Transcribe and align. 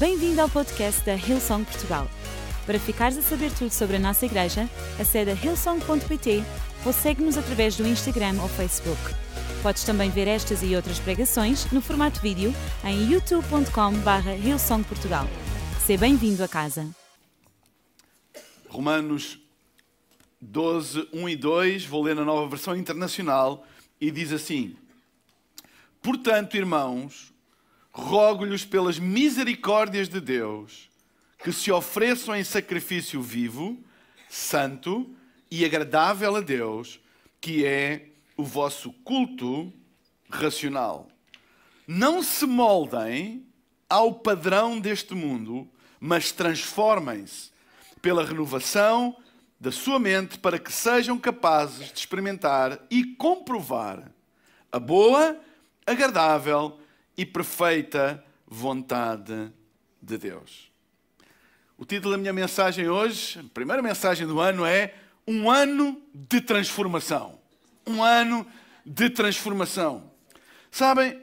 Bem-vindo 0.00 0.40
ao 0.40 0.48
podcast 0.48 1.04
da 1.04 1.14
Hillsong 1.14 1.62
Portugal. 1.62 2.08
Para 2.64 2.78
ficares 2.78 3.18
a 3.18 3.20
saber 3.20 3.52
tudo 3.52 3.70
sobre 3.70 3.96
a 3.96 3.98
nossa 3.98 4.24
igreja, 4.24 4.66
acede 4.98 5.30
a 5.30 5.34
hillsong.pt 5.34 6.42
ou 6.86 6.92
segue-nos 6.94 7.36
através 7.36 7.76
do 7.76 7.86
Instagram 7.86 8.40
ou 8.40 8.48
Facebook. 8.48 8.98
Podes 9.62 9.84
também 9.84 10.08
ver 10.08 10.26
estas 10.26 10.62
e 10.62 10.74
outras 10.74 10.98
pregações 10.98 11.70
no 11.70 11.82
formato 11.82 12.18
vídeo 12.22 12.50
em 12.82 13.12
youtube.com.br 13.12 14.42
hillsongportugal. 14.42 15.26
Seja 15.84 16.00
bem-vindo 16.00 16.42
a 16.42 16.48
casa. 16.48 16.88
Romanos 18.70 19.38
12, 20.40 21.10
1 21.12 21.28
e 21.28 21.36
2, 21.36 21.84
vou 21.84 22.02
ler 22.02 22.16
na 22.16 22.24
nova 22.24 22.48
versão 22.48 22.74
internacional, 22.74 23.66
e 24.00 24.10
diz 24.10 24.32
assim: 24.32 24.74
Portanto, 26.00 26.56
irmãos, 26.56 27.34
rogo-lhes 27.92 28.64
pelas 28.64 28.98
misericórdias 28.98 30.08
de 30.08 30.20
Deus 30.20 30.88
que 31.42 31.52
se 31.52 31.72
ofereçam 31.72 32.36
em 32.36 32.44
sacrifício 32.44 33.22
vivo, 33.22 33.78
santo 34.28 35.08
e 35.50 35.64
agradável 35.64 36.36
a 36.36 36.40
Deus, 36.40 37.00
que 37.40 37.64
é 37.64 38.10
o 38.36 38.44
vosso 38.44 38.92
culto 39.04 39.72
racional. 40.28 41.08
Não 41.86 42.22
se 42.22 42.46
moldem 42.46 43.46
ao 43.88 44.14
padrão 44.14 44.78
deste 44.78 45.14
mundo, 45.14 45.68
mas 45.98 46.30
transformem-se 46.30 47.50
pela 48.00 48.24
renovação 48.24 49.16
da 49.58 49.72
sua 49.72 49.98
mente 49.98 50.38
para 50.38 50.58
que 50.58 50.72
sejam 50.72 51.18
capazes 51.18 51.92
de 51.92 51.98
experimentar 51.98 52.80
e 52.90 53.04
comprovar 53.16 54.10
a 54.70 54.78
boa, 54.78 55.38
agradável 55.84 56.78
e 57.20 57.26
perfeita 57.26 58.24
vontade 58.46 59.52
de 60.00 60.16
Deus. 60.16 60.72
O 61.76 61.84
título 61.84 62.12
da 62.12 62.18
minha 62.18 62.32
mensagem 62.32 62.88
hoje, 62.88 63.38
a 63.38 63.44
primeira 63.52 63.82
mensagem 63.82 64.26
do 64.26 64.40
ano 64.40 64.64
é 64.64 64.94
Um 65.28 65.50
ano 65.50 66.00
de 66.14 66.40
transformação. 66.40 67.38
Um 67.86 68.02
ano 68.02 68.46
de 68.86 69.10
transformação. 69.10 70.10
Sabem, 70.70 71.20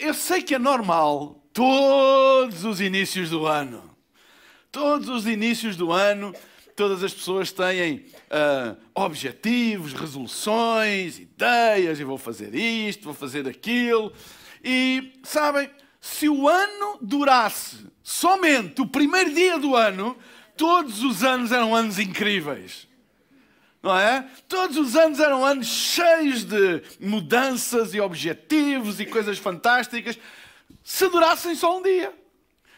eu 0.00 0.14
sei 0.14 0.42
que 0.42 0.54
é 0.54 0.58
normal 0.58 1.46
todos 1.52 2.64
os 2.64 2.80
inícios 2.80 3.28
do 3.28 3.46
ano. 3.46 3.94
Todos 4.72 5.10
os 5.10 5.26
inícios 5.26 5.76
do 5.76 5.92
ano 5.92 6.34
todas 6.74 7.02
as 7.02 7.12
pessoas 7.12 7.50
têm 7.50 8.04
uh, 8.30 8.76
objetivos, 8.94 9.94
resoluções, 9.94 11.18
ideias, 11.18 11.98
e 11.98 12.04
vou 12.04 12.18
fazer 12.18 12.54
isto, 12.54 13.04
vou 13.04 13.14
fazer 13.14 13.48
aquilo. 13.48 14.12
E 14.68 15.12
sabem, 15.22 15.70
se 16.00 16.28
o 16.28 16.48
ano 16.48 16.98
durasse 17.00 17.86
somente 18.02 18.82
o 18.82 18.88
primeiro 18.88 19.32
dia 19.32 19.60
do 19.60 19.76
ano, 19.76 20.18
todos 20.56 21.04
os 21.04 21.22
anos 21.22 21.52
eram 21.52 21.72
anos 21.72 22.00
incríveis. 22.00 22.88
Não 23.80 23.96
é? 23.96 24.28
Todos 24.48 24.76
os 24.76 24.96
anos 24.96 25.20
eram 25.20 25.44
anos 25.44 25.68
cheios 25.68 26.42
de 26.42 26.82
mudanças 26.98 27.94
e 27.94 28.00
objetivos 28.00 28.98
e 28.98 29.06
coisas 29.06 29.38
fantásticas, 29.38 30.18
se 30.82 31.08
durassem 31.10 31.54
só 31.54 31.78
um 31.78 31.82
dia. 31.82 32.12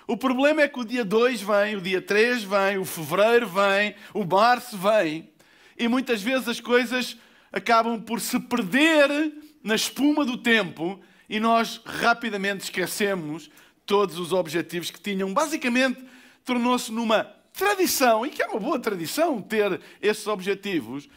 O 0.06 0.14
problema 0.14 0.60
é 0.60 0.68
que 0.68 0.80
o 0.80 0.84
dia 0.84 1.06
2 1.06 1.40
vem, 1.40 1.76
o 1.76 1.80
dia 1.80 2.02
3 2.02 2.42
vem, 2.42 2.76
o 2.76 2.84
fevereiro 2.84 3.48
vem, 3.48 3.94
o 4.12 4.26
março 4.26 4.76
vem. 4.76 5.32
E 5.78 5.88
muitas 5.88 6.20
vezes 6.20 6.48
as 6.48 6.60
coisas 6.60 7.16
acabam 7.50 7.98
por 7.98 8.20
se 8.20 8.38
perder 8.38 9.32
na 9.62 9.74
espuma 9.74 10.26
do 10.26 10.36
tempo 10.36 11.00
e 11.28 11.38
nós 11.38 11.80
rapidamente 11.84 12.64
esquecemos 12.64 13.50
todos 13.84 14.18
os 14.18 14.32
objetivos 14.32 14.90
que 14.90 15.00
tinham. 15.00 15.32
Basicamente, 15.32 16.02
tornou-se 16.44 16.90
numa 16.92 17.24
tradição, 17.52 18.24
e 18.24 18.30
que 18.30 18.42
é 18.42 18.46
uma 18.46 18.60
boa 18.60 18.78
tradição 18.78 19.42
ter 19.42 19.80
esses 20.00 20.26
objetivos, 20.26 21.08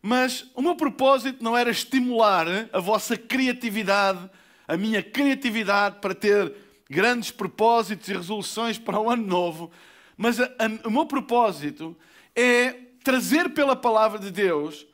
mas 0.00 0.46
o 0.54 0.62
meu 0.62 0.76
propósito 0.76 1.42
não 1.42 1.56
era 1.56 1.70
estimular 1.70 2.46
a 2.72 2.78
vossa 2.78 3.16
criatividade, 3.16 4.30
a 4.66 4.76
minha 4.76 5.02
criatividade 5.02 5.98
para 6.00 6.14
ter 6.14 6.54
grandes 6.88 7.30
propósitos 7.30 8.08
e 8.08 8.14
resoluções 8.14 8.78
para 8.78 9.00
o 9.00 9.10
ano 9.10 9.26
novo, 9.26 9.70
mas 10.16 10.40
a, 10.40 10.44
a, 10.44 10.88
o 10.88 10.90
meu 10.90 11.04
propósito 11.04 11.96
é 12.34 12.72
trazer 13.02 13.50
pela 13.50 13.74
palavra 13.74 14.18
de 14.18 14.30
Deus 14.30 14.86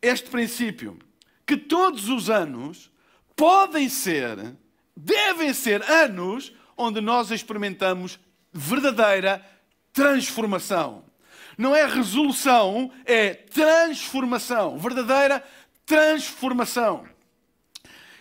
este 0.00 0.30
princípio: 0.30 0.98
que 1.46 1.56
todos 1.56 2.08
os 2.08 2.30
anos 2.30 2.90
podem 3.36 3.88
ser, 3.88 4.56
devem 4.96 5.52
ser 5.52 5.82
anos 5.82 6.52
onde 6.76 7.00
nós 7.00 7.30
experimentamos 7.30 8.18
verdadeira 8.52 9.44
transformação. 9.92 11.04
Não 11.56 11.74
é 11.74 11.86
resolução, 11.86 12.90
é 13.04 13.34
transformação, 13.34 14.78
verdadeira 14.78 15.42
transformação. 15.86 17.04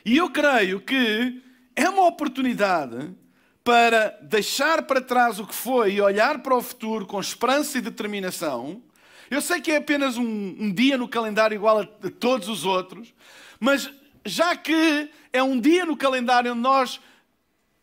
E 0.06 0.18
eu 0.18 0.30
creio 0.30 0.82
que 0.82 1.42
é 1.76 1.90
uma 1.90 2.06
oportunidade 2.06 3.12
para 3.64 4.10
deixar 4.22 4.84
para 4.84 5.02
trás 5.02 5.40
o 5.40 5.48
que 5.48 5.56
foi 5.56 5.94
e 5.94 6.02
olhar 6.02 6.40
para 6.40 6.56
o 6.56 6.62
futuro 6.62 7.06
com 7.06 7.20
esperança 7.20 7.78
e 7.78 7.82
determinação. 7.82 8.84
Eu 9.32 9.42
sei 9.42 9.62
que 9.62 9.72
é 9.72 9.78
apenas 9.78 10.18
um, 10.18 10.24
um 10.24 10.72
dia 10.72 10.98
no 10.98 11.08
calendário 11.08 11.56
igual 11.56 11.80
a, 11.80 11.84
a 11.84 12.12
todos 12.12 12.50
os 12.50 12.66
outros, 12.66 13.14
mas 13.60 13.90
já 14.26 14.56
que 14.56 15.10
é 15.32 15.42
um 15.44 15.60
dia 15.60 15.86
no 15.86 15.98
calendário 15.98 16.52
onde 16.52 16.62
nós 16.62 17.00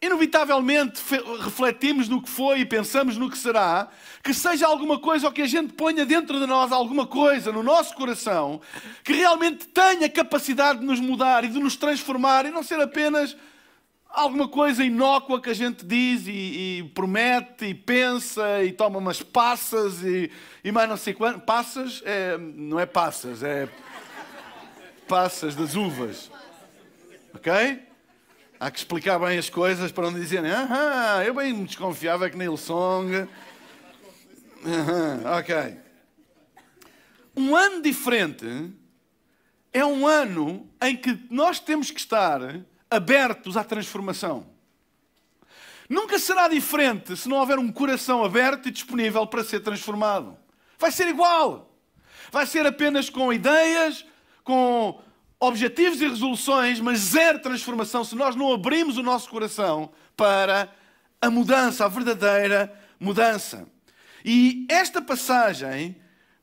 inevitavelmente 0.03 1.03
refletimos 1.43 2.09
no 2.09 2.23
que 2.23 2.31
foi 2.31 2.61
e 2.61 2.65
pensamos 2.65 3.19
no 3.19 3.29
que 3.29 3.37
será, 3.37 3.89
que 4.23 4.33
seja 4.33 4.67
alguma 4.67 4.99
coisa 4.99 5.27
ou 5.27 5.33
que 5.33 5.43
a 5.43 5.47
gente 5.47 5.75
ponha 5.75 6.07
dentro 6.07 6.41
de 6.41 6.47
nós 6.47 6.73
alguma 6.73 7.07
coisa 7.07 7.53
no 7.53 7.63
nosso 7.63 7.95
coração 7.95 8.63
que 9.05 9.13
realmente 9.13 9.69
tenha 9.69 10.09
capacidade 10.09 10.81
de 10.81 10.87
nos 10.87 11.01
mudar 11.01 11.45
e 11.45 11.49
de 11.49 11.59
nos 11.59 11.77
transformar 11.77 12.47
e 12.47 12.51
não 12.51 12.63
ser 12.63 12.81
apenas 12.81 13.37
alguma 14.09 14.49
coisa 14.49 14.83
inócua 14.83 15.41
que 15.41 15.51
a 15.51 15.55
gente 15.55 15.85
diz 15.85 16.27
e, 16.27 16.31
e, 16.79 16.91
promete 16.95 17.67
e 17.67 17.75
pensa 17.75 18.65
e 18.65 18.73
toma 18.73 18.99
umas 18.99 19.23
passas 19.23 20.03
e, 20.03 20.31
e 20.65 20.73
mais 20.73 20.89
não 20.89 20.97
sei 20.97 21.13
quanto. 21.13 21.41
Passas 21.41 22.03
é, 22.07 22.39
não 22.39 22.81
é 22.81 22.87
passas, 22.87 23.43
é 23.43 23.69
passas 25.11 25.57
das 25.57 25.75
uvas. 25.75 26.31
Ok? 27.35 27.51
Há 28.61 28.71
que 28.71 28.79
explicar 28.79 29.19
bem 29.19 29.39
as 29.39 29.51
coisas 29.51 29.91
para 29.91 30.09
não 30.09 30.21
dizerem, 30.21 30.53
ah, 30.53 31.21
eu 31.27 31.35
bem 31.35 31.53
me 31.53 31.65
desconfiava 31.65 32.31
que 32.31 32.37
na 32.37 32.45
Hillsong. 32.45 33.29
ok. 35.37 35.79
Um 37.37 37.57
ano 37.57 37.83
diferente 37.83 38.73
é 39.73 39.85
um 39.85 40.07
ano 40.07 40.71
em 40.81 40.97
que 40.97 41.19
nós 41.29 41.59
temos 41.59 41.91
que 41.91 41.99
estar 41.99 42.41
abertos 42.89 43.57
à 43.57 43.65
transformação. 43.65 44.47
Nunca 45.89 46.21
será 46.21 46.47
diferente 46.47 47.17
se 47.17 47.29
não 47.29 47.39
houver 47.39 47.59
um 47.59 47.73
coração 47.73 48.25
aberto 48.25 48.69
e 48.69 48.71
disponível 48.71 49.27
para 49.27 49.43
ser 49.43 49.59
transformado. 49.59 50.39
Vai 50.79 50.93
ser 50.93 51.09
igual. 51.09 51.75
Vai 52.31 52.47
ser 52.47 52.65
apenas 52.65 53.11
com 53.11 53.33
ideias, 53.33 54.05
com 54.51 55.01
objetivos 55.39 56.01
e 56.01 56.09
resoluções, 56.09 56.81
mas 56.81 56.99
zero 56.99 57.39
transformação 57.39 58.03
se 58.03 58.17
nós 58.17 58.35
não 58.35 58.53
abrimos 58.53 58.99
o 58.99 59.03
nosso 59.03 59.31
coração 59.31 59.93
para 60.17 60.69
a 61.23 61.31
mudança, 61.31 61.85
a 61.85 61.89
verdadeira 61.89 62.77
mudança. 62.99 63.69
E 64.25 64.67
esta 64.69 65.01
passagem 65.01 65.95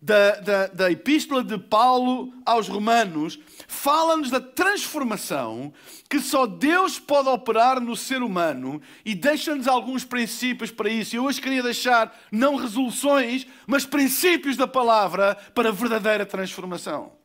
da, 0.01 0.35
da, 0.39 0.67
da 0.67 0.89
Epístola 0.89 1.43
de 1.43 1.57
Paulo 1.57 2.33
aos 2.45 2.69
Romanos 2.69 3.37
fala-nos 3.67 4.29
da 4.29 4.39
transformação 4.39 5.73
que 6.09 6.21
só 6.21 6.47
Deus 6.47 6.97
pode 6.97 7.27
operar 7.27 7.81
no 7.81 7.93
ser 7.93 8.21
humano 8.21 8.81
e 9.03 9.13
deixa-nos 9.13 9.67
alguns 9.67 10.05
princípios 10.05 10.71
para 10.71 10.89
isso. 10.89 11.13
Eu 11.13 11.25
hoje 11.25 11.41
queria 11.41 11.61
deixar 11.61 12.17
não 12.31 12.55
resoluções, 12.55 13.45
mas 13.67 13.85
princípios 13.85 14.55
da 14.55 14.65
palavra 14.65 15.35
para 15.53 15.73
verdadeira 15.73 16.25
transformação. 16.25 17.16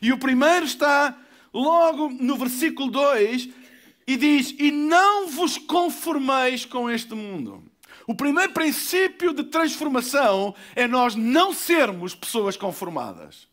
E 0.00 0.12
o 0.12 0.18
primeiro 0.18 0.66
está 0.66 1.16
logo 1.52 2.08
no 2.08 2.36
versículo 2.36 2.90
2 2.90 3.48
e 4.06 4.16
diz: 4.16 4.54
E 4.58 4.70
não 4.70 5.28
vos 5.28 5.58
conformeis 5.58 6.64
com 6.64 6.90
este 6.90 7.14
mundo. 7.14 7.64
O 8.06 8.14
primeiro 8.14 8.52
princípio 8.52 9.32
de 9.32 9.44
transformação 9.44 10.54
é 10.76 10.86
nós 10.86 11.16
não 11.16 11.52
sermos 11.52 12.14
pessoas 12.14 12.56
conformadas. 12.56 13.48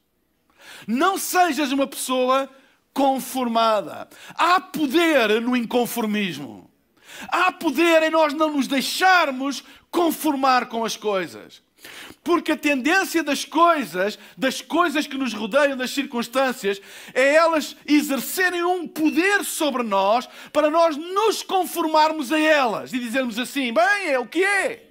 Não 0.87 1.17
sejas 1.17 1.71
uma 1.71 1.87
pessoa 1.87 2.49
conformada. 2.93 4.07
Há 4.35 4.61
poder 4.61 5.41
no 5.41 5.55
inconformismo. 5.55 6.69
Há 7.29 7.51
poder 7.51 8.03
em 8.03 8.11
nós 8.11 8.33
não 8.33 8.51
nos 8.51 8.67
deixarmos 8.67 9.63
conformar 9.89 10.67
com 10.67 10.85
as 10.85 10.95
coisas. 10.95 11.61
Porque 12.23 12.53
a 12.53 12.57
tendência 12.57 13.21
das 13.21 13.43
coisas, 13.43 14.17
das 14.37 14.61
coisas 14.61 15.05
que 15.05 15.17
nos 15.17 15.33
rodeiam, 15.33 15.75
das 15.75 15.91
circunstâncias, 15.91 16.81
é 17.13 17.35
elas 17.35 17.75
exercerem 17.85 18.63
um 18.63 18.87
poder 18.87 19.43
sobre 19.43 19.83
nós 19.83 20.27
para 20.53 20.69
nós 20.69 20.95
nos 20.95 21.43
conformarmos 21.43 22.31
a 22.31 22.39
elas 22.39 22.93
e 22.93 22.99
dizermos 22.99 23.37
assim: 23.37 23.73
bem, 23.73 24.07
é 24.07 24.17
o 24.17 24.25
que 24.25 24.43
é. 24.43 24.89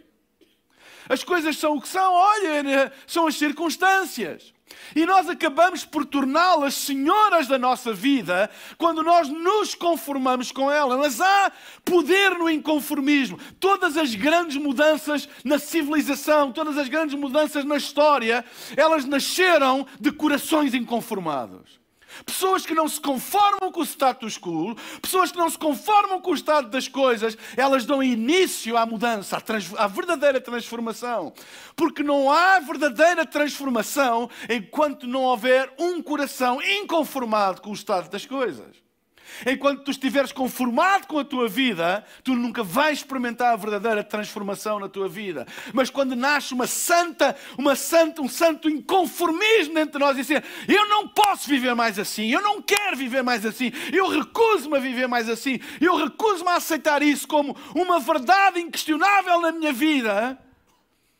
As 1.08 1.24
coisas 1.24 1.56
são 1.56 1.76
o 1.76 1.80
que 1.80 1.88
são, 1.88 2.12
olha, 2.12 2.92
são 3.06 3.26
as 3.26 3.34
circunstâncias. 3.36 4.51
E 4.94 5.04
nós 5.06 5.28
acabamos 5.28 5.84
por 5.84 6.04
torná-las 6.04 6.74
senhoras 6.74 7.46
da 7.46 7.58
nossa 7.58 7.92
vida 7.92 8.50
quando 8.78 9.02
nós 9.02 9.28
nos 9.28 9.74
conformamos 9.74 10.52
com 10.52 10.70
ela. 10.70 10.96
Mas 10.96 11.20
há 11.20 11.52
poder 11.84 12.38
no 12.38 12.48
inconformismo. 12.48 13.38
Todas 13.58 13.96
as 13.96 14.14
grandes 14.14 14.56
mudanças 14.56 15.28
na 15.44 15.58
civilização, 15.58 16.52
todas 16.52 16.78
as 16.78 16.88
grandes 16.88 17.18
mudanças 17.18 17.64
na 17.64 17.76
história, 17.76 18.44
elas 18.76 19.04
nasceram 19.04 19.86
de 20.00 20.12
corações 20.12 20.74
inconformados. 20.74 21.81
Pessoas 22.24 22.64
que 22.64 22.74
não 22.74 22.88
se 22.88 23.00
conformam 23.00 23.70
com 23.72 23.80
o 23.80 23.84
status 23.84 24.38
quo, 24.38 24.74
pessoas 25.00 25.32
que 25.32 25.38
não 25.38 25.48
se 25.48 25.58
conformam 25.58 26.20
com 26.20 26.30
o 26.30 26.34
estado 26.34 26.68
das 26.68 26.88
coisas, 26.88 27.36
elas 27.56 27.84
dão 27.84 28.02
início 28.02 28.76
à 28.76 28.86
mudança, 28.86 29.36
à, 29.36 29.40
trans, 29.40 29.72
à, 29.76 29.86
verdadeira 29.86 30.40
transformação. 30.40 31.32
Porque 31.74 32.02
não 32.02 32.30
há 32.30 32.58
verdadeira 32.60 33.26
transformação 33.26 34.28
enquanto 34.48 35.06
não 35.06 35.22
houver 35.22 35.72
um 35.78 36.02
coração 36.02 36.60
inconformado 36.62 37.60
com 37.60 37.70
o 37.70 37.74
estado 37.74 38.10
das 38.10 38.26
coisas. 38.26 38.82
Enquanto 39.46 39.82
tu 39.82 39.90
estiveres 39.90 40.32
conformado 40.32 41.06
com 41.06 41.18
a 41.18 41.24
tua 41.24 41.48
vida, 41.48 42.04
tu 42.22 42.34
nunca 42.34 42.62
vais 42.62 42.98
experimentar 42.98 43.52
a 43.52 43.56
verdadeira 43.56 44.04
transformação 44.04 44.78
na 44.78 44.88
tua 44.88 45.08
vida. 45.08 45.46
Mas 45.72 45.90
quando 45.90 46.14
nasce 46.16 46.54
uma 46.54 46.66
santa, 46.66 47.36
uma 47.58 47.74
santa, 47.74 48.22
um 48.22 48.28
santo 48.28 48.68
inconformismo 48.68 49.74
dentro 49.74 49.92
de 49.92 49.98
nós 49.98 50.16
e 50.16 50.22
dizer, 50.22 50.44
eu 50.68 50.88
não 50.88 51.08
posso 51.08 51.48
viver 51.48 51.74
mais 51.74 51.98
assim, 51.98 52.30
eu 52.30 52.42
não 52.42 52.62
quero 52.62 52.96
viver 52.96 53.22
mais 53.22 53.44
assim, 53.44 53.72
eu 53.92 54.08
recuso-me 54.08 54.76
a 54.76 54.80
viver 54.80 55.06
mais 55.06 55.28
assim, 55.28 55.60
eu 55.80 55.96
recuso-me 55.96 56.50
a 56.50 56.56
aceitar 56.56 57.02
isso 57.02 57.26
como 57.26 57.56
uma 57.74 57.98
verdade 57.98 58.60
inquestionável 58.60 59.40
na 59.40 59.52
minha 59.52 59.72
vida, 59.72 60.38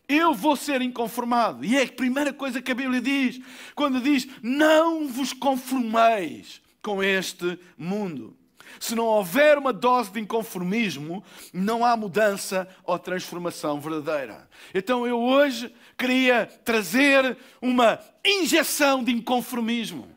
eu 0.08 0.34
vou 0.34 0.56
ser 0.56 0.82
inconformado. 0.82 1.64
E 1.64 1.76
é 1.76 1.82
a 1.82 1.92
primeira 1.92 2.32
coisa 2.32 2.60
que 2.60 2.72
a 2.72 2.74
Bíblia 2.74 3.00
diz, 3.00 3.40
quando 3.74 4.00
diz: 4.00 4.26
Não 4.42 5.08
vos 5.08 5.32
conformeis 5.32 6.61
com 6.82 7.02
este 7.02 7.58
mundo. 7.78 8.36
Se 8.80 8.94
não 8.94 9.04
houver 9.04 9.58
uma 9.58 9.72
dose 9.72 10.10
de 10.10 10.20
inconformismo, 10.20 11.22
não 11.52 11.84
há 11.84 11.96
mudança 11.96 12.68
ou 12.84 12.98
transformação 12.98 13.80
verdadeira. 13.80 14.48
Então 14.74 15.06
eu 15.06 15.20
hoje 15.20 15.72
queria 15.96 16.46
trazer 16.64 17.36
uma 17.60 18.00
injeção 18.24 19.04
de 19.04 19.12
inconformismo. 19.12 20.08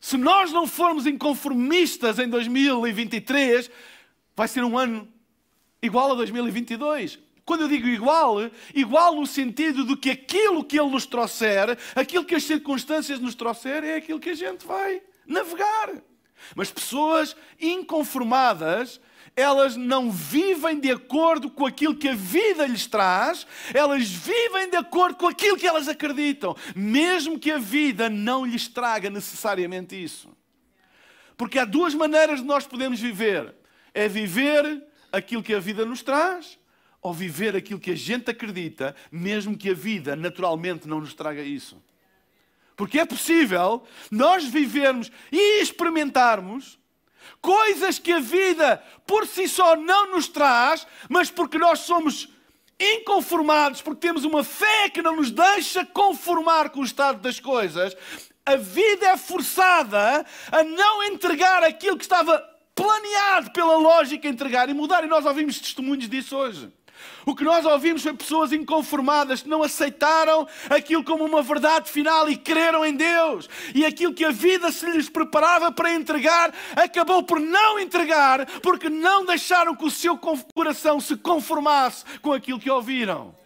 Se 0.00 0.16
nós 0.16 0.50
não 0.50 0.66
formos 0.66 1.06
inconformistas 1.06 2.18
em 2.18 2.28
2023, 2.28 3.70
vai 4.34 4.48
ser 4.48 4.64
um 4.64 4.78
ano 4.78 5.06
igual 5.82 6.12
a 6.12 6.14
2022. 6.14 7.18
Quando 7.44 7.62
eu 7.62 7.68
digo 7.68 7.88
igual, 7.88 8.36
igual 8.74 9.16
no 9.16 9.26
sentido 9.26 9.84
de 9.84 9.96
que 9.96 10.10
aquilo 10.10 10.64
que 10.64 10.78
Ele 10.78 10.90
nos 10.90 11.04
trouxer, 11.04 11.76
aquilo 11.94 12.24
que 12.24 12.34
as 12.34 12.44
circunstâncias 12.44 13.18
nos 13.18 13.34
trouxer, 13.34 13.82
é 13.84 13.96
aquilo 13.96 14.20
que 14.20 14.30
a 14.30 14.34
gente 14.34 14.64
vai 14.64 15.02
navegar. 15.30 15.92
Mas 16.54 16.70
pessoas 16.70 17.36
inconformadas, 17.60 19.00
elas 19.36 19.76
não 19.76 20.10
vivem 20.10 20.80
de 20.80 20.90
acordo 20.90 21.50
com 21.50 21.64
aquilo 21.64 21.94
que 21.94 22.08
a 22.08 22.14
vida 22.14 22.66
lhes 22.66 22.86
traz, 22.86 23.46
elas 23.72 24.08
vivem 24.08 24.68
de 24.70 24.76
acordo 24.76 25.16
com 25.16 25.28
aquilo 25.28 25.56
que 25.56 25.66
elas 25.66 25.88
acreditam, 25.88 26.56
mesmo 26.74 27.38
que 27.38 27.50
a 27.50 27.58
vida 27.58 28.10
não 28.10 28.44
lhes 28.44 28.68
traga 28.68 29.08
necessariamente 29.08 30.02
isso. 30.02 30.28
Porque 31.36 31.58
há 31.58 31.64
duas 31.64 31.94
maneiras 31.94 32.40
de 32.40 32.46
nós 32.46 32.66
podemos 32.66 33.00
viver: 33.00 33.54
é 33.94 34.08
viver 34.08 34.82
aquilo 35.12 35.42
que 35.42 35.54
a 35.54 35.60
vida 35.60 35.84
nos 35.86 36.02
traz, 36.02 36.58
ou 37.00 37.14
viver 37.14 37.56
aquilo 37.56 37.80
que 37.80 37.92
a 37.92 37.96
gente 37.96 38.30
acredita, 38.30 38.94
mesmo 39.10 39.56
que 39.56 39.70
a 39.70 39.74
vida 39.74 40.14
naturalmente 40.14 40.86
não 40.86 41.00
nos 41.00 41.14
traga 41.14 41.42
isso. 41.42 41.82
Porque 42.80 42.98
é 42.98 43.04
possível 43.04 43.82
nós 44.10 44.46
vivermos 44.46 45.12
e 45.30 45.60
experimentarmos 45.60 46.78
coisas 47.38 47.98
que 47.98 48.10
a 48.10 48.20
vida 48.20 48.82
por 49.06 49.26
si 49.26 49.46
só 49.46 49.76
não 49.76 50.12
nos 50.12 50.28
traz, 50.28 50.86
mas 51.06 51.30
porque 51.30 51.58
nós 51.58 51.80
somos 51.80 52.30
inconformados, 52.80 53.82
porque 53.82 54.06
temos 54.06 54.24
uma 54.24 54.42
fé 54.42 54.88
que 54.88 55.02
não 55.02 55.16
nos 55.16 55.30
deixa 55.30 55.84
conformar 55.84 56.70
com 56.70 56.80
o 56.80 56.84
estado 56.84 57.20
das 57.20 57.38
coisas, 57.38 57.94
a 58.46 58.56
vida 58.56 59.08
é 59.08 59.16
forçada 59.18 60.24
a 60.50 60.64
não 60.64 61.02
entregar 61.02 61.62
aquilo 61.62 61.98
que 61.98 62.04
estava 62.04 62.42
planeado 62.74 63.50
pela 63.50 63.76
lógica 63.76 64.26
entregar 64.26 64.70
e 64.70 64.72
mudar. 64.72 65.04
E 65.04 65.06
nós 65.06 65.26
ouvimos 65.26 65.60
testemunhos 65.60 66.08
disso 66.08 66.34
hoje. 66.34 66.72
O 67.24 67.34
que 67.34 67.44
nós 67.44 67.64
ouvimos 67.64 68.02
foi 68.02 68.14
pessoas 68.14 68.52
inconformadas 68.52 69.42
que 69.42 69.48
não 69.48 69.62
aceitaram 69.62 70.46
aquilo 70.68 71.04
como 71.04 71.24
uma 71.24 71.42
verdade 71.42 71.90
final 71.90 72.28
e 72.28 72.36
creram 72.36 72.84
em 72.84 72.94
Deus. 72.94 73.48
E 73.74 73.84
aquilo 73.84 74.14
que 74.14 74.24
a 74.24 74.30
vida 74.30 74.70
se 74.72 74.86
lhes 74.90 75.08
preparava 75.08 75.70
para 75.72 75.94
entregar, 75.94 76.52
acabou 76.76 77.22
por 77.22 77.40
não 77.40 77.78
entregar, 77.78 78.46
porque 78.60 78.88
não 78.88 79.24
deixaram 79.24 79.74
que 79.74 79.84
o 79.84 79.90
seu 79.90 80.18
coração 80.54 81.00
se 81.00 81.16
conformasse 81.16 82.04
com 82.20 82.32
aquilo 82.32 82.60
que 82.60 82.70
ouviram. 82.70 83.39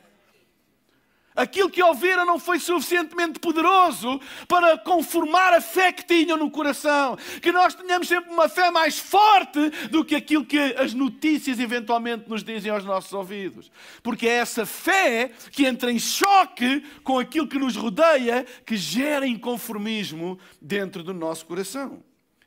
Aquilo 1.37 1.69
que 1.69 1.83
ouviram 1.83 2.25
não 2.25 2.39
foi 2.39 2.61
suficientemente 2.61 3.41
poderoso 3.41 4.21
para 4.47 4.79
conformar 4.79 5.53
a 5.53 5.61
fé 5.61 5.93
que 5.93 6.07
tinham 6.07 6.39
no 6.39 6.49
coração. 6.49 7.17
Que 7.43 7.51
nós 7.51 7.75
tenhamos 7.75 8.07
sempre 8.07 8.33
uma 8.33 8.49
fé 8.49 8.71
mais 8.71 9.01
forte 9.01 9.69
do 9.89 10.05
que 10.05 10.15
aquilo 10.15 10.45
que 10.45 10.59
as 10.59 10.95
notícias 10.95 11.59
eventualmente 11.59 12.29
nos 12.29 12.45
dizem 12.45 12.71
aos 12.71 12.85
nossos 12.85 13.13
ouvidos. 13.13 13.69
Porque 14.01 14.29
é 14.29 14.35
essa 14.35 14.65
fé 14.65 15.33
que 15.51 15.67
entra 15.67 15.91
em 15.91 15.99
choque 15.99 16.81
com 17.03 17.19
aquilo 17.19 17.49
que 17.49 17.59
nos 17.59 17.75
rodeia 17.75 18.47
que 18.65 18.77
gera 18.77 19.27
inconformismo 19.27 20.39
dentro 20.63 21.03
do 21.03 21.13
nosso 21.13 21.47
coração. 21.47 22.01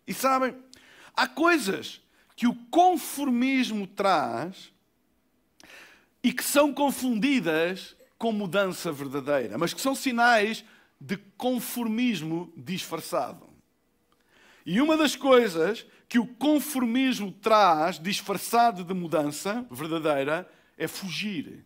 E 0.08 0.14
sabem, 0.14 0.56
há 1.14 1.28
coisas 1.28 2.02
que 2.38 2.48
o 2.48 2.56
conformismo 2.72 3.86
traz 3.86 4.72
e 6.24 6.32
que 6.32 6.44
são 6.44 6.74
confundidas 6.74 7.97
com 8.18 8.32
mudança 8.32 8.92
verdadeira, 8.92 9.58
mas 9.58 9.74
que 9.74 9.82
são 9.82 9.94
sinais 9.94 10.66
de 11.00 11.18
conformismo 11.38 12.52
disfarçado. 12.56 13.48
E 14.66 14.82
uma 14.82 14.98
das 14.98 15.16
coisas 15.16 15.86
que 16.10 16.20
o 16.20 16.26
conformismo 16.26 17.32
traz, 17.32 18.00
disfarçado 18.00 18.84
de 18.84 18.94
mudança 18.94 19.66
verdadeira, 19.70 20.50
é 20.78 20.88
fugir. 20.88 21.66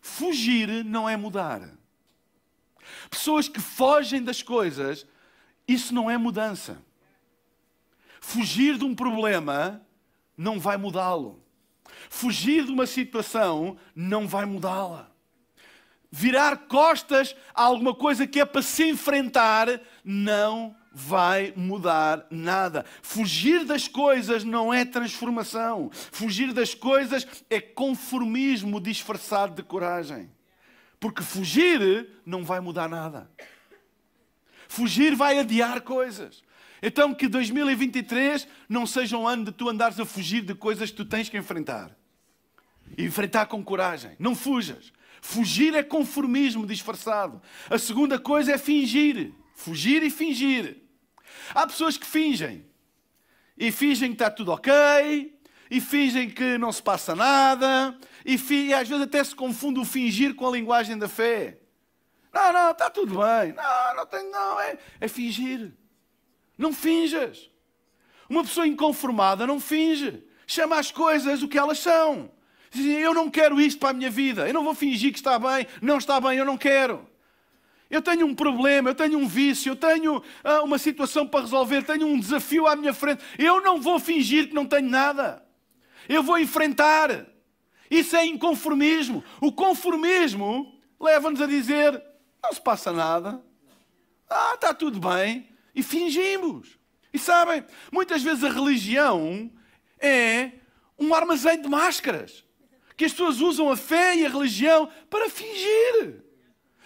Fugir 0.00 0.84
não 0.84 1.08
é 1.08 1.16
mudar. 1.16 1.70
Pessoas 3.10 3.48
que 3.48 3.60
fogem 3.60 4.22
das 4.22 4.42
coisas, 4.42 5.06
isso 5.66 5.94
não 5.94 6.10
é 6.10 6.18
mudança. 6.18 6.82
Fugir 8.20 8.76
de 8.76 8.84
um 8.84 8.94
problema 8.94 9.80
não 10.36 10.58
vai 10.58 10.76
mudá-lo. 10.76 11.42
Fugir 12.10 12.64
de 12.64 12.72
uma 12.72 12.86
situação 12.86 13.76
não 13.94 14.26
vai 14.26 14.44
mudá-la 14.44 15.17
virar 16.10 16.56
costas 16.68 17.36
a 17.54 17.62
alguma 17.62 17.94
coisa 17.94 18.26
que 18.26 18.40
é 18.40 18.44
para 18.44 18.62
se 18.62 18.84
enfrentar, 18.84 19.80
não 20.04 20.74
vai 20.92 21.52
mudar 21.54 22.26
nada. 22.30 22.84
Fugir 23.02 23.64
das 23.64 23.86
coisas 23.86 24.42
não 24.42 24.72
é 24.72 24.84
transformação. 24.84 25.90
Fugir 25.92 26.52
das 26.52 26.74
coisas 26.74 27.26
é 27.48 27.60
conformismo 27.60 28.80
disfarçado 28.80 29.54
de 29.54 29.62
coragem. 29.62 30.30
Porque 30.98 31.22
fugir 31.22 32.08
não 32.26 32.44
vai 32.44 32.60
mudar 32.60 32.88
nada. 32.88 33.30
Fugir 34.66 35.14
vai 35.14 35.38
adiar 35.38 35.80
coisas. 35.82 36.42
Então 36.82 37.14
que 37.14 37.28
2023 37.28 38.48
não 38.68 38.86
seja 38.86 39.16
um 39.16 39.26
ano 39.26 39.46
de 39.46 39.52
tu 39.52 39.68
andares 39.68 39.98
a 40.00 40.04
fugir 40.04 40.42
de 40.42 40.54
coisas 40.54 40.90
que 40.90 40.96
tu 40.96 41.04
tens 41.04 41.28
que 41.28 41.38
enfrentar. 41.38 41.96
E 42.96 43.04
enfrentar 43.04 43.46
com 43.46 43.62
coragem. 43.62 44.16
Não 44.18 44.34
fujas. 44.34 44.92
Fugir 45.20 45.74
é 45.74 45.82
conformismo 45.82 46.66
disfarçado. 46.66 47.40
A 47.68 47.78
segunda 47.78 48.18
coisa 48.18 48.52
é 48.52 48.58
fingir. 48.58 49.32
Fugir 49.54 50.02
e 50.02 50.10
fingir. 50.10 50.82
Há 51.54 51.66
pessoas 51.66 51.96
que 51.96 52.06
fingem. 52.06 52.64
E 53.56 53.72
fingem 53.72 54.10
que 54.10 54.14
está 54.14 54.30
tudo 54.30 54.52
ok. 54.52 55.38
E 55.70 55.80
fingem 55.80 56.30
que 56.30 56.56
não 56.56 56.72
se 56.72 56.82
passa 56.82 57.14
nada. 57.14 57.98
E, 58.24 58.36
e 58.52 58.74
às 58.74 58.88
vezes 58.88 59.04
até 59.04 59.22
se 59.22 59.34
confunde 59.34 59.80
o 59.80 59.84
fingir 59.84 60.34
com 60.34 60.46
a 60.46 60.50
linguagem 60.50 60.96
da 60.96 61.08
fé. 61.08 61.58
Não, 62.32 62.52
não, 62.52 62.70
está 62.70 62.88
tudo 62.88 63.18
bem. 63.18 63.52
Não, 63.52 63.96
não 63.96 64.06
tem, 64.06 64.30
não. 64.30 64.60
É, 64.60 64.78
é 65.00 65.08
fingir. 65.08 65.72
Não 66.56 66.72
finjas. 66.72 67.50
Uma 68.28 68.42
pessoa 68.42 68.66
inconformada 68.66 69.46
não 69.46 69.58
finge. 69.58 70.22
Chama 70.46 70.78
as 70.78 70.90
coisas 70.90 71.42
o 71.42 71.48
que 71.48 71.58
elas 71.58 71.78
são. 71.78 72.30
Eu 72.74 73.14
não 73.14 73.30
quero 73.30 73.60
isto 73.60 73.78
para 73.78 73.90
a 73.90 73.92
minha 73.92 74.10
vida. 74.10 74.46
Eu 74.46 74.54
não 74.54 74.64
vou 74.64 74.74
fingir 74.74 75.12
que 75.12 75.18
está 75.18 75.38
bem. 75.38 75.66
Não 75.80 75.98
está 75.98 76.20
bem, 76.20 76.38
eu 76.38 76.44
não 76.44 76.56
quero. 76.56 77.06
Eu 77.90 78.02
tenho 78.02 78.26
um 78.26 78.34
problema, 78.34 78.90
eu 78.90 78.94
tenho 78.94 79.18
um 79.18 79.26
vício, 79.26 79.70
eu 79.70 79.76
tenho 79.76 80.22
ah, 80.44 80.62
uma 80.62 80.76
situação 80.76 81.26
para 81.26 81.40
resolver, 81.40 81.82
tenho 81.82 82.06
um 82.06 82.20
desafio 82.20 82.66
à 82.66 82.76
minha 82.76 82.92
frente. 82.92 83.24
Eu 83.38 83.62
não 83.62 83.80
vou 83.80 83.98
fingir 83.98 84.48
que 84.48 84.54
não 84.54 84.66
tenho 84.66 84.90
nada. 84.90 85.42
Eu 86.06 86.22
vou 86.22 86.38
enfrentar. 86.38 87.26
Isso 87.90 88.14
é 88.14 88.26
inconformismo. 88.26 89.24
O 89.40 89.50
conformismo 89.50 90.78
leva-nos 91.00 91.40
a 91.40 91.46
dizer: 91.46 92.02
não 92.42 92.52
se 92.52 92.60
passa 92.60 92.92
nada. 92.92 93.42
Ah, 94.28 94.52
está 94.54 94.74
tudo 94.74 95.00
bem. 95.00 95.48
E 95.74 95.82
fingimos. 95.82 96.78
E 97.12 97.18
sabem, 97.18 97.64
muitas 97.90 98.22
vezes 98.22 98.44
a 98.44 98.50
religião 98.50 99.50
é 99.98 100.52
um 100.98 101.14
armazém 101.14 101.60
de 101.62 101.68
máscaras. 101.68 102.44
Que 102.98 103.04
as 103.04 103.12
pessoas 103.12 103.40
usam 103.40 103.70
a 103.70 103.76
fé 103.76 104.16
e 104.16 104.26
a 104.26 104.28
religião 104.28 104.90
para 105.08 105.30
fingir. 105.30 106.22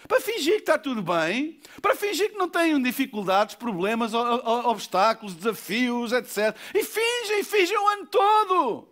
Para 0.07 0.21
fingir 0.21 0.55
que 0.55 0.59
está 0.59 0.77
tudo 0.77 1.01
bem, 1.01 1.59
para 1.81 1.95
fingir 1.95 2.29
que 2.29 2.37
não 2.37 2.47
têm 2.47 2.79
dificuldades, 2.79 3.55
problemas, 3.55 4.13
obstáculos, 4.13 5.33
desafios, 5.33 6.11
etc. 6.11 6.55
E 6.71 6.83
fingem, 6.83 7.43
fingem 7.43 7.77
o 7.77 7.87
ano 7.87 8.05
todo. 8.05 8.89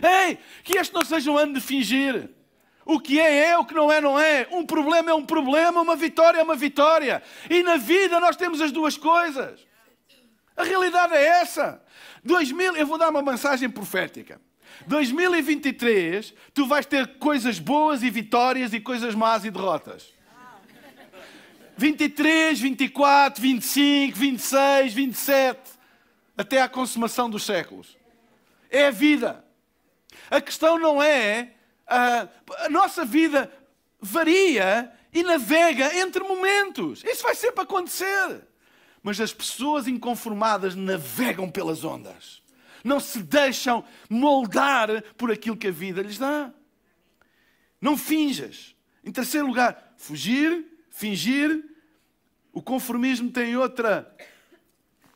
Ei, 0.00 0.38
que 0.62 0.78
este 0.78 0.94
não 0.94 1.04
seja 1.04 1.30
um 1.32 1.36
ano 1.36 1.54
de 1.54 1.60
fingir. 1.60 2.30
O 2.84 3.00
que 3.00 3.18
é 3.18 3.48
é, 3.48 3.58
o 3.58 3.64
que 3.64 3.74
não 3.74 3.90
é 3.90 4.00
não 4.00 4.18
é. 4.18 4.46
Um 4.52 4.64
problema 4.64 5.10
é 5.10 5.14
um 5.14 5.26
problema, 5.26 5.80
uma 5.80 5.96
vitória 5.96 6.38
é 6.38 6.42
uma 6.42 6.54
vitória. 6.54 7.20
E 7.48 7.64
na 7.64 7.76
vida 7.78 8.20
nós 8.20 8.36
temos 8.36 8.60
as 8.60 8.70
duas 8.70 8.96
coisas. 8.96 9.66
A 10.56 10.62
realidade 10.62 11.14
é 11.14 11.24
essa. 11.40 11.82
2000, 12.22 12.76
eu 12.76 12.86
vou 12.86 12.96
dar 12.96 13.08
uma 13.08 13.22
mensagem 13.22 13.68
profética. 13.68 14.40
2023, 14.86 16.34
tu 16.54 16.66
vais 16.66 16.86
ter 16.86 17.18
coisas 17.18 17.58
boas 17.58 18.02
e 18.02 18.10
vitórias 18.10 18.72
e 18.72 18.80
coisas 18.80 19.14
más 19.14 19.44
e 19.44 19.50
derrotas. 19.50 20.12
23, 21.76 22.60
24, 22.60 23.40
25, 23.40 24.18
26, 24.18 24.92
27, 24.92 25.60
até 26.36 26.60
à 26.60 26.68
consumação 26.68 27.30
dos 27.30 27.44
séculos. 27.44 27.96
É 28.70 28.86
a 28.86 28.90
vida. 28.90 29.44
A 30.30 30.40
questão 30.40 30.78
não 30.78 31.02
é. 31.02 31.52
A, 31.86 32.28
a 32.64 32.68
nossa 32.68 33.04
vida 33.04 33.50
varia 34.00 34.92
e 35.12 35.22
navega 35.22 35.96
entre 35.98 36.22
momentos. 36.22 37.02
Isso 37.04 37.22
vai 37.22 37.34
sempre 37.34 37.62
acontecer. 37.62 38.42
Mas 39.02 39.20
as 39.20 39.32
pessoas 39.32 39.88
inconformadas 39.88 40.74
navegam 40.74 41.50
pelas 41.50 41.82
ondas. 41.82 42.39
Não 42.84 43.00
se 43.00 43.22
deixam 43.22 43.84
moldar 44.08 45.02
por 45.16 45.30
aquilo 45.30 45.56
que 45.56 45.68
a 45.68 45.72
vida 45.72 46.02
lhes 46.02 46.18
dá. 46.18 46.52
Não 47.80 47.96
finjas. 47.96 48.74
Em 49.04 49.10
terceiro 49.10 49.46
lugar, 49.46 49.94
fugir, 49.96 50.66
fingir. 50.90 51.64
O 52.52 52.62
conformismo 52.62 53.30
tem 53.30 53.56
outra 53.56 54.14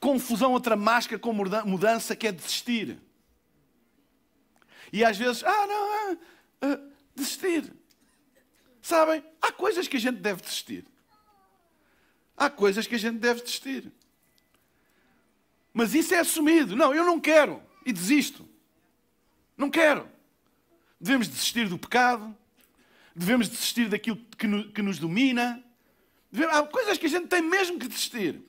confusão, 0.01 0.53
outra 0.53 0.77
máscara 0.77 1.19
com 1.19 1.33
mudança 1.33 2.15
que 2.15 2.27
é 2.27 2.33
desistir. 2.33 2.99
E 4.93 5.05
às 5.05 5.17
vezes, 5.17 5.43
ah, 5.43 5.67
não, 5.67 5.93
ah, 5.93 6.17
ah, 6.63 6.81
desistir. 7.17 7.73
Sabem? 8.83 9.25
Há 9.41 9.51
coisas 9.51 9.89
que 9.89 9.97
a 9.97 10.01
gente 10.01 10.21
deve 10.21 10.43
desistir. 10.43 10.85
Há 12.37 12.51
coisas 12.51 12.87
que 12.87 12.95
a 12.95 12.99
gente 12.99 13.19
deve 13.19 13.41
desistir. 13.41 13.91
Mas 15.75 15.93
isso 15.93 16.15
é 16.15 16.21
assumido. 16.21 16.77
Não, 16.77 16.95
eu 16.95 17.05
não 17.05 17.21
quero. 17.21 17.61
E 17.85 17.93
desisto. 17.93 18.49
Não 19.57 19.69
quero. 19.69 20.09
Devemos 21.01 21.27
desistir 21.27 21.69
do 21.69 21.77
pecado. 21.77 22.35
Devemos 23.15 23.49
desistir 23.49 23.89
daquilo 23.89 24.17
que 24.17 24.81
nos 24.81 24.99
domina. 25.01 25.63
Há 26.51 26.63
coisas 26.63 26.97
que 26.97 27.07
a 27.07 27.11
gente 27.11 27.27
tem 27.27 27.43
mesmo 27.43 27.79
que 27.79 27.89
desistir. 27.89 28.41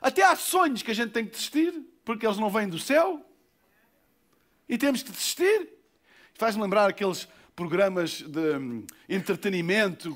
Até 0.00 0.24
há 0.24 0.34
sonhos 0.34 0.82
que 0.82 0.90
a 0.90 0.94
gente 0.94 1.12
tem 1.12 1.24
que 1.24 1.32
desistir, 1.32 1.72
porque 2.04 2.26
eles 2.26 2.38
não 2.38 2.50
vêm 2.50 2.68
do 2.68 2.78
céu. 2.78 3.24
E 4.68 4.78
temos 4.78 5.02
que 5.02 5.10
desistir. 5.10 5.68
Faz-me 6.34 6.62
lembrar 6.62 6.88
aqueles 6.88 7.28
programas 7.54 8.22
de 8.22 8.56
hum, 8.56 8.86
entretenimento, 9.08 10.10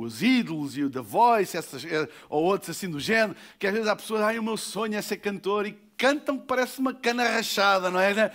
os 0.00 0.22
ídolos 0.22 0.76
e 0.76 0.84
o 0.84 0.90
The 0.90 1.00
Voice, 1.00 1.56
essas, 1.56 1.84
eh, 1.84 2.08
ou 2.28 2.44
outros 2.44 2.70
assim 2.70 2.88
do 2.88 3.00
género, 3.00 3.36
que 3.58 3.66
às 3.66 3.72
vezes 3.72 3.88
há 3.88 3.96
pessoas, 3.96 4.22
ai, 4.22 4.38
o 4.38 4.42
meu 4.42 4.56
sonho 4.56 4.94
é 4.94 5.02
ser 5.02 5.16
cantor, 5.16 5.66
e 5.66 5.85
cantam 5.96 6.38
parece 6.38 6.78
uma 6.78 6.94
cana 6.94 7.28
rachada, 7.28 7.90
não 7.90 8.00
é? 8.00 8.32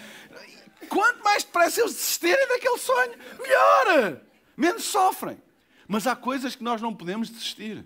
Quanto 0.89 1.23
mais 1.23 1.43
depressa 1.43 1.81
eles 1.81 1.93
desistirem 1.93 2.47
daquele 2.47 2.77
sonho, 2.77 3.13
melhor! 3.39 4.21
Menos 4.57 4.83
sofrem. 4.83 5.37
Mas 5.87 6.07
há 6.07 6.15
coisas 6.15 6.55
que 6.55 6.63
nós 6.63 6.81
não 6.81 6.93
podemos 6.93 7.29
desistir. 7.29 7.85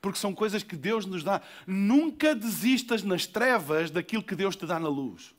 Porque 0.00 0.18
são 0.18 0.34
coisas 0.34 0.62
que 0.62 0.76
Deus 0.76 1.06
nos 1.06 1.24
dá. 1.24 1.40
Nunca 1.66 2.34
desistas 2.34 3.02
nas 3.02 3.26
trevas 3.26 3.90
daquilo 3.90 4.22
que 4.22 4.34
Deus 4.34 4.54
te 4.54 4.66
dá 4.66 4.78
na 4.78 4.88
luz. 4.88 5.34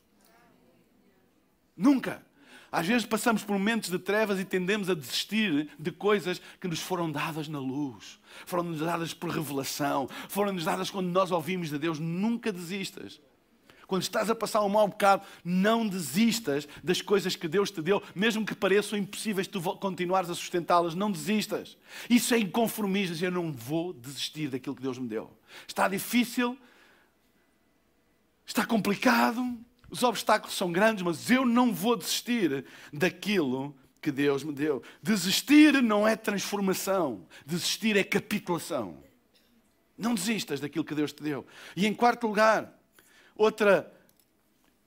Nunca. 1.76 2.24
Às 2.72 2.86
vezes 2.86 3.06
passamos 3.06 3.42
por 3.42 3.54
momentos 3.54 3.90
de 3.90 3.98
trevas 3.98 4.38
e 4.38 4.44
tendemos 4.44 4.88
a 4.88 4.94
desistir 4.94 5.70
de 5.78 5.90
coisas 5.90 6.40
que 6.60 6.68
nos 6.68 6.78
foram 6.78 7.10
dadas 7.10 7.48
na 7.48 7.58
luz, 7.58 8.20
foram-nos 8.46 8.78
dadas 8.78 9.12
por 9.12 9.30
revelação, 9.30 10.08
foram-nos 10.28 10.64
dadas 10.64 10.88
quando 10.88 11.08
nós 11.08 11.32
ouvimos 11.32 11.68
de 11.68 11.78
Deus. 11.78 11.98
Nunca 11.98 12.52
desistas. 12.52 13.20
Quando 13.90 14.02
estás 14.02 14.30
a 14.30 14.36
passar 14.36 14.62
um 14.62 14.68
mau 14.68 14.86
bocado, 14.86 15.24
não 15.44 15.84
desistas 15.84 16.68
das 16.80 17.02
coisas 17.02 17.34
que 17.34 17.48
Deus 17.48 17.72
te 17.72 17.82
deu, 17.82 18.00
mesmo 18.14 18.46
que 18.46 18.54
pareçam 18.54 18.96
impossíveis 18.96 19.48
tu 19.48 19.60
continuares 19.78 20.30
a 20.30 20.34
sustentá-las, 20.36 20.94
não 20.94 21.10
desistas. 21.10 21.76
Isso 22.08 22.32
é 22.32 22.38
inconformismo, 22.38 23.16
eu 23.26 23.32
não 23.32 23.50
vou 23.50 23.92
desistir 23.92 24.46
daquilo 24.46 24.76
que 24.76 24.82
Deus 24.82 24.96
me 24.96 25.08
deu. 25.08 25.36
Está 25.66 25.88
difícil, 25.88 26.56
está 28.46 28.64
complicado, 28.64 29.58
os 29.90 30.04
obstáculos 30.04 30.56
são 30.56 30.70
grandes, 30.70 31.02
mas 31.02 31.28
eu 31.28 31.44
não 31.44 31.74
vou 31.74 31.96
desistir 31.96 32.64
daquilo 32.92 33.76
que 34.00 34.12
Deus 34.12 34.44
me 34.44 34.52
deu. 34.52 34.84
Desistir 35.02 35.82
não 35.82 36.06
é 36.06 36.14
transformação, 36.14 37.26
desistir 37.44 37.96
é 37.96 38.04
capitulação. 38.04 39.02
Não 39.98 40.14
desistas 40.14 40.60
daquilo 40.60 40.84
que 40.84 40.94
Deus 40.94 41.12
te 41.12 41.24
deu. 41.24 41.44
E 41.74 41.88
em 41.88 41.92
quarto 41.92 42.28
lugar, 42.28 42.79
outra 43.40 43.90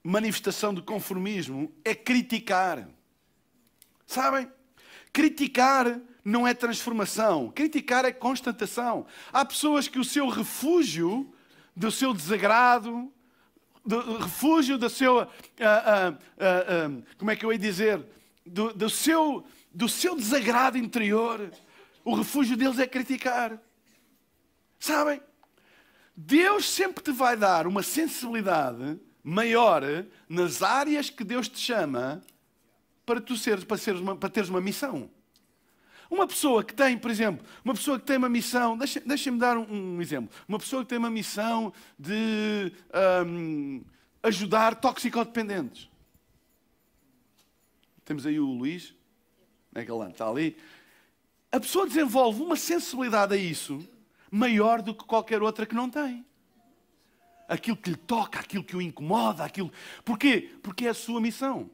manifestação 0.03 0.73
de 0.73 0.81
conformismo 0.81 1.73
é 1.83 1.95
criticar. 1.95 2.87
Sabem? 4.05 4.47
Criticar 5.11 5.99
não 6.23 6.47
é 6.47 6.53
transformação, 6.53 7.49
criticar 7.49 8.05
é 8.05 8.11
constatação. 8.11 9.07
Há 9.31 9.43
pessoas 9.43 9.87
que 9.87 9.97
o 9.97 10.03
seu 10.03 10.27
refúgio 10.29 11.33
do 11.75 11.89
seu 11.89 12.13
desagrado, 12.13 13.11
do 13.83 14.17
refúgio 14.17 14.77
do 14.77 14.89
seu. 14.89 15.21
Uh, 15.21 15.25
uh, 15.25 16.91
uh, 16.91 17.03
como 17.17 17.31
é 17.31 17.35
que 17.35 17.43
eu 17.43 17.51
ia 17.51 17.57
dizer? 17.57 18.05
Do, 18.45 18.71
do, 18.71 18.89
seu, 18.89 19.43
do 19.73 19.89
seu 19.89 20.15
desagrado 20.15 20.77
interior. 20.77 21.51
O 22.05 22.13
refúgio 22.13 22.55
deles 22.55 22.77
é 22.77 22.85
criticar. 22.85 23.59
Sabem? 24.79 25.21
Deus 26.15 26.69
sempre 26.69 27.03
te 27.03 27.11
vai 27.11 27.35
dar 27.35 27.65
uma 27.65 27.81
sensibilidade 27.81 28.99
maior 29.23 29.81
nas 30.29 30.61
áreas 30.61 31.09
que 31.09 31.23
Deus 31.23 31.47
te 31.47 31.59
chama 31.59 32.21
para 33.05 33.19
tu 33.19 33.35
seres, 33.35 33.63
para, 33.63 33.77
seres 33.77 33.99
uma, 33.99 34.15
para 34.15 34.29
teres 34.29 34.49
uma 34.49 34.61
missão. 34.61 35.09
Uma 36.09 36.27
pessoa 36.27 36.63
que 36.63 36.73
tem, 36.73 36.97
por 36.97 37.09
exemplo, 37.09 37.43
uma 37.65 37.73
pessoa 37.73 37.99
que 37.99 38.05
tem 38.05 38.17
uma 38.17 38.29
missão, 38.29 38.77
deixem-me 38.77 39.07
deixa 39.07 39.31
dar 39.31 39.57
um, 39.57 39.95
um, 39.95 40.01
exemplo. 40.01 40.29
Uma 40.47 40.59
pessoa 40.59 40.83
que 40.83 40.89
tem 40.89 40.99
uma 40.99 41.09
missão 41.09 41.73
de 41.97 42.71
um, 43.25 43.83
ajudar 44.21 44.75
toxicodependentes. 44.75 45.89
Temos 48.05 48.27
aí 48.27 48.39
o 48.39 48.45
Luís, 48.45 48.93
é 49.73 49.83
que 49.83 49.91
está 49.91 50.29
ali. 50.29 50.55
A 51.51 51.59
pessoa 51.59 51.87
desenvolve 51.87 52.43
uma 52.43 52.55
sensibilidade 52.55 53.33
a 53.33 53.37
isso 53.37 53.87
maior 54.33 54.81
do 54.81 54.95
que 54.95 55.05
qualquer 55.05 55.43
outra 55.43 55.63
que 55.63 55.75
não 55.75 55.87
tem. 55.87 56.25
Aquilo 57.47 57.77
que 57.77 57.91
lhe 57.91 57.95
toca, 57.95 58.39
aquilo 58.39 58.63
que 58.63 58.75
o 58.75 58.81
incomoda, 58.81 59.43
aquilo. 59.43 59.71
Porquê? 60.03 60.49
Porque 60.63 60.87
é 60.87 60.89
a 60.89 60.93
sua 60.93 61.21
missão. 61.21 61.69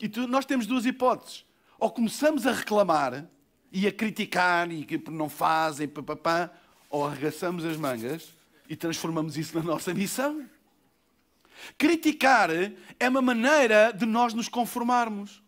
E 0.00 0.08
tu, 0.08 0.26
nós 0.26 0.44
temos 0.44 0.66
duas 0.66 0.84
hipóteses. 0.84 1.44
Ou 1.78 1.88
começamos 1.88 2.48
a 2.48 2.52
reclamar 2.52 3.26
e 3.70 3.86
a 3.86 3.92
criticar 3.92 4.72
e 4.72 4.84
que 4.84 4.98
não 5.08 5.28
fazem, 5.28 5.86
papapá, 5.86 6.50
ou 6.88 7.06
arregaçamos 7.06 7.64
as 7.64 7.76
mangas 7.76 8.28
e 8.68 8.74
transformamos 8.74 9.36
isso 9.36 9.56
na 9.56 9.62
nossa 9.62 9.94
missão. 9.94 10.44
Criticar 11.78 12.50
é 12.50 13.08
uma 13.08 13.22
maneira 13.22 13.92
de 13.92 14.04
nós 14.04 14.34
nos 14.34 14.48
conformarmos. 14.48 15.40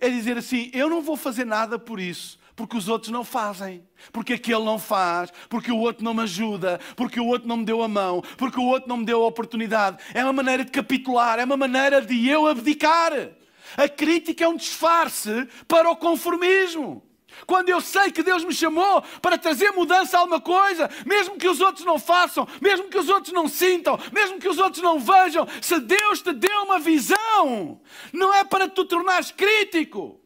É 0.00 0.08
dizer 0.08 0.36
assim: 0.36 0.68
eu 0.74 0.90
não 0.90 1.00
vou 1.00 1.16
fazer 1.16 1.44
nada 1.44 1.78
por 1.78 2.00
isso, 2.00 2.39
porque 2.60 2.76
os 2.76 2.88
outros 2.88 3.10
não 3.10 3.24
fazem, 3.24 3.82
porque 4.12 4.34
aquele 4.34 4.62
não 4.62 4.78
faz, 4.78 5.32
porque 5.48 5.72
o 5.72 5.78
outro 5.78 6.04
não 6.04 6.12
me 6.12 6.24
ajuda, 6.24 6.78
porque 6.94 7.18
o 7.18 7.26
outro 7.26 7.48
não 7.48 7.56
me 7.56 7.64
deu 7.64 7.82
a 7.82 7.88
mão, 7.88 8.22
porque 8.36 8.60
o 8.60 8.64
outro 8.64 8.86
não 8.86 8.98
me 8.98 9.04
deu 9.06 9.22
a 9.22 9.26
oportunidade. 9.26 9.96
É 10.12 10.22
uma 10.22 10.34
maneira 10.34 10.62
de 10.62 10.70
capitular, 10.70 11.38
é 11.38 11.44
uma 11.44 11.56
maneira 11.56 12.02
de 12.02 12.28
eu 12.28 12.46
abdicar. 12.46 13.12
A 13.78 13.88
crítica 13.88 14.44
é 14.44 14.48
um 14.48 14.56
disfarce 14.56 15.48
para 15.66 15.90
o 15.90 15.96
conformismo. 15.96 17.02
Quando 17.46 17.70
eu 17.70 17.80
sei 17.80 18.10
que 18.10 18.22
Deus 18.22 18.44
me 18.44 18.52
chamou 18.52 19.00
para 19.22 19.38
trazer 19.38 19.70
mudança 19.70 20.18
a 20.18 20.20
alguma 20.20 20.40
coisa, 20.40 20.90
mesmo 21.06 21.38
que 21.38 21.48
os 21.48 21.62
outros 21.62 21.86
não 21.86 21.98
façam, 21.98 22.46
mesmo 22.60 22.90
que 22.90 22.98
os 22.98 23.08
outros 23.08 23.32
não 23.32 23.48
sintam, 23.48 23.98
mesmo 24.12 24.38
que 24.38 24.48
os 24.48 24.58
outros 24.58 24.82
não 24.82 24.98
vejam, 24.98 25.48
se 25.62 25.80
Deus 25.80 26.20
te 26.20 26.34
deu 26.34 26.64
uma 26.64 26.78
visão, 26.78 27.80
não 28.12 28.34
é 28.34 28.44
para 28.44 28.68
tu 28.68 28.84
tornares 28.84 29.30
crítico, 29.30 30.19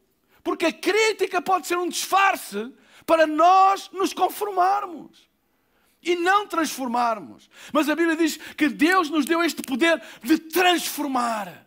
porque 0.45 0.67
a 0.67 0.73
crítica 0.73 1.41
pode 1.41 1.67
ser 1.67 1.79
um 1.79 1.89
disfarce 1.89 2.71
para 3.07 3.27
nós 3.27 3.91
nos 3.93 4.13
conformarmos 4.13 5.29
e 6.03 6.15
não 6.15 6.47
transformarmos. 6.47 7.49
Mas 7.73 7.89
a 7.89 7.97
Bíblia 7.97 8.15
diz 8.15 8.37
que 8.37 8.69
Deus 8.69 9.09
nos 9.09 9.25
deu 9.25 9.43
este 9.43 9.63
poder 9.63 10.01
de 10.23 10.39
transformar. 10.39 11.67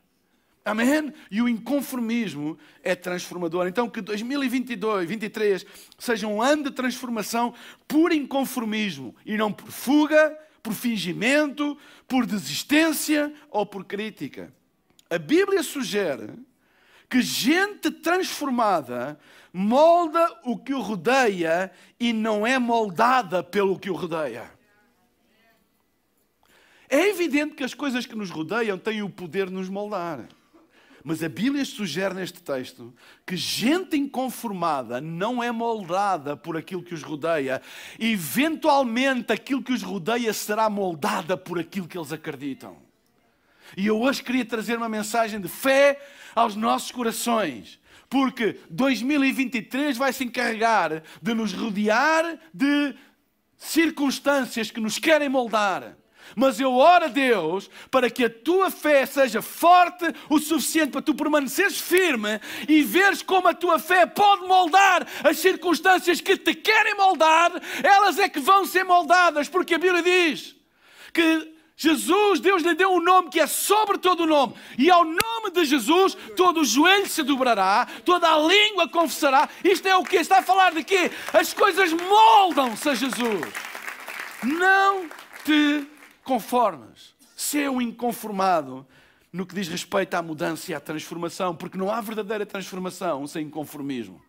Amém? 0.64 1.14
E 1.32 1.42
o 1.42 1.50
inconformismo 1.50 2.58
é 2.84 2.94
transformador. 2.94 3.68
Então 3.68 3.90
que 3.90 4.02
2022, 4.02 5.08
2023 5.08 5.66
seja 5.98 6.28
um 6.28 6.42
ano 6.42 6.66
de 6.66 6.72
transformação 6.72 7.54
por 7.88 8.12
inconformismo 8.12 9.16
e 9.26 9.38
não 9.38 9.52
por 9.52 9.72
fuga, 9.72 10.38
por 10.62 10.74
fingimento, 10.74 11.78
por 12.08 12.26
desistência 12.26 13.34
ou 13.50 13.66
por 13.66 13.86
crítica. 13.86 14.54
A 15.10 15.18
Bíblia 15.18 15.64
sugere 15.64 16.34
que 17.10 17.22
gente 17.22 17.90
transformada 17.92 19.20
molda 19.54 20.40
o 20.44 20.58
que 20.58 20.74
o 20.74 20.82
rodeia 20.82 21.72
e 22.00 22.14
não 22.14 22.46
é 22.46 22.60
moldada 22.60 23.42
pelo 23.42 23.80
que 23.80 23.90
o 23.90 23.96
rodeia. 23.96 24.52
É 26.90 27.10
evidente 27.10 27.56
que 27.56 27.64
as 27.64 27.74
coisas 27.74 28.06
que 28.06 28.16
nos 28.16 28.30
rodeiam 28.30 28.78
têm 28.78 29.02
o 29.02 29.10
poder 29.10 29.48
de 29.48 29.54
nos 29.54 29.68
moldar. 29.68 30.28
Mas 31.04 31.24
a 31.24 31.30
Bíblia 31.30 31.64
sugere 31.64 32.14
neste 32.14 32.42
texto 32.42 32.94
que 33.26 33.36
gente 33.36 33.96
inconformada 33.96 35.00
não 35.00 35.42
é 35.42 35.52
moldada 35.52 36.36
por 36.36 36.58
aquilo 36.58 36.84
que 36.84 36.94
os 36.94 37.02
rodeia. 37.02 37.62
Eventualmente, 37.98 39.32
aquilo 39.32 39.64
que 39.64 39.72
os 39.72 39.82
rodeia 39.82 40.34
será 40.34 40.70
moldada 40.70 41.38
por 41.38 41.60
aquilo 41.60 41.88
que 41.88 41.98
eles 41.98 42.12
acreditam. 42.12 42.78
E 43.76 43.88
eu 43.88 44.00
hoje 44.00 44.24
queria 44.24 44.46
trazer 44.46 44.78
uma 44.78 44.88
mensagem 44.88 45.42
de 45.42 45.48
fé 45.48 46.00
aos 46.38 46.56
nossos 46.56 46.92
corações. 46.92 47.80
Porque 48.10 48.60
2023 48.70 49.98
vai 49.98 50.14
se 50.14 50.24
encarregar 50.24 51.04
de 51.22 51.34
nos 51.34 51.52
rodear 51.52 52.38
de 52.54 52.96
circunstâncias 53.58 54.72
que 54.72 54.80
nos 54.80 54.98
querem 54.98 55.28
moldar 55.28 55.98
mas 56.36 56.60
eu 56.60 56.74
oro 56.74 57.06
a 57.06 57.08
Deus 57.08 57.70
para 57.90 58.10
que 58.10 58.26
a 58.26 58.30
tua 58.30 58.70
fé 58.70 59.06
seja 59.06 59.42
forte 59.42 60.06
o 60.30 60.40
suficiente 60.40 60.92
para 60.92 61.02
tu 61.02 61.16
permaneceres 61.16 61.80
firme 61.80 62.40
e 62.68 62.82
veres 62.82 63.22
como 63.22 63.48
a 63.48 63.54
tua 63.54 63.80
fé 63.80 64.06
pode 64.06 64.46
moldar 64.46 65.08
as 65.24 65.38
circunstâncias 65.38 66.22
que 66.22 66.38
te 66.38 66.54
querem 66.54 66.96
moldar, 66.96 67.52
elas 67.84 68.20
é 68.20 68.28
que 68.28 68.40
vão 68.40 68.66
ser 68.66 68.84
moldadas, 68.84 69.48
porque 69.48 69.76
a 69.76 69.80
Bíblia 69.80 70.02
diz 70.02 70.56
que 71.14 71.57
Jesus, 71.80 72.40
Deus 72.40 72.64
lhe 72.64 72.74
deu 72.74 72.90
um 72.92 73.00
nome 73.00 73.30
que 73.30 73.40
é 73.40 73.46
sobre 73.46 74.00
todo 74.00 74.24
o 74.24 74.26
nome, 74.26 74.56
e 74.80 74.90
ao 74.90 75.04
nome 75.04 75.52
de 75.54 75.64
Jesus 75.64 76.18
todo 76.36 76.62
o 76.62 76.66
joelho 76.66 77.08
se 77.08 77.22
dobrará, 77.22 77.88
toda 78.04 78.28
a 78.28 78.40
língua 78.40 78.90
confessará. 78.90 79.48
Isto 79.64 79.88
é 79.88 79.96
o 79.96 80.04
que 80.04 80.16
está 80.16 80.40
a 80.40 80.44
falar 80.44 80.74
de 80.74 80.84
quê? 80.84 81.12
As 81.32 81.54
coisas 81.54 81.94
moldam-se 81.94 82.90
a 82.90 82.96
Jesus. 82.96 83.54
Não 84.44 85.08
te 85.46 85.88
conformes. 86.24 87.16
Ser 87.36 87.70
um 87.70 87.80
inconformado 87.80 88.86
no 89.32 89.46
que 89.46 89.54
diz 89.54 89.68
respeito 89.68 90.16
à 90.16 90.22
mudança 90.24 90.72
e 90.72 90.74
à 90.74 90.80
transformação, 90.80 91.56
porque 91.56 91.78
não 91.78 91.92
há 91.92 92.02
verdadeira 92.02 92.44
transformação 92.44 93.28
sem 93.28 93.46
inconformismo. 93.46 94.20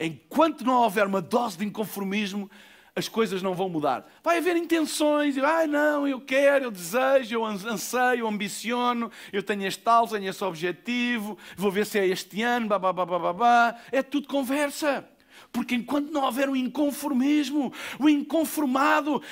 Enquanto 0.00 0.64
não 0.64 0.74
houver 0.74 1.06
uma 1.06 1.20
dose 1.20 1.58
de 1.58 1.64
inconformismo, 1.64 2.50
as 2.98 3.08
coisas 3.08 3.42
não 3.42 3.54
vão 3.54 3.68
mudar. 3.68 4.04
Vai 4.22 4.38
haver 4.38 4.56
intenções, 4.56 5.36
eu, 5.36 5.46
ai 5.46 5.68
não, 5.68 6.06
eu 6.06 6.20
quero, 6.20 6.64
eu 6.64 6.70
desejo, 6.70 7.32
eu 7.32 7.44
anseio, 7.44 8.20
eu 8.20 8.28
ambiciono, 8.28 9.10
eu 9.32 9.42
tenho 9.42 9.66
este 9.66 9.82
tal, 9.82 10.08
tenho 10.08 10.28
esse 10.28 10.42
objetivo, 10.42 11.38
vou 11.56 11.70
ver 11.70 11.86
se 11.86 11.98
é 11.98 12.06
este 12.06 12.42
ano, 12.42 12.66
babá. 12.66 13.76
É 13.92 14.02
tudo 14.02 14.26
conversa. 14.26 15.08
Porque 15.52 15.76
enquanto 15.76 16.10
não 16.10 16.24
houver 16.24 16.48
um 16.48 16.56
inconformismo, 16.56 17.72
o 17.98 18.08
inconformado, 18.08 19.22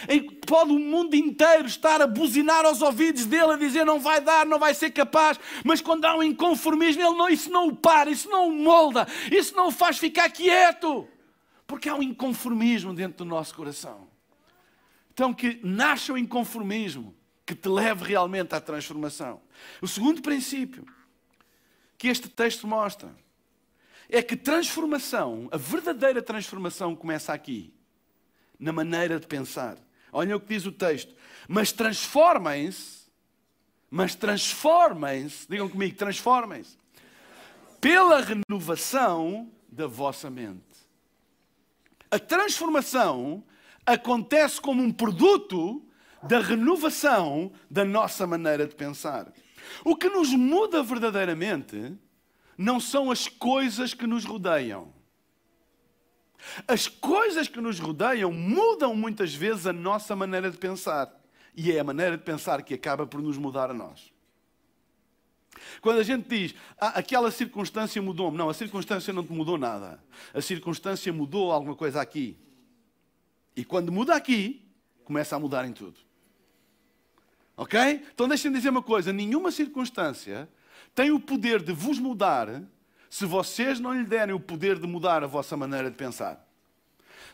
pode 0.46 0.70
o 0.70 0.78
mundo 0.78 1.14
inteiro 1.14 1.66
estar 1.66 2.00
a 2.00 2.06
buzinar 2.06 2.64
aos 2.64 2.80
ouvidos 2.80 3.26
dele, 3.26 3.52
a 3.52 3.56
dizer 3.56 3.84
não 3.84 3.98
vai 3.98 4.20
dar, 4.20 4.46
não 4.46 4.58
vai 4.58 4.72
ser 4.72 4.92
capaz, 4.92 5.38
mas 5.64 5.80
quando 5.80 6.04
há 6.04 6.16
um 6.16 6.22
inconformismo, 6.22 7.02
ele 7.02 7.18
não, 7.18 7.28
isso 7.28 7.50
não 7.50 7.68
o 7.68 7.76
para, 7.76 8.08
isso 8.08 8.30
não 8.30 8.48
o 8.48 8.52
molda, 8.52 9.06
isso 9.30 9.54
não 9.56 9.68
o 9.68 9.72
faz 9.72 9.98
ficar 9.98 10.30
quieto. 10.30 11.06
Porque 11.66 11.88
há 11.88 11.94
um 11.94 12.02
inconformismo 12.02 12.94
dentro 12.94 13.18
do 13.18 13.24
nosso 13.24 13.54
coração. 13.54 14.08
Então 15.12 15.32
que 15.32 15.60
nasça 15.62 16.12
o 16.12 16.18
inconformismo 16.18 17.14
que 17.44 17.54
te 17.54 17.68
leve 17.68 18.04
realmente 18.04 18.54
à 18.54 18.60
transformação. 18.60 19.40
O 19.80 19.88
segundo 19.88 20.20
princípio 20.20 20.84
que 21.96 22.08
este 22.08 22.28
texto 22.28 22.66
mostra 22.66 23.14
é 24.08 24.22
que 24.22 24.36
transformação, 24.36 25.48
a 25.50 25.56
verdadeira 25.56 26.22
transformação 26.22 26.94
começa 26.94 27.32
aqui, 27.32 27.72
na 28.58 28.72
maneira 28.72 29.18
de 29.18 29.26
pensar. 29.26 29.78
Olha 30.12 30.36
o 30.36 30.40
que 30.40 30.48
diz 30.48 30.66
o 30.66 30.72
texto. 30.72 31.14
Mas 31.48 31.72
transformem-se, 31.72 33.06
mas 33.90 34.14
transformem-se, 34.14 35.46
digam 35.48 35.68
comigo, 35.68 35.96
transformem-se, 35.96 36.76
pela 37.80 38.20
renovação 38.20 39.50
da 39.68 39.86
vossa 39.86 40.30
mente. 40.30 40.65
A 42.10 42.18
transformação 42.18 43.44
acontece 43.84 44.60
como 44.60 44.82
um 44.82 44.92
produto 44.92 45.82
da 46.22 46.40
renovação 46.40 47.52
da 47.70 47.84
nossa 47.84 48.26
maneira 48.26 48.66
de 48.66 48.74
pensar. 48.74 49.32
O 49.84 49.96
que 49.96 50.08
nos 50.08 50.30
muda 50.30 50.82
verdadeiramente 50.82 51.96
não 52.56 52.80
são 52.80 53.10
as 53.10 53.28
coisas 53.28 53.92
que 53.94 54.06
nos 54.06 54.24
rodeiam. 54.24 54.94
As 56.66 56.86
coisas 56.86 57.48
que 57.48 57.60
nos 57.60 57.78
rodeiam 57.78 58.32
mudam 58.32 58.94
muitas 58.94 59.34
vezes 59.34 59.66
a 59.66 59.72
nossa 59.72 60.14
maneira 60.14 60.50
de 60.50 60.56
pensar. 60.56 61.12
E 61.56 61.72
é 61.72 61.80
a 61.80 61.84
maneira 61.84 62.16
de 62.16 62.22
pensar 62.22 62.62
que 62.62 62.74
acaba 62.74 63.06
por 63.06 63.20
nos 63.20 63.36
mudar 63.38 63.70
a 63.70 63.74
nós. 63.74 64.12
Quando 65.80 65.98
a 65.98 66.02
gente 66.02 66.28
diz, 66.28 66.54
ah, 66.78 66.98
aquela 66.98 67.30
circunstância 67.30 68.00
mudou-me. 68.00 68.36
Não, 68.36 68.48
a 68.48 68.54
circunstância 68.54 69.12
não 69.12 69.24
te 69.24 69.32
mudou 69.32 69.58
nada. 69.58 70.02
A 70.32 70.40
circunstância 70.40 71.12
mudou 71.12 71.52
alguma 71.52 71.74
coisa 71.74 72.00
aqui. 72.00 72.36
E 73.56 73.64
quando 73.64 73.90
muda 73.90 74.14
aqui, 74.14 74.66
começa 75.04 75.36
a 75.36 75.38
mudar 75.38 75.66
em 75.66 75.72
tudo. 75.72 75.98
Ok? 77.56 77.78
Então 78.14 78.28
deixem-me 78.28 78.56
dizer 78.56 78.68
uma 78.68 78.82
coisa: 78.82 79.12
nenhuma 79.12 79.50
circunstância 79.50 80.48
tem 80.94 81.10
o 81.10 81.18
poder 81.18 81.62
de 81.62 81.72
vos 81.72 81.98
mudar 81.98 82.62
se 83.08 83.24
vocês 83.24 83.80
não 83.80 83.94
lhe 83.94 84.04
derem 84.04 84.34
o 84.34 84.40
poder 84.40 84.78
de 84.78 84.86
mudar 84.86 85.24
a 85.24 85.26
vossa 85.26 85.56
maneira 85.56 85.90
de 85.90 85.96
pensar. 85.96 86.46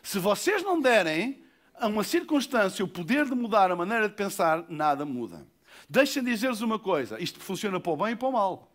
Se 0.01 0.19
vocês 0.19 0.63
não 0.63 0.79
derem 0.79 1.43
a 1.73 1.87
uma 1.87 2.03
circunstância 2.03 2.85
o 2.85 2.87
poder 2.87 3.25
de 3.25 3.35
mudar 3.35 3.71
a 3.71 3.75
maneira 3.75 4.07
de 4.07 4.15
pensar, 4.15 4.65
nada 4.69 5.05
muda. 5.05 5.45
Deixem 5.89 6.23
dizer-vos 6.23 6.61
uma 6.61 6.79
coisa: 6.79 7.21
isto 7.21 7.39
funciona 7.39 7.79
para 7.79 7.91
o 7.91 7.97
bem 7.97 8.13
e 8.13 8.15
para 8.15 8.27
o 8.27 8.31
mal. 8.31 8.71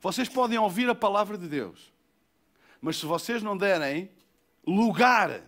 Vocês 0.00 0.28
podem 0.28 0.58
ouvir 0.58 0.88
a 0.88 0.94
palavra 0.94 1.36
de 1.36 1.48
Deus, 1.48 1.92
mas 2.80 2.96
se 2.96 3.06
vocês 3.06 3.42
não 3.42 3.56
derem 3.56 4.10
lugar 4.66 5.42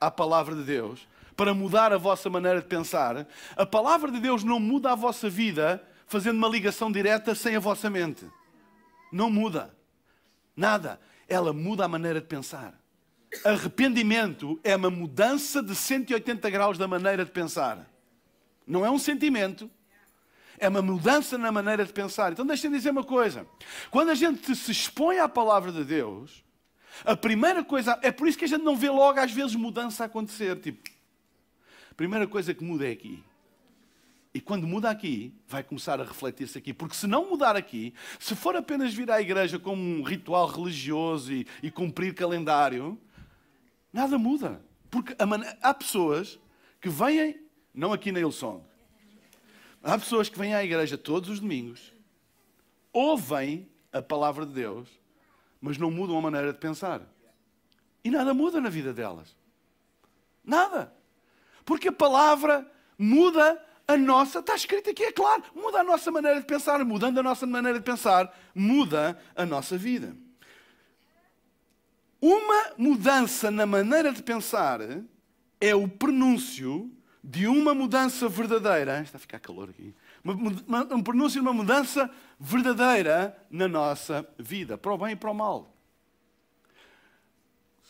à 0.00 0.10
palavra 0.10 0.54
de 0.54 0.62
Deus 0.62 1.06
para 1.36 1.52
mudar 1.52 1.92
a 1.92 1.98
vossa 1.98 2.30
maneira 2.30 2.60
de 2.60 2.66
pensar, 2.66 3.26
a 3.56 3.66
palavra 3.66 4.10
de 4.10 4.20
Deus 4.20 4.44
não 4.44 4.60
muda 4.60 4.92
a 4.92 4.94
vossa 4.94 5.28
vida 5.28 5.82
fazendo 6.06 6.36
uma 6.36 6.48
ligação 6.48 6.90
direta 6.90 7.34
sem 7.34 7.56
a 7.56 7.60
vossa 7.60 7.90
mente. 7.90 8.24
Não 9.12 9.28
muda. 9.28 9.74
Nada. 10.56 11.00
Ela 11.28 11.52
muda 11.52 11.84
a 11.84 11.88
maneira 11.88 12.20
de 12.20 12.26
pensar. 12.26 12.72
Arrependimento 13.44 14.58
é 14.62 14.76
uma 14.76 14.90
mudança 14.90 15.62
de 15.62 15.74
180 15.74 16.48
graus 16.48 16.78
da 16.78 16.86
maneira 16.86 17.24
de 17.24 17.30
pensar. 17.30 17.90
Não 18.66 18.84
é 18.84 18.90
um 18.90 18.98
sentimento. 18.98 19.70
É 20.58 20.68
uma 20.68 20.82
mudança 20.82 21.36
na 21.36 21.52
maneira 21.52 21.84
de 21.84 21.92
pensar. 21.92 22.32
Então 22.32 22.46
deixem-me 22.46 22.76
dizer 22.76 22.90
uma 22.90 23.04
coisa. 23.04 23.46
Quando 23.90 24.10
a 24.10 24.14
gente 24.14 24.54
se 24.56 24.72
expõe 24.72 25.18
à 25.18 25.28
palavra 25.28 25.70
de 25.70 25.84
Deus, 25.84 26.42
a 27.04 27.16
primeira 27.16 27.62
coisa. 27.64 27.98
É 28.02 28.10
por 28.10 28.28
isso 28.28 28.38
que 28.38 28.44
a 28.44 28.48
gente 28.48 28.62
não 28.62 28.76
vê 28.76 28.88
logo 28.88 29.18
às 29.18 29.32
vezes 29.32 29.54
mudança 29.54 30.04
acontecer. 30.04 30.58
Tipo, 30.60 30.90
a 31.90 31.94
primeira 31.94 32.26
coisa 32.26 32.54
que 32.54 32.64
muda 32.64 32.86
é 32.86 32.92
aqui. 32.92 33.22
E 34.32 34.40
quando 34.40 34.66
muda 34.66 34.90
aqui, 34.90 35.34
vai 35.48 35.62
começar 35.62 35.98
a 35.98 36.04
refletir-se 36.04 36.58
aqui. 36.58 36.74
Porque 36.74 36.94
se 36.94 37.06
não 37.06 37.30
mudar 37.30 37.56
aqui, 37.56 37.94
se 38.20 38.34
for 38.34 38.54
apenas 38.54 38.92
vir 38.92 39.10
à 39.10 39.20
igreja 39.20 39.58
como 39.58 39.82
um 39.82 40.02
ritual 40.02 40.46
religioso 40.46 41.32
e, 41.32 41.46
e 41.62 41.70
cumprir 41.70 42.14
calendário, 42.14 42.98
nada 43.90 44.18
muda. 44.18 44.62
Porque 44.90 45.16
há 45.62 45.72
pessoas 45.72 46.38
que 46.80 46.88
vêm, 46.90 47.40
não 47.76 47.92
aqui 47.92 48.10
na 48.10 48.18
Ilsong, 48.18 48.64
há 49.82 49.98
pessoas 49.98 50.30
que 50.30 50.38
vêm 50.38 50.54
à 50.54 50.64
igreja 50.64 50.96
todos 50.96 51.28
os 51.28 51.38
domingos, 51.38 51.92
ouvem 52.92 53.68
a 53.92 54.00
palavra 54.00 54.46
de 54.46 54.52
Deus, 54.52 54.88
mas 55.60 55.76
não 55.76 55.90
mudam 55.90 56.16
a 56.16 56.22
maneira 56.22 56.52
de 56.52 56.58
pensar. 56.58 57.02
E 58.02 58.10
nada 58.10 58.32
muda 58.32 58.60
na 58.60 58.70
vida 58.70 58.94
delas. 58.94 59.36
Nada. 60.42 60.92
Porque 61.64 61.88
a 61.88 61.92
palavra 61.92 62.66
muda 62.98 63.62
a 63.86 63.96
nossa, 63.96 64.38
está 64.38 64.54
escrito 64.54 64.90
aqui, 64.90 65.04
é 65.04 65.12
claro, 65.12 65.44
muda 65.54 65.80
a 65.80 65.84
nossa 65.84 66.10
maneira 66.10 66.40
de 66.40 66.46
pensar. 66.46 66.84
Mudando 66.84 67.18
a 67.18 67.22
nossa 67.22 67.46
maneira 67.46 67.78
de 67.78 67.84
pensar, 67.84 68.34
muda 68.54 69.20
a 69.34 69.44
nossa 69.44 69.76
vida. 69.76 70.16
Uma 72.20 72.72
mudança 72.78 73.50
na 73.50 73.66
maneira 73.66 74.12
de 74.12 74.22
pensar 74.22 74.80
é 75.60 75.74
o 75.74 75.86
prenúncio 75.86 76.90
de 77.28 77.48
uma 77.48 77.74
mudança 77.74 78.28
verdadeira. 78.28 79.00
Está 79.00 79.18
a 79.18 79.20
ficar 79.20 79.40
calor 79.40 79.70
aqui. 79.70 79.92
Um 80.24 81.02
prenúncio 81.02 81.40
de 81.40 81.46
uma 81.46 81.52
mudança 81.52 82.08
verdadeira 82.38 83.36
na 83.50 83.66
nossa 83.66 84.26
vida, 84.38 84.78
para 84.78 84.94
o 84.94 84.98
bem 84.98 85.12
e 85.12 85.16
para 85.16 85.30
o 85.30 85.34
mal. 85.34 85.74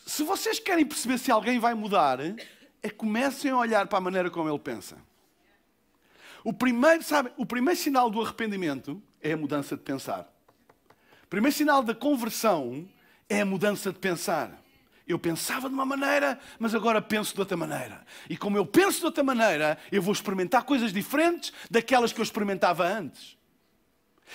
Se 0.07 0.23
vocês 0.23 0.59
querem 0.59 0.85
perceber 0.85 1.19
se 1.19 1.29
alguém 1.29 1.59
vai 1.59 1.75
mudar, 1.75 2.19
é 2.81 2.89
comecem 2.89 3.51
a 3.51 3.57
olhar 3.57 3.85
para 3.85 3.99
a 3.99 4.01
maneira 4.01 4.31
como 4.31 4.49
ele 4.49 4.57
pensa. 4.57 4.97
O 6.43 6.51
primeiro, 6.51 7.03
sabe, 7.03 7.31
o 7.37 7.45
primeiro 7.45 7.79
sinal 7.79 8.09
do 8.09 8.21
arrependimento 8.21 9.01
é 9.21 9.33
a 9.33 9.37
mudança 9.37 9.75
de 9.75 9.83
pensar. 9.83 10.33
O 11.23 11.27
primeiro 11.27 11.55
sinal 11.55 11.83
da 11.83 11.93
conversão 11.93 12.87
é 13.29 13.41
a 13.41 13.45
mudança 13.45 13.91
de 13.91 13.99
pensar. 13.99 14.63
Eu 15.07 15.17
pensava 15.17 15.69
de 15.69 15.73
uma 15.73 15.85
maneira, 15.85 16.37
mas 16.59 16.75
agora 16.75 17.01
penso 17.01 17.33
de 17.33 17.39
outra 17.39 17.55
maneira. 17.55 18.05
E 18.29 18.35
como 18.35 18.57
eu 18.57 18.65
penso 18.65 18.99
de 18.99 19.05
outra 19.05 19.23
maneira, 19.23 19.77
eu 19.91 20.01
vou 20.01 20.11
experimentar 20.11 20.63
coisas 20.63 20.91
diferentes 20.91 21.53
daquelas 21.71 22.11
que 22.11 22.19
eu 22.19 22.23
experimentava 22.23 22.85
antes. 22.85 23.37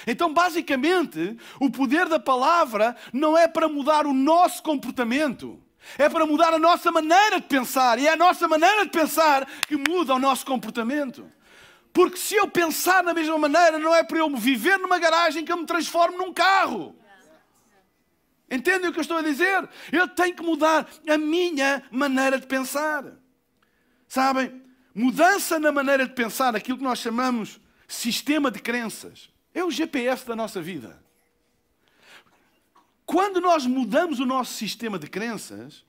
Então, 0.06 0.32
basicamente, 0.32 1.36
o 1.60 1.70
poder 1.70 2.08
da 2.08 2.18
palavra 2.18 2.96
não 3.12 3.36
é 3.36 3.46
para 3.46 3.68
mudar 3.68 4.06
o 4.06 4.14
nosso 4.14 4.62
comportamento, 4.62 5.62
é 5.98 6.08
para 6.08 6.24
mudar 6.24 6.54
a 6.54 6.58
nossa 6.58 6.90
maneira 6.90 7.40
de 7.40 7.46
pensar. 7.46 7.98
E 7.98 8.06
é 8.06 8.12
a 8.12 8.16
nossa 8.16 8.48
maneira 8.48 8.84
de 8.84 8.90
pensar 8.90 9.46
que 9.68 9.76
muda 9.76 10.14
o 10.14 10.18
nosso 10.18 10.46
comportamento. 10.46 11.26
Porque 11.92 12.16
se 12.16 12.34
eu 12.34 12.48
pensar 12.48 13.02
da 13.02 13.12
mesma 13.12 13.36
maneira, 13.36 13.78
não 13.78 13.94
é 13.94 14.02
para 14.02 14.18
eu 14.18 14.34
viver 14.34 14.78
numa 14.78 14.98
garagem 14.98 15.44
que 15.44 15.52
eu 15.52 15.58
me 15.58 15.66
transforme 15.66 16.16
num 16.16 16.32
carro. 16.32 16.96
Entendem 18.52 18.90
o 18.90 18.92
que 18.92 18.98
eu 18.98 19.02
estou 19.02 19.16
a 19.16 19.22
dizer? 19.22 19.66
Eu 19.90 20.06
tenho 20.06 20.36
que 20.36 20.42
mudar 20.42 20.86
a 21.08 21.16
minha 21.16 21.82
maneira 21.90 22.38
de 22.38 22.46
pensar. 22.46 23.02
Sabem? 24.06 24.62
Mudança 24.94 25.58
na 25.58 25.72
maneira 25.72 26.06
de 26.06 26.12
pensar, 26.12 26.54
aquilo 26.54 26.76
que 26.76 26.84
nós 26.84 26.98
chamamos 26.98 27.58
sistema 27.88 28.50
de 28.50 28.60
crenças, 28.60 29.30
é 29.54 29.64
o 29.64 29.70
GPS 29.70 30.26
da 30.26 30.36
nossa 30.36 30.60
vida. 30.60 31.02
Quando 33.06 33.40
nós 33.40 33.64
mudamos 33.64 34.20
o 34.20 34.26
nosso 34.26 34.52
sistema 34.52 34.98
de 34.98 35.06
crenças, 35.06 35.82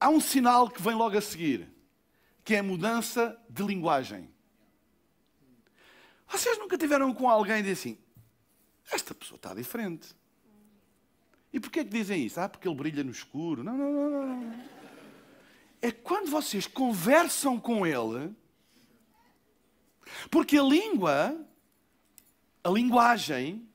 há 0.00 0.08
um 0.08 0.20
sinal 0.20 0.68
que 0.68 0.82
vem 0.82 0.94
logo 0.96 1.16
a 1.16 1.20
seguir, 1.20 1.68
que 2.44 2.56
é 2.56 2.58
a 2.58 2.62
mudança 2.64 3.40
de 3.48 3.62
linguagem. 3.62 4.28
Vocês 6.26 6.58
nunca 6.58 6.76
tiveram 6.76 7.14
com 7.14 7.30
alguém 7.30 7.60
e 7.60 7.62
dizem 7.62 7.92
assim: 7.92 8.02
esta 8.90 9.14
pessoa 9.14 9.36
está 9.36 9.54
diferente. 9.54 10.18
E 11.52 11.58
porquê 11.58 11.84
que 11.84 11.90
dizem 11.90 12.24
isso? 12.24 12.40
Ah, 12.40 12.48
porque 12.48 12.68
ele 12.68 12.76
brilha 12.76 13.02
no 13.02 13.10
escuro. 13.10 13.64
Não, 13.64 13.76
não, 13.76 13.92
não, 13.92 14.10
não. 14.10 14.54
É 15.82 15.90
quando 15.90 16.30
vocês 16.30 16.66
conversam 16.66 17.58
com 17.58 17.86
ele, 17.86 18.34
porque 20.30 20.58
a 20.58 20.62
língua, 20.62 21.36
a 22.62 22.68
linguagem, 22.68 23.66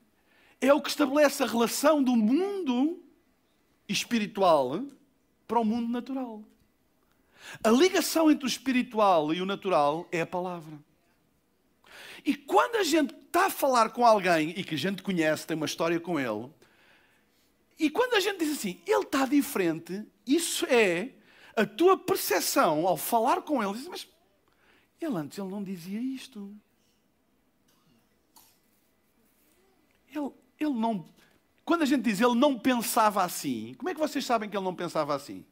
é 0.60 0.72
o 0.72 0.80
que 0.80 0.88
estabelece 0.88 1.42
a 1.42 1.46
relação 1.46 2.02
do 2.02 2.16
mundo 2.16 3.02
espiritual 3.88 4.84
para 5.46 5.60
o 5.60 5.64
mundo 5.64 5.88
natural. 5.88 6.42
A 7.62 7.70
ligação 7.70 8.30
entre 8.30 8.46
o 8.46 8.48
espiritual 8.48 9.32
e 9.32 9.40
o 9.40 9.46
natural 9.46 10.08
é 10.10 10.20
a 10.20 10.26
palavra. 10.26 10.78
E 12.24 12.34
quando 12.34 12.76
a 12.76 12.82
gente 12.82 13.14
está 13.14 13.46
a 13.46 13.50
falar 13.50 13.90
com 13.90 14.04
alguém 14.04 14.50
e 14.56 14.64
que 14.64 14.74
a 14.74 14.78
gente 14.78 15.02
conhece, 15.02 15.46
tem 15.46 15.56
uma 15.56 15.66
história 15.66 16.00
com 16.00 16.18
ele, 16.18 16.50
e 17.78 17.90
quando 17.90 18.14
a 18.14 18.20
gente 18.20 18.38
diz 18.38 18.58
assim, 18.58 18.80
ele 18.86 19.02
está 19.02 19.26
diferente, 19.26 20.04
isso 20.26 20.64
é 20.66 21.12
a 21.54 21.66
tua 21.66 21.96
percepção 21.96 22.86
ao 22.86 22.96
falar 22.96 23.42
com 23.42 23.62
ele. 23.62 23.74
Diz, 23.74 23.88
mas 23.88 24.08
ele 25.00 25.16
antes 25.16 25.38
ele 25.38 25.48
não 25.48 25.62
dizia 25.62 26.00
isto. 26.00 26.54
Ele, 30.08 30.30
ele 30.58 30.70
não. 30.70 31.06
Quando 31.64 31.82
a 31.82 31.86
gente 31.86 32.02
diz 32.02 32.20
ele 32.20 32.34
não 32.34 32.58
pensava 32.58 33.22
assim, 33.22 33.74
como 33.74 33.90
é 33.90 33.94
que 33.94 34.00
vocês 34.00 34.24
sabem 34.24 34.48
que 34.48 34.56
ele 34.56 34.64
não 34.64 34.74
pensava 34.74 35.14
assim? 35.14 35.44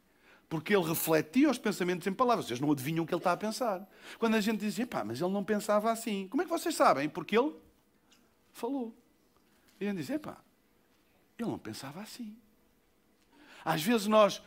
Porque 0.49 0.75
ele 0.75 0.85
refletia 0.85 1.51
os 1.51 1.59
pensamentos 1.59 2.07
em 2.07 2.13
palavras. 2.13 2.47
Vocês 2.47 2.61
não 2.61 2.71
adivinham 2.71 3.05
o 3.05 3.07
que 3.07 3.15
ele 3.15 3.19
está 3.19 3.33
a 3.33 3.37
pensar. 3.37 3.87
Quando 4.19 4.35
a 4.35 4.41
gente 4.41 4.61
diz, 4.61 4.79
pá, 4.87 5.03
mas 5.03 5.21
ele 5.21 5.33
não 5.33 5.43
pensava 5.43 5.91
assim. 5.91 6.29
Como 6.29 6.43
é 6.43 6.45
que 6.45 6.51
vocês 6.51 6.75
sabem? 6.75 7.09
Porque 7.09 7.37
ele 7.37 7.55
falou. 8.53 8.97
E 9.81 9.87
a 9.87 9.93
gente 9.93 10.05
diz, 10.05 10.21
pá, 10.21 10.44
ele 11.39 11.51
não 11.51 11.59
pensava 11.59 12.01
assim. 12.01 12.37
Às 13.65 13.83
vezes 13.83 14.07
nós, 14.07 14.43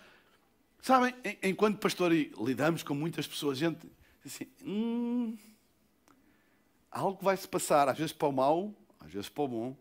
sabem, 0.82 1.14
enquanto 1.44 1.80
pastor 1.80 2.14
e 2.14 2.32
lidamos 2.38 2.84
com 2.84 2.94
muitas 2.94 3.28
pessoas, 3.28 3.58
gente 3.58 3.80
assim, 4.26 4.48
hum, 4.64 5.38
algo 6.92 7.24
vai 7.24 7.36
se 7.38 7.48
passar, 7.48 7.90
às 7.90 7.98
vezes 7.98 8.14
para 8.14 8.28
o 8.28 8.32
mal, 8.32 8.74
às 9.00 9.12
vezes 9.12 9.30
para 9.30 9.44
o 9.44 9.48
bom, 9.48 9.76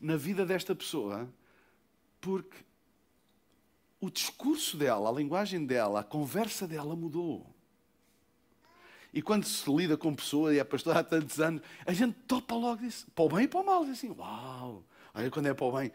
na 0.00 0.16
vida 0.16 0.44
desta 0.44 0.74
pessoa, 0.74 1.28
porque 2.20 2.56
o 4.00 4.10
discurso 4.10 4.76
dela, 4.76 5.08
a 5.08 5.12
linguagem 5.12 5.64
dela, 5.64 6.00
a 6.00 6.04
conversa 6.04 6.66
dela 6.66 6.96
mudou. 6.96 7.46
E 9.14 9.20
quando 9.20 9.44
se 9.44 9.70
lida 9.70 9.96
com 9.96 10.14
pessoa 10.14 10.54
e 10.54 10.58
é 10.58 10.64
pastor 10.64 10.96
há 10.96 11.04
tantos 11.04 11.38
anos, 11.38 11.62
a 11.86 11.92
gente 11.92 12.14
topa 12.26 12.54
logo 12.54 12.82
disso, 12.82 13.06
para 13.14 13.24
o 13.24 13.28
bem 13.28 13.44
e 13.44 13.48
para 13.48 13.60
o 13.60 13.66
mal, 13.66 13.84
diz 13.84 13.98
assim, 13.98 14.10
uau, 14.10 14.82
olha 15.14 15.30
quando 15.30 15.46
é 15.46 15.54
para 15.54 15.66
o 15.66 15.72
bem, 15.72 15.92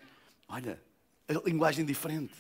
Olha, 0.48 0.82
a 1.28 1.34
linguagem 1.48 1.86
diferente. 1.86 2.34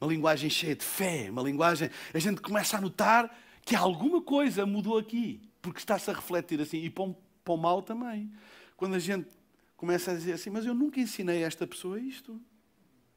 Uma 0.00 0.10
linguagem 0.10 0.48
cheia 0.48 0.74
de 0.74 0.84
fé, 0.84 1.30
uma 1.30 1.42
linguagem. 1.42 1.90
A 2.12 2.18
gente 2.18 2.40
começa 2.40 2.76
a 2.76 2.80
notar 2.80 3.36
que 3.64 3.76
alguma 3.76 4.22
coisa 4.22 4.64
mudou 4.64 4.98
aqui, 4.98 5.40
porque 5.60 5.78
está-se 5.78 6.10
a 6.10 6.14
refletir 6.14 6.60
assim, 6.60 6.78
e 6.78 6.90
para 6.90 7.04
o, 7.04 7.14
para 7.44 7.54
o 7.54 7.56
mal 7.56 7.82
também. 7.82 8.32
Quando 8.76 8.94
a 8.94 8.98
gente 8.98 9.28
começa 9.76 10.10
a 10.10 10.14
dizer 10.14 10.32
assim, 10.32 10.50
mas 10.50 10.64
eu 10.64 10.74
nunca 10.74 11.00
ensinei 11.00 11.44
a 11.44 11.46
esta 11.46 11.66
pessoa 11.66 12.00
isto. 12.00 12.40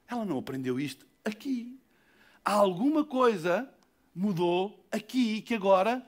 Ela 0.07 0.25
não 0.25 0.39
aprendeu 0.39 0.79
isto 0.79 1.05
aqui. 1.23 1.79
Há 2.43 2.53
alguma 2.53 3.05
coisa 3.05 3.69
mudou 4.13 4.85
aqui 4.91 5.41
que 5.41 5.55
agora, 5.55 6.05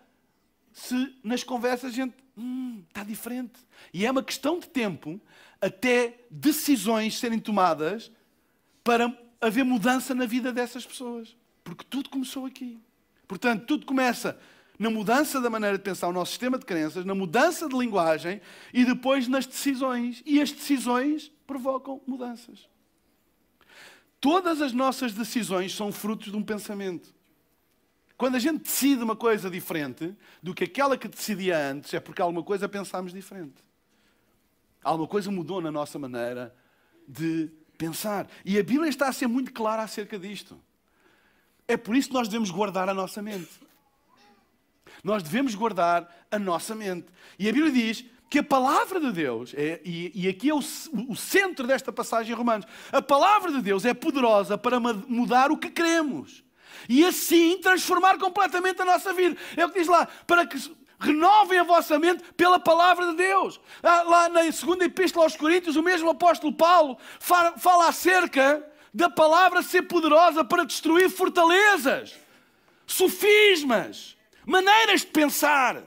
se 0.75 1.15
nas 1.23 1.41
conversas 1.41 1.93
a 1.93 1.95
gente 1.95 2.13
hum, 2.37 2.83
está 2.89 3.01
diferente. 3.01 3.53
E 3.93 4.05
é 4.05 4.11
uma 4.11 4.21
questão 4.21 4.59
de 4.59 4.67
tempo 4.67 5.21
até 5.61 6.19
decisões 6.29 7.17
serem 7.17 7.39
tomadas 7.39 8.11
para 8.83 9.17
haver 9.39 9.63
mudança 9.63 10.13
na 10.13 10.25
vida 10.25 10.51
dessas 10.51 10.85
pessoas. 10.85 11.33
Porque 11.63 11.85
tudo 11.89 12.09
começou 12.09 12.45
aqui. 12.45 12.77
Portanto, 13.25 13.65
tudo 13.65 13.85
começa 13.85 14.37
na 14.77 14.89
mudança 14.89 15.39
da 15.39 15.49
maneira 15.49 15.77
de 15.77 15.83
pensar 15.83 16.09
o 16.09 16.13
nosso 16.13 16.31
sistema 16.31 16.59
de 16.59 16.65
crenças, 16.65 17.05
na 17.05 17.15
mudança 17.15 17.69
de 17.69 17.77
linguagem 17.77 18.41
e 18.73 18.83
depois 18.83 19.29
nas 19.29 19.45
decisões. 19.45 20.21
E 20.25 20.41
as 20.41 20.51
decisões 20.51 21.31
provocam 21.47 22.01
mudanças. 22.05 22.67
Todas 24.19 24.61
as 24.61 24.73
nossas 24.73 25.13
decisões 25.13 25.73
são 25.73 25.89
frutos 25.89 26.31
de 26.31 26.37
um 26.37 26.43
pensamento. 26.43 27.15
Quando 28.17 28.35
a 28.35 28.39
gente 28.39 28.63
decide 28.63 29.03
uma 29.03 29.15
coisa 29.15 29.49
diferente 29.49 30.15
do 30.41 30.53
que 30.53 30.63
aquela 30.63 30.97
que 30.97 31.07
decidia 31.07 31.57
antes, 31.57 31.93
é 31.93 31.99
porque 31.99 32.21
alguma 32.21 32.43
coisa 32.43 32.69
pensámos 32.69 33.11
diferente. 33.11 33.63
Alguma 34.81 35.07
coisa 35.07 35.29
mudou 35.29 35.59
na 35.59 35.71
nossa 35.71 35.99
maneira 35.99 36.55
de 37.07 37.51
pensar. 37.77 38.27
E 38.45 38.57
a 38.57 38.63
Bíblia 38.63 38.89
está 38.89 39.09
a 39.09 39.13
ser 39.13 39.27
muito 39.27 39.51
clara 39.51 39.83
acerca 39.83 40.17
disto. 40.17 40.57
É 41.67 41.75
por 41.75 41.95
isso 41.95 42.07
que 42.07 42.13
nós 42.13 42.27
devemos 42.29 42.51
guardar 42.51 42.87
a 42.87 42.93
nossa 42.93 43.21
mente. 43.21 43.59
Nós 45.03 45.21
devemos 45.21 45.53
guardar 45.53 46.09
a 46.31 46.39
nossa 46.39 46.73
mente. 46.73 47.07
E 47.37 47.49
a 47.49 47.51
Bíblia 47.51 47.71
diz 47.71 48.05
que 48.29 48.39
a 48.39 48.43
palavra 48.43 48.99
de 48.99 49.11
Deus, 49.11 49.53
é, 49.55 49.81
e, 49.83 50.11
e, 50.15 50.27
aqui 50.29 50.49
é 50.49 50.53
o, 50.53 50.59
o 50.59 51.15
centro 51.15 51.67
desta 51.67 51.91
passagem 51.91 52.31
em 52.31 52.35
Romanos, 52.35 52.65
a 52.91 53.01
palavra 53.01 53.51
de 53.51 53.61
Deus 53.61 53.83
é 53.83 53.93
poderosa 53.93 54.57
para 54.57 54.79
mudar 54.79 55.51
o 55.51 55.57
que 55.57 55.69
queremos 55.69 56.44
e 56.87 57.05
assim 57.05 57.57
transformar 57.59 58.17
completamente 58.17 58.81
a 58.81 58.85
nossa 58.85 59.13
vida. 59.13 59.37
É 59.55 59.65
o 59.65 59.69
que 59.69 59.79
diz 59.79 59.87
lá, 59.87 60.07
para 60.25 60.45
que 60.45 60.57
renovem 60.99 61.59
a 61.59 61.63
vossa 61.63 61.99
mente 61.99 62.23
pela 62.35 62.59
palavra 62.59 63.07
de 63.07 63.17
Deus. 63.17 63.59
Ah, 63.83 64.03
lá 64.03 64.29
na 64.29 64.51
segunda 64.51 64.85
epístola 64.85 65.25
aos 65.25 65.35
Coríntios, 65.35 65.75
o 65.75 65.83
mesmo 65.83 66.09
apóstolo 66.09 66.53
Paulo 66.53 66.97
fala, 67.19 67.57
fala 67.57 67.87
acerca 67.89 68.65
da 68.93 69.09
palavra 69.09 69.61
ser 69.61 69.83
poderosa 69.83 70.43
para 70.43 70.63
destruir 70.63 71.09
fortalezas, 71.09 72.15
sofismas, 72.87 74.15
maneiras 74.45 75.01
de 75.01 75.07
pensar. 75.07 75.83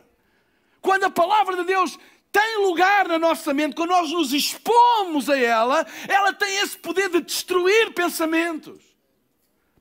Quando 0.80 1.04
a 1.04 1.10
palavra 1.10 1.56
de 1.56 1.64
Deus 1.64 1.98
tem 2.30 2.66
lugar 2.66 3.08
na 3.08 3.18
nossa 3.18 3.54
mente, 3.54 3.74
quando 3.74 3.90
nós 3.90 4.12
nos 4.12 4.32
expomos 4.32 5.30
a 5.30 5.38
ela, 5.38 5.86
ela 6.06 6.32
tem 6.32 6.58
esse 6.58 6.76
poder 6.76 7.08
de 7.08 7.22
destruir 7.22 7.92
pensamentos, 7.94 8.87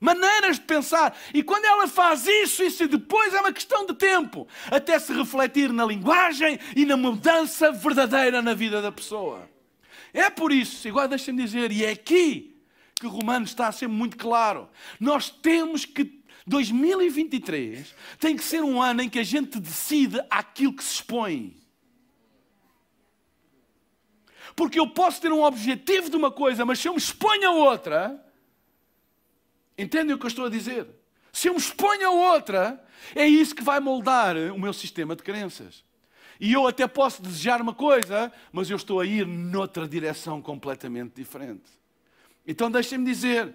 maneiras 0.00 0.58
de 0.58 0.64
pensar. 0.64 1.16
E 1.32 1.42
quando 1.42 1.64
ela 1.64 1.88
faz 1.88 2.26
isso, 2.26 2.62
isso 2.62 2.86
depois 2.88 3.34
é 3.34 3.40
uma 3.40 3.52
questão 3.52 3.86
de 3.86 3.94
tempo, 3.94 4.46
até 4.70 4.98
se 4.98 5.12
refletir 5.12 5.72
na 5.72 5.84
linguagem 5.84 6.58
e 6.76 6.84
na 6.84 6.96
mudança 6.96 7.72
verdadeira 7.72 8.42
na 8.42 8.54
vida 8.54 8.80
da 8.80 8.92
pessoa. 8.92 9.48
É 10.12 10.30
por 10.30 10.52
isso, 10.52 10.86
igual 10.88 11.08
deixem-me 11.08 11.42
dizer, 11.42 11.70
e 11.70 11.84
é 11.84 11.90
aqui 11.90 12.56
que 12.98 13.06
o 13.06 13.10
Romano 13.10 13.44
está 13.44 13.68
a 13.68 13.72
ser 13.72 13.86
muito 13.86 14.16
claro. 14.16 14.68
Nós 14.98 15.30
temos 15.30 15.84
que 15.84 16.18
2023 16.46 17.94
tem 18.18 18.36
que 18.36 18.42
ser 18.42 18.62
um 18.62 18.82
ano 18.82 19.02
em 19.02 19.08
que 19.08 19.18
a 19.18 19.24
gente 19.24 19.60
decide 19.60 20.20
aquilo 20.30 20.72
que 20.72 20.82
se 20.82 20.94
expõe. 20.94 21.56
Porque 24.56 24.80
eu 24.80 24.88
posso 24.88 25.20
ter 25.20 25.30
um 25.30 25.44
objetivo 25.44 26.10
de 26.10 26.16
uma 26.16 26.32
coisa, 26.32 26.64
mas 26.64 26.80
se 26.80 26.88
eu 26.88 26.92
me 26.92 26.98
exponho 26.98 27.48
a 27.48 27.52
outra, 27.52 28.27
entendem 29.78 30.14
o 30.14 30.18
que 30.18 30.26
eu 30.26 30.28
estou 30.28 30.46
a 30.46 30.50
dizer? 30.50 30.86
Se 31.32 31.48
eu 31.48 31.54
me 31.54 31.58
exponho 31.58 32.08
a 32.08 32.10
outra, 32.10 32.84
é 33.14 33.26
isso 33.26 33.54
que 33.54 33.62
vai 33.62 33.80
moldar 33.80 34.36
o 34.36 34.58
meu 34.58 34.72
sistema 34.72 35.14
de 35.14 35.22
crenças. 35.22 35.84
E 36.40 36.52
eu 36.52 36.66
até 36.66 36.86
posso 36.86 37.22
desejar 37.22 37.60
uma 37.60 37.74
coisa, 37.74 38.32
mas 38.52 38.70
eu 38.70 38.76
estou 38.76 39.00
a 39.00 39.06
ir 39.06 39.26
noutra 39.26 39.88
direção 39.88 40.40
completamente 40.40 41.14
diferente. 41.14 41.70
Então 42.46 42.70
deixem-me 42.70 43.04
dizer 43.04 43.54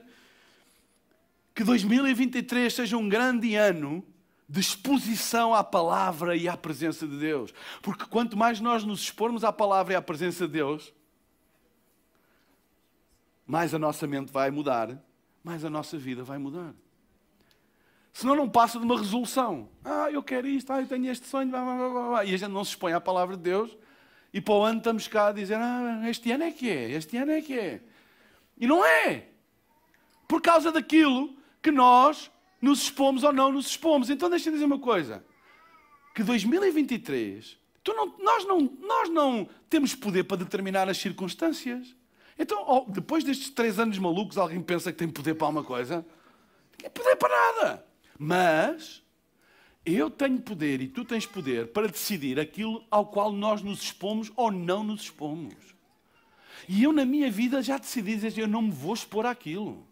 que 1.55 1.63
2023 1.63 2.73
seja 2.73 2.97
um 2.97 3.07
grande 3.07 3.55
ano 3.55 4.05
de 4.47 4.59
exposição 4.59 5.53
à 5.53 5.63
palavra 5.63 6.35
e 6.35 6.47
à 6.47 6.57
presença 6.57 7.07
de 7.07 7.17
Deus. 7.17 7.53
Porque 7.81 8.05
quanto 8.05 8.37
mais 8.37 8.59
nós 8.59 8.83
nos 8.83 9.01
expormos 9.01 9.43
à 9.43 9.51
palavra 9.51 9.93
e 9.93 9.95
à 9.95 10.01
presença 10.01 10.45
de 10.45 10.53
Deus, 10.53 10.93
mais 13.47 13.73
a 13.73 13.79
nossa 13.79 14.05
mente 14.05 14.31
vai 14.31 14.51
mudar, 14.51 15.01
mais 15.43 15.65
a 15.65 15.69
nossa 15.69 15.97
vida 15.97 16.23
vai 16.23 16.37
mudar. 16.37 16.73
Senão 18.13 18.35
não 18.35 18.47
passa 18.47 18.77
de 18.79 18.85
uma 18.85 18.97
resolução. 18.97 19.69
Ah, 19.83 20.09
eu 20.11 20.21
quero 20.21 20.47
isto, 20.47 20.71
ah, 20.71 20.79
eu 20.79 20.87
tenho 20.87 21.11
este 21.11 21.27
sonho, 21.27 21.49
blá, 21.49 21.63
blá, 21.63 21.89
blá, 21.89 22.09
blá. 22.09 22.25
e 22.25 22.33
a 22.33 22.37
gente 22.37 22.51
não 22.51 22.63
se 22.63 22.71
expõe 22.71 22.93
à 22.93 23.01
palavra 23.01 23.35
de 23.35 23.43
Deus. 23.43 23.75
E 24.31 24.39
para 24.39 24.53
o 24.53 24.63
ano 24.63 24.77
estamos 24.77 25.07
cá 25.07 25.27
a 25.27 25.31
dizer, 25.31 25.55
ah, 25.55 26.01
este 26.09 26.31
ano 26.31 26.43
é 26.43 26.51
que 26.51 26.69
é, 26.69 26.91
este 26.91 27.17
ano 27.17 27.31
é 27.31 27.41
que 27.41 27.57
é. 27.57 27.81
E 28.57 28.67
não 28.67 28.85
é. 28.85 29.27
Por 30.27 30.41
causa 30.41 30.71
daquilo 30.71 31.35
que 31.61 31.71
nós 31.71 32.31
nos 32.61 32.83
expomos 32.83 33.23
ou 33.23 33.33
não 33.33 33.51
nos 33.51 33.67
expomos. 33.67 34.09
Então 34.09 34.29
deixa-me 34.29 34.55
dizer 34.55 34.65
uma 34.65 34.79
coisa. 34.79 35.25
Que 36.15 36.23
2023, 36.23 37.57
não, 37.87 38.15
nós, 38.19 38.45
não, 38.45 38.59
nós 38.81 39.09
não 39.09 39.49
temos 39.69 39.95
poder 39.95 40.23
para 40.23 40.37
determinar 40.37 40.87
as 40.87 40.97
circunstâncias. 40.97 41.95
Então, 42.37 42.85
depois 42.89 43.23
destes 43.23 43.49
três 43.49 43.79
anos 43.79 43.97
malucos, 43.97 44.37
alguém 44.37 44.61
pensa 44.61 44.91
que 44.91 44.97
tem 44.97 45.09
poder 45.09 45.35
para 45.35 45.47
alguma 45.47 45.63
coisa? 45.63 46.05
Tem 46.77 46.89
poder 46.89 47.15
para 47.15 47.29
nada. 47.29 47.85
Mas 48.17 49.03
eu 49.85 50.09
tenho 50.09 50.39
poder 50.39 50.81
e 50.81 50.87
tu 50.87 51.03
tens 51.03 51.25
poder 51.25 51.67
para 51.67 51.87
decidir 51.87 52.39
aquilo 52.39 52.85
ao 52.89 53.05
qual 53.05 53.31
nós 53.31 53.61
nos 53.61 53.81
expomos 53.81 54.31
ou 54.35 54.51
não 54.51 54.83
nos 54.83 55.01
expomos. 55.01 55.55
E 56.67 56.83
eu, 56.83 56.93
na 56.93 57.05
minha 57.05 57.29
vida, 57.29 57.61
já 57.61 57.77
decidi 57.77 58.15
dizer: 58.15 58.37
eu 58.37 58.47
não 58.47 58.61
me 58.61 58.71
vou 58.71 58.93
expor 58.93 59.25
àquilo. 59.25 59.85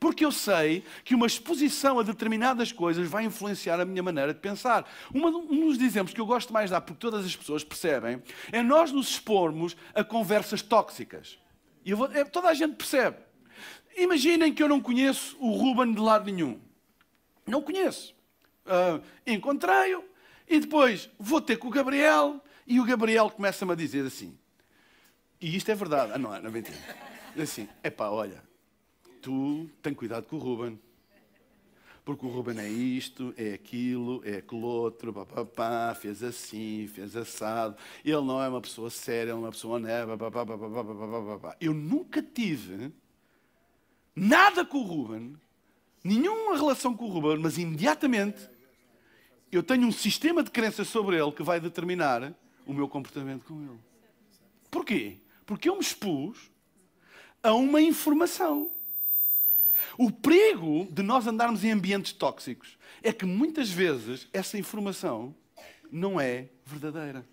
Porque 0.00 0.24
eu 0.24 0.30
sei 0.30 0.84
que 1.04 1.14
uma 1.14 1.26
exposição 1.26 1.98
a 1.98 2.02
determinadas 2.04 2.70
coisas 2.70 3.08
vai 3.08 3.24
influenciar 3.24 3.80
a 3.80 3.84
minha 3.84 4.02
maneira 4.02 4.32
de 4.32 4.40
pensar. 4.40 4.88
um 5.12 5.68
dos 5.68 5.80
exemplos 5.80 6.14
que 6.14 6.20
eu 6.20 6.26
gosto 6.26 6.52
mais 6.52 6.66
de 6.66 6.72
dar, 6.72 6.80
porque 6.80 7.00
todas 7.00 7.24
as 7.24 7.34
pessoas 7.34 7.64
percebem, 7.64 8.22
é 8.52 8.62
nós 8.62 8.92
nos 8.92 9.10
expormos 9.10 9.76
a 9.94 10.04
conversas 10.04 10.62
tóxicas. 10.62 11.38
E 11.88 11.94
vou, 11.94 12.06
é, 12.12 12.22
toda 12.22 12.48
a 12.48 12.54
gente 12.54 12.76
percebe. 12.76 13.16
Imaginem 13.96 14.52
que 14.52 14.62
eu 14.62 14.68
não 14.68 14.78
conheço 14.78 15.38
o 15.40 15.52
Ruben 15.52 15.94
de 15.94 16.00
lado 16.00 16.30
nenhum. 16.30 16.60
Não 17.46 17.62
conheço. 17.62 18.14
Uh, 18.66 19.02
Encontrei-o 19.26 20.04
e 20.46 20.60
depois 20.60 21.08
vou 21.18 21.40
ter 21.40 21.56
com 21.56 21.68
o 21.68 21.70
Gabriel 21.70 22.44
e 22.66 22.78
o 22.78 22.84
Gabriel 22.84 23.30
começa-me 23.30 23.72
a 23.72 23.74
dizer 23.74 24.04
assim. 24.04 24.38
E 25.40 25.56
isto 25.56 25.70
é 25.70 25.74
verdade. 25.74 26.12
Ah, 26.12 26.18
não, 26.18 26.28
não 26.28 26.50
é 26.50 26.52
mentira. 26.52 26.76
Assim, 27.40 27.66
é 27.82 27.88
pá, 27.88 28.10
olha, 28.10 28.42
tu 29.22 29.66
tem 29.80 29.94
cuidado 29.94 30.26
com 30.26 30.36
o 30.36 30.38
Ruben. 30.38 30.78
Porque 32.08 32.24
o 32.24 32.30
Ruben 32.30 32.58
é 32.58 32.66
isto, 32.66 33.34
é 33.36 33.52
aquilo, 33.52 34.22
é 34.24 34.38
aquilo 34.38 34.66
outro, 34.66 35.14
fez 36.00 36.22
assim, 36.22 36.86
fez 36.86 37.14
assado. 37.14 37.76
Ele 38.02 38.22
não 38.22 38.42
é 38.42 38.48
uma 38.48 38.62
pessoa 38.62 38.88
séria, 38.88 39.24
ele 39.24 39.32
é 39.32 39.34
uma 39.34 39.50
pessoa 39.50 39.76
honesta. 39.76 40.16
Eu 41.60 41.74
nunca 41.74 42.22
tive 42.22 42.90
nada 44.16 44.64
com 44.64 44.78
o 44.78 44.82
Ruben, 44.84 45.36
nenhuma 46.02 46.56
relação 46.56 46.96
com 46.96 47.04
o 47.04 47.08
Ruben, 47.08 47.40
mas 47.42 47.58
imediatamente 47.58 48.48
eu 49.52 49.62
tenho 49.62 49.86
um 49.86 49.92
sistema 49.92 50.42
de 50.42 50.50
crenças 50.50 50.88
sobre 50.88 51.20
ele 51.20 51.32
que 51.32 51.42
vai 51.42 51.60
determinar 51.60 52.32
o 52.64 52.72
meu 52.72 52.88
comportamento 52.88 53.44
com 53.44 53.60
ele. 53.60 53.80
Porquê? 54.70 55.18
Porque 55.44 55.68
eu 55.68 55.74
me 55.74 55.82
expus 55.82 56.50
a 57.42 57.52
uma 57.52 57.82
informação. 57.82 58.70
O 59.96 60.10
perigo 60.10 60.88
de 60.90 61.02
nós 61.02 61.26
andarmos 61.26 61.64
em 61.64 61.70
ambientes 61.70 62.12
tóxicos 62.12 62.78
é 63.02 63.12
que 63.12 63.24
muitas 63.24 63.70
vezes 63.70 64.28
essa 64.32 64.58
informação 64.58 65.34
não 65.90 66.20
é 66.20 66.48
verdadeira. 66.64 67.26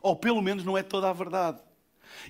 Ou 0.00 0.16
pelo 0.16 0.42
menos 0.42 0.64
não 0.64 0.76
é 0.76 0.82
toda 0.82 1.08
a 1.08 1.12
verdade. 1.12 1.60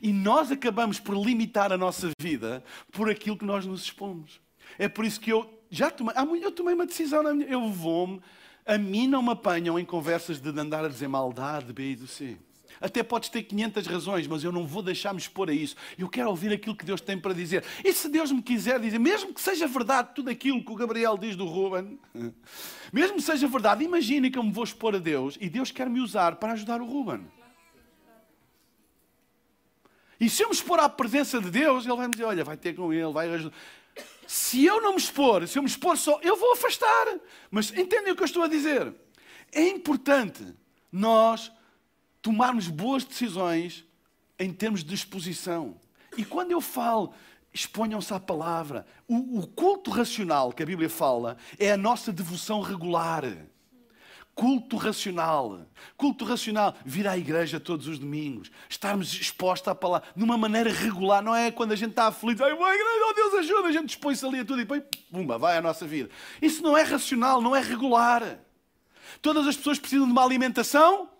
E 0.01 0.13
nós 0.13 0.51
acabamos 0.51 1.01
por 1.01 1.15
limitar 1.15 1.73
a 1.73 1.79
nossa 1.79 2.11
vida 2.21 2.63
por 2.93 3.11
aquilo 3.11 3.37
que 3.37 3.45
nós 3.45 3.67
nos 3.67 3.83
expomos. 3.83 4.41
É 4.79 4.89
por 4.89 5.05
isso 5.05 5.21
que 5.21 5.31
eu 5.31 5.63
já 5.71 5.91
tomei, 5.91 6.15
eu 6.43 6.53
tomei 6.53 6.75
uma 6.75 6.87
decisão, 6.87 7.23
eu 7.43 7.69
vou-me, 7.71 8.21
a 8.65 8.79
mim 8.79 9.09
não 9.09 9.23
me 9.23 9.31
apanham 9.31 9.79
em 9.79 9.85
conversas 9.85 10.41
de 10.41 10.49
andar 10.51 10.85
a 10.85 10.89
dizer 10.89 11.09
maldade, 11.09 11.73
B 11.73 11.93
e 11.93 11.97
do 11.97 12.07
C. 12.07 12.37
Até 12.81 13.03
podes 13.03 13.29
ter 13.29 13.43
500 13.43 13.87
razões, 13.87 14.27
mas 14.27 14.43
eu 14.45 14.53
não 14.53 14.67
vou 14.67 14.83
deixar-me 14.83 15.19
expor 15.19 15.49
a 15.49 15.53
isso. 15.53 15.77
Eu 15.99 16.09
quero 16.09 16.29
ouvir 16.29 16.53
aquilo 16.53 16.77
que 16.77 16.85
Deus 16.85 17.01
tem 17.01 17.19
para 17.19 17.33
dizer. 17.33 17.65
E 17.85 17.93
se 17.93 18.09
Deus 18.09 18.33
me 18.33 18.43
quiser 18.43 18.81
dizer, 18.81 18.99
mesmo 18.99 19.33
que 19.33 19.41
seja 19.41 19.67
verdade 19.67 20.11
tudo 20.15 20.31
aquilo 20.31 20.65
que 20.65 20.73
o 20.73 20.75
Gabriel 20.75 21.17
diz 21.17 21.37
do 21.37 21.45
Ruben, 21.45 21.99
mesmo 22.93 23.17
que 23.17 23.23
seja 23.23 23.47
verdade, 23.47 23.85
imagine 23.85 24.31
que 24.31 24.39
eu 24.39 24.43
me 24.43 24.53
vou 24.53 24.65
expor 24.65 24.95
a 24.95 24.99
Deus 24.99 25.37
e 25.41 25.49
Deus 25.49 25.71
quer 25.71 25.89
me 25.89 26.01
usar 26.01 26.37
para 26.37 26.53
ajudar 26.53 26.81
o 26.81 26.87
Ruben. 26.87 27.27
E 30.23 30.31
se 30.31 30.45
eu 30.45 30.49
me 30.49 30.55
expor 30.55 30.79
à 30.79 30.89
presença 30.89 31.41
de 31.41 31.51
Deus, 31.51 31.85
Ele 31.85 31.97
vai 31.97 32.07
me 32.07 32.13
dizer: 32.13 32.25
Olha, 32.25 32.45
vai 32.45 32.57
ter 32.57 32.77
com 32.77 32.93
Ele, 32.93 33.13
vai 33.13 33.29
ajudar. 33.29 33.53
Se 34.27 34.65
eu 34.65 34.81
não 34.81 34.93
me 34.93 34.99
expor, 34.99 35.47
se 35.49 35.59
eu 35.59 35.63
me 35.63 35.69
expor 35.69 35.97
só, 35.99 36.21
eu 36.23 36.37
vou 36.37 36.53
afastar. 36.53 37.19
Mas 37.51 37.71
entendem 37.77 38.13
o 38.13 38.17
que 38.17 38.23
eu 38.23 38.27
estou 38.27 38.43
a 38.43 38.49
dizer? 38.49 38.95
É 39.51 39.69
importante 39.69 40.47
nós 40.91 41.51
tomarmos 42.23 42.69
boas 42.69 43.05
decisões 43.05 43.85
em 44.39 44.53
termos 44.53 44.83
de 44.85 44.95
exposição. 44.95 45.77
E 46.17 46.25
quando 46.25 46.53
eu 46.53 46.61
falo, 46.61 47.13
exponham-se 47.53 48.15
à 48.15 48.21
palavra, 48.21 48.87
o, 49.09 49.41
o, 49.41 49.47
culto 49.47 49.91
racional 49.91 50.53
que 50.53 50.63
a 50.63 50.67
Bíblia 50.67 50.89
fala 50.89 51.37
é 51.59 51.73
a 51.73 51.77
nossa 51.77 52.13
devoção 52.13 52.61
regular. 52.61 53.25
Culto 54.35 54.79
racional. 54.79 55.67
Culto 55.95 56.25
racional. 56.25 56.75
Vir 56.87 57.07
à 57.07 57.19
igreja 57.19 57.61
todos 57.61 57.87
os 57.87 57.99
domingos. 57.99 58.51
Estarmos 58.67 59.13
expostos 59.13 59.69
à 59.69 59.75
palavra 59.75 60.09
de 60.17 60.25
uma 60.25 60.39
maneira 60.39 60.73
regular. 60.73 61.23
Não 61.23 61.37
é 61.37 61.51
quando 61.51 61.73
a 61.73 61.77
gente 61.77 61.91
está 61.91 62.07
aflito. 62.07 62.43
Ai, 62.43 62.53
igreja, 62.53 63.07
oh 63.11 63.13
Deus 63.13 63.35
ajuda. 63.35 63.69
A 63.69 63.73
gente 63.73 63.91
expõe-se 63.91 64.25
ali 64.25 64.39
a 64.39 64.45
tudo 64.45 64.61
e 64.61 64.65
depois, 64.65 64.83
pumba, 65.11 65.37
vai 65.37 65.59
a 65.59 65.61
nossa 65.61 65.87
vida. 65.87 66.09
Isso 66.41 66.63
não 66.63 66.77
é 66.77 66.83
racional, 66.83 67.43
não 67.43 67.55
é 67.55 67.61
regular. 67.61 68.39
Todas 69.21 69.47
as 69.47 69.55
pessoas 69.55 69.79
precisam 69.79 70.07
de 70.07 70.13
uma 70.13 70.25
alimentação 70.25 71.12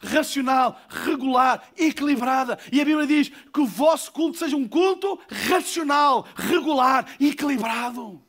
racional, 0.00 0.80
regular, 0.88 1.70
equilibrada. 1.76 2.58
E 2.72 2.80
a 2.80 2.84
Bíblia 2.84 3.06
diz 3.06 3.28
que 3.28 3.60
o 3.60 3.66
vosso 3.66 4.10
culto 4.10 4.38
seja 4.38 4.56
um 4.56 4.66
culto 4.66 5.20
racional, 5.28 6.26
regular, 6.34 7.06
equilibrado. 7.20 8.22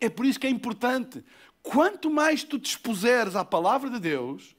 É 0.00 0.08
por 0.08 0.26
isso 0.26 0.38
que 0.38 0.46
é 0.46 0.50
importante. 0.50 1.24
Quanto 1.62 2.10
mais 2.10 2.42
tu 2.42 2.58
te 2.58 2.70
expuseres 2.70 3.36
à 3.36 3.44
palavra 3.44 3.90
de 3.90 4.00
Deus, 4.00 4.56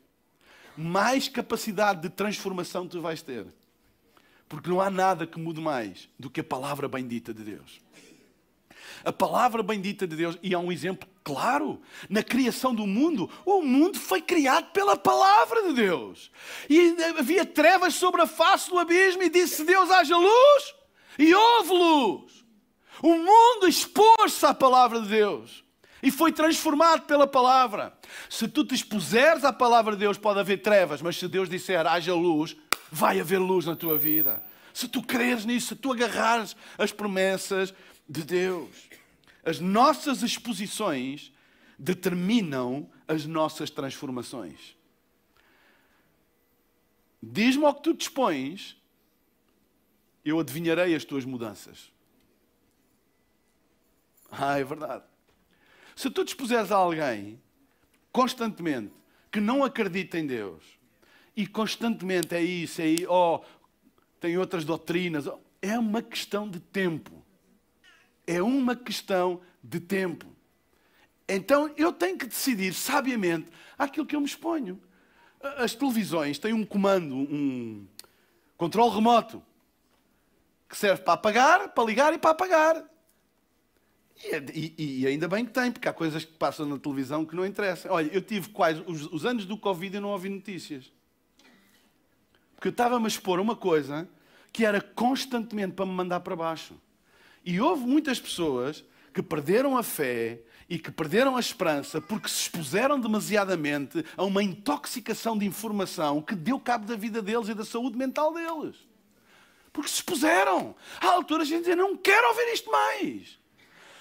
mais 0.77 1.27
capacidade 1.27 2.01
de 2.01 2.09
transformação 2.09 2.87
tu 2.87 3.01
vais 3.01 3.21
ter. 3.21 3.45
Porque 4.47 4.69
não 4.69 4.81
há 4.81 4.89
nada 4.89 5.27
que 5.27 5.39
mude 5.39 5.61
mais 5.61 6.09
do 6.17 6.29
que 6.29 6.39
a 6.39 6.43
palavra 6.43 6.87
bendita 6.87 7.33
de 7.33 7.43
Deus. 7.43 7.81
A 9.03 9.13
palavra 9.13 9.61
bendita 9.61 10.07
de 10.07 10.15
Deus, 10.15 10.37
e 10.41 10.53
há 10.53 10.59
um 10.59 10.71
exemplo 10.71 11.07
claro, 11.29 11.79
na 12.09 12.23
criação 12.23 12.73
do 12.73 12.87
mundo, 12.87 13.29
o 13.45 13.61
mundo 13.61 13.99
foi 13.99 14.19
criado 14.19 14.71
pela 14.71 14.97
palavra 14.97 15.67
de 15.67 15.73
Deus. 15.73 16.31
E 16.67 16.95
havia 17.19 17.45
trevas 17.45 17.93
sobre 17.93 18.23
a 18.23 18.27
face 18.27 18.67
do 18.71 18.79
abismo, 18.79 19.21
e 19.21 19.29
disse 19.29 19.63
Deus: 19.63 19.91
haja 19.91 20.17
luz, 20.17 20.75
e 21.19 21.31
houve 21.31 21.69
luz. 21.69 22.45
O 23.03 23.15
mundo 23.15 23.67
expôs-se 23.67 24.43
à 24.43 24.55
palavra 24.55 25.01
de 25.01 25.07
Deus 25.07 25.63
e 26.01 26.09
foi 26.09 26.31
transformado 26.31 27.03
pela 27.03 27.27
palavra. 27.27 27.93
Se 28.29 28.47
tu 28.47 28.65
te 28.65 28.73
expuseres 28.73 29.45
à 29.45 29.53
palavra 29.53 29.93
de 29.93 29.99
Deus, 29.99 30.17
pode 30.17 30.39
haver 30.39 30.61
trevas, 30.61 31.01
mas 31.01 31.17
se 31.17 31.27
Deus 31.27 31.47
disser 31.47 31.85
haja 31.85 32.13
luz, 32.13 32.57
vai 32.91 33.19
haver 33.19 33.37
luz 33.37 33.65
na 33.65 33.75
tua 33.75 33.97
vida. 33.97 34.41
Se 34.73 34.87
tu 34.87 35.01
creres 35.01 35.45
nisso, 35.45 35.67
se 35.67 35.75
tu 35.75 35.91
agarrares 35.91 36.55
as 36.77 36.91
promessas 36.91 37.73
de 38.07 38.23
Deus. 38.23 38.89
As 39.49 39.59
nossas 39.59 40.21
exposições 40.21 41.33
determinam 41.75 42.87
as 43.07 43.25
nossas 43.25 43.71
transformações. 43.71 44.77
Diz-me 47.19 47.65
ao 47.65 47.73
que 47.73 47.81
tu 47.81 47.95
dispões, 47.95 48.77
eu 50.23 50.39
adivinharei 50.39 50.93
as 50.93 51.03
tuas 51.03 51.25
mudanças. 51.25 51.91
Ah, 54.29 54.59
é 54.59 54.63
verdade. 54.63 55.03
Se 55.95 56.11
tu 56.11 56.23
dispuseres 56.23 56.71
a 56.71 56.75
alguém 56.75 57.41
constantemente 58.11 58.93
que 59.31 59.39
não 59.39 59.63
acredita 59.63 60.19
em 60.19 60.27
Deus 60.27 60.63
e 61.35 61.47
constantemente 61.47 62.35
é 62.35 62.41
isso, 62.43 62.83
é 62.83 62.85
oh, 63.09 63.43
tem 64.19 64.37
outras 64.37 64.63
doutrinas, 64.63 65.25
oh, 65.25 65.39
é 65.59 65.79
uma 65.79 66.03
questão 66.03 66.47
de 66.47 66.59
tempo. 66.59 67.18
É 68.29 68.43
uma 68.43 68.75
questão 68.75 69.41
de 69.63 69.79
tempo. 69.79 70.27
Então 71.27 71.73
eu 71.75 71.91
tenho 71.91 72.15
que 72.15 72.27
decidir 72.27 72.75
sabiamente 72.75 73.49
aquilo 73.75 74.05
que 74.05 74.15
eu 74.15 74.19
me 74.19 74.27
exponho. 74.27 74.79
As 75.57 75.73
televisões 75.73 76.37
têm 76.37 76.53
um 76.53 76.63
comando, 76.63 77.15
um 77.15 77.87
controle 78.55 78.93
remoto, 78.93 79.41
que 80.67 80.77
serve 80.77 81.01
para 81.01 81.13
apagar, 81.13 81.69
para 81.69 81.83
ligar 81.83 82.13
e 82.13 82.19
para 82.19 82.29
apagar. 82.29 82.85
E, 84.23 84.75
e, 84.77 85.01
e, 85.01 85.07
ainda 85.07 85.27
bem 85.27 85.43
que 85.43 85.51
tem, 85.51 85.71
porque 85.71 85.89
há 85.89 85.93
coisas 85.93 86.23
que 86.23 86.33
passam 86.33 86.67
na 86.67 86.77
televisão 86.77 87.25
que 87.25 87.35
não 87.35 87.43
interessam. 87.43 87.91
Olha, 87.91 88.11
eu 88.13 88.21
tive 88.21 88.49
quase 88.49 88.83
os, 88.85 89.11
os 89.11 89.25
anos 89.25 89.45
do 89.45 89.57
Covid 89.57 89.97
e 89.97 89.99
não 89.99 90.09
ouvi 90.09 90.29
notícias. 90.29 90.91
Porque 92.53 92.67
eu 92.67 92.71
estava-me 92.71 93.05
a 93.05 93.07
expor 93.07 93.39
uma 93.39 93.55
coisa 93.55 94.07
que 94.53 94.65
era 94.65 94.79
constantemente 94.79 95.73
para 95.73 95.87
me 95.87 95.93
mandar 95.93 96.19
para 96.19 96.35
baixo. 96.35 96.79
E 97.45 97.59
houve 97.59 97.85
muitas 97.85 98.19
pessoas 98.19 98.83
que 99.13 99.21
perderam 99.21 99.77
a 99.77 99.83
fé 99.83 100.39
e 100.69 100.77
que 100.77 100.91
perderam 100.91 101.35
a 101.35 101.39
esperança 101.39 101.99
porque 101.99 102.29
se 102.29 102.41
expuseram 102.41 102.99
demasiadamente 102.99 104.05
a 104.15 104.23
uma 104.23 104.43
intoxicação 104.43 105.37
de 105.37 105.45
informação 105.45 106.21
que 106.21 106.35
deu 106.35 106.59
cabo 106.59 106.85
da 106.85 106.95
vida 106.95 107.21
deles 107.21 107.49
e 107.49 107.55
da 107.55 107.65
saúde 107.65 107.97
mental 107.97 108.33
deles. 108.33 108.75
Porque 109.73 109.89
se 109.89 109.95
expuseram. 109.95 110.75
Há 111.01 111.07
alturas 111.07 111.47
a 111.47 111.49
gente 111.49 111.65
diz: 111.65 111.75
não 111.75 111.97
quero 111.97 112.27
ouvir 112.29 112.53
isto 112.53 112.71
mais. 112.71 113.39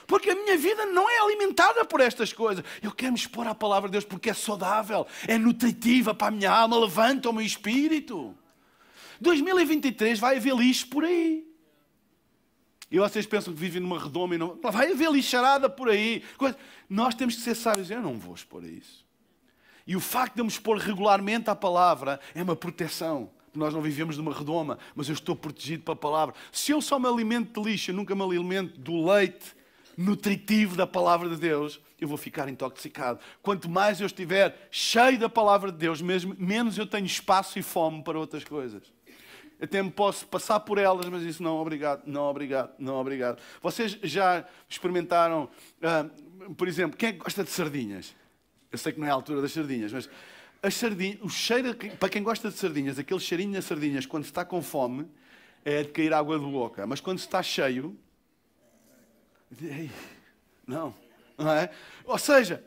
Porque 0.06 0.30
a 0.30 0.34
minha 0.34 0.56
vida 0.56 0.86
não 0.86 1.08
é 1.08 1.18
alimentada 1.18 1.84
por 1.84 2.00
estas 2.00 2.32
coisas. 2.32 2.64
Eu 2.82 2.92
quero 2.92 3.12
me 3.12 3.18
expor 3.18 3.46
à 3.46 3.54
palavra 3.54 3.88
de 3.88 3.92
Deus 3.92 4.04
porque 4.04 4.30
é 4.30 4.34
saudável, 4.34 5.06
é 5.26 5.36
nutritiva 5.36 6.14
para 6.14 6.28
a 6.28 6.30
minha 6.30 6.50
alma, 6.50 6.78
levanta 6.78 7.28
o 7.28 7.32
meu 7.32 7.44
espírito. 7.44 8.34
2023 9.20 10.18
vai 10.18 10.36
haver 10.36 10.54
lixo 10.54 10.88
por 10.88 11.04
aí. 11.04 11.47
E 12.90 12.98
vocês 12.98 13.26
pensam 13.26 13.52
que 13.52 13.60
vivem 13.60 13.80
numa 13.80 13.98
redoma 13.98 14.34
e 14.34 14.38
não. 14.38 14.58
Vai 14.62 14.92
haver 14.92 15.10
lixarada 15.10 15.68
por 15.68 15.88
aí. 15.88 16.22
Nós 16.88 17.14
temos 17.14 17.36
que 17.36 17.42
ser 17.42 17.54
sábios. 17.54 17.90
Eu 17.90 18.00
não 18.00 18.18
vou 18.18 18.34
expor 18.34 18.64
a 18.64 18.68
isso. 18.68 19.06
E 19.86 19.96
o 19.96 20.00
facto 20.00 20.34
de 20.34 20.40
eu 20.40 20.44
me 20.44 20.50
expor 20.50 20.78
regularmente 20.78 21.50
à 21.50 21.54
palavra 21.54 22.20
é 22.34 22.42
uma 22.42 22.56
proteção. 22.56 23.30
Nós 23.54 23.72
não 23.74 23.80
vivemos 23.80 24.16
numa 24.16 24.32
redoma, 24.32 24.78
mas 24.94 25.08
eu 25.08 25.14
estou 25.14 25.34
protegido 25.34 25.82
pela 25.82 25.96
palavra. 25.96 26.34
Se 26.52 26.72
eu 26.72 26.80
só 26.80 26.98
me 26.98 27.08
alimento 27.08 27.60
de 27.60 27.70
lixo, 27.70 27.90
eu 27.90 27.94
nunca 27.94 28.14
me 28.14 28.22
alimento 28.22 28.78
do 28.78 29.04
leite 29.10 29.56
nutritivo 29.98 30.76
da 30.76 30.86
palavra 30.86 31.28
de 31.28 31.36
Deus, 31.36 31.80
eu 32.00 32.06
vou 32.06 32.16
ficar 32.16 32.48
intoxicado. 32.48 33.18
Quanto 33.42 33.68
mais 33.68 34.00
eu 34.00 34.06
estiver 34.06 34.68
cheio 34.70 35.18
da 35.18 35.28
palavra 35.28 35.72
de 35.72 35.78
Deus, 35.78 36.00
mesmo, 36.00 36.36
menos 36.38 36.78
eu 36.78 36.86
tenho 36.86 37.04
espaço 37.04 37.58
e 37.58 37.62
fome 37.62 38.04
para 38.04 38.16
outras 38.16 38.44
coisas. 38.44 38.92
Até 39.60 39.82
me 39.82 39.90
posso 39.90 40.26
passar 40.26 40.60
por 40.60 40.78
elas, 40.78 41.06
mas 41.08 41.22
isso 41.22 41.42
não, 41.42 41.56
obrigado, 41.56 42.02
não, 42.06 42.22
obrigado, 42.22 42.72
não, 42.78 42.94
obrigado. 42.94 43.42
Vocês 43.60 43.98
já 44.02 44.46
experimentaram, 44.68 45.48
uh, 45.82 46.54
por 46.54 46.68
exemplo, 46.68 46.96
quem 46.96 47.08
é 47.08 47.12
que 47.12 47.18
gosta 47.18 47.42
de 47.42 47.50
sardinhas? 47.50 48.14
Eu 48.70 48.78
sei 48.78 48.92
que 48.92 49.00
não 49.00 49.06
é 49.06 49.10
a 49.10 49.14
altura 49.14 49.42
das 49.42 49.52
sardinhas, 49.52 49.92
mas 49.92 50.08
as 50.62 50.74
sardinhas, 50.74 51.18
o 51.22 51.28
cheiro, 51.28 51.74
para 51.98 52.08
quem 52.08 52.22
gosta 52.22 52.50
de 52.50 52.56
sardinhas, 52.56 52.98
aquele 52.98 53.20
cheirinho 53.20 53.52
das 53.52 53.64
sardinhas, 53.64 54.06
quando 54.06 54.24
se 54.24 54.30
está 54.30 54.44
com 54.44 54.62
fome, 54.62 55.08
é 55.64 55.82
de 55.82 55.88
cair 55.88 56.12
água 56.12 56.38
de 56.38 56.44
boca. 56.44 56.86
Mas 56.86 57.00
quando 57.00 57.18
se 57.18 57.26
está 57.26 57.42
cheio, 57.42 57.98
não, 60.66 60.94
não 61.36 61.50
é? 61.50 61.70
Ou 62.04 62.18
seja, 62.18 62.64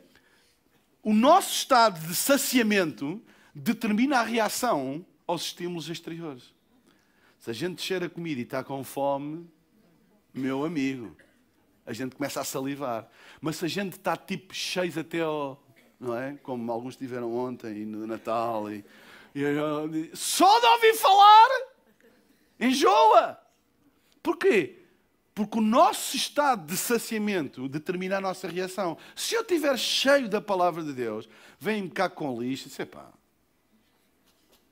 o 1.02 1.12
nosso 1.12 1.54
estado 1.54 2.06
de 2.06 2.14
saciamento 2.14 3.22
determina 3.54 4.18
a 4.18 4.22
reação 4.22 5.04
aos 5.26 5.42
estímulos 5.42 5.88
exteriores. 5.88 6.52
Se 7.42 7.50
a 7.50 7.52
gente 7.52 7.82
cheira 7.82 8.08
comida 8.08 8.40
e 8.40 8.44
está 8.44 8.62
com 8.62 8.84
fome, 8.84 9.50
meu 10.32 10.64
amigo, 10.64 11.16
a 11.84 11.92
gente 11.92 12.14
começa 12.14 12.40
a 12.40 12.44
salivar. 12.44 13.10
Mas 13.40 13.56
se 13.56 13.64
a 13.64 13.68
gente 13.68 13.94
está 13.94 14.16
tipo 14.16 14.54
cheio 14.54 14.96
até 14.96 15.22
ao, 15.22 15.60
não 15.98 16.16
é? 16.16 16.38
Como 16.44 16.70
alguns 16.70 16.94
tiveram 16.94 17.34
ontem 17.34 17.84
no 17.84 18.06
Natal 18.06 18.70
e, 18.70 18.84
e 19.34 20.10
só 20.14 20.60
de 20.60 20.66
ouvir 20.66 20.94
falar 20.94 21.48
enjoa. 22.60 23.36
Porquê? 24.22 24.78
Porque 25.34 25.58
o 25.58 25.62
nosso 25.62 26.14
estado 26.14 26.64
de 26.64 26.76
saciamento 26.76 27.68
determina 27.68 28.18
a 28.18 28.20
nossa 28.20 28.46
reação. 28.46 28.96
Se 29.16 29.34
eu 29.34 29.40
estiver 29.40 29.76
cheio 29.76 30.28
da 30.28 30.40
palavra 30.40 30.84
de 30.84 30.92
Deus, 30.92 31.28
vem-me 31.58 31.90
cá 31.90 32.08
com 32.08 32.40
lixo 32.40 32.70
e 32.80 32.86
pá, 32.86 33.10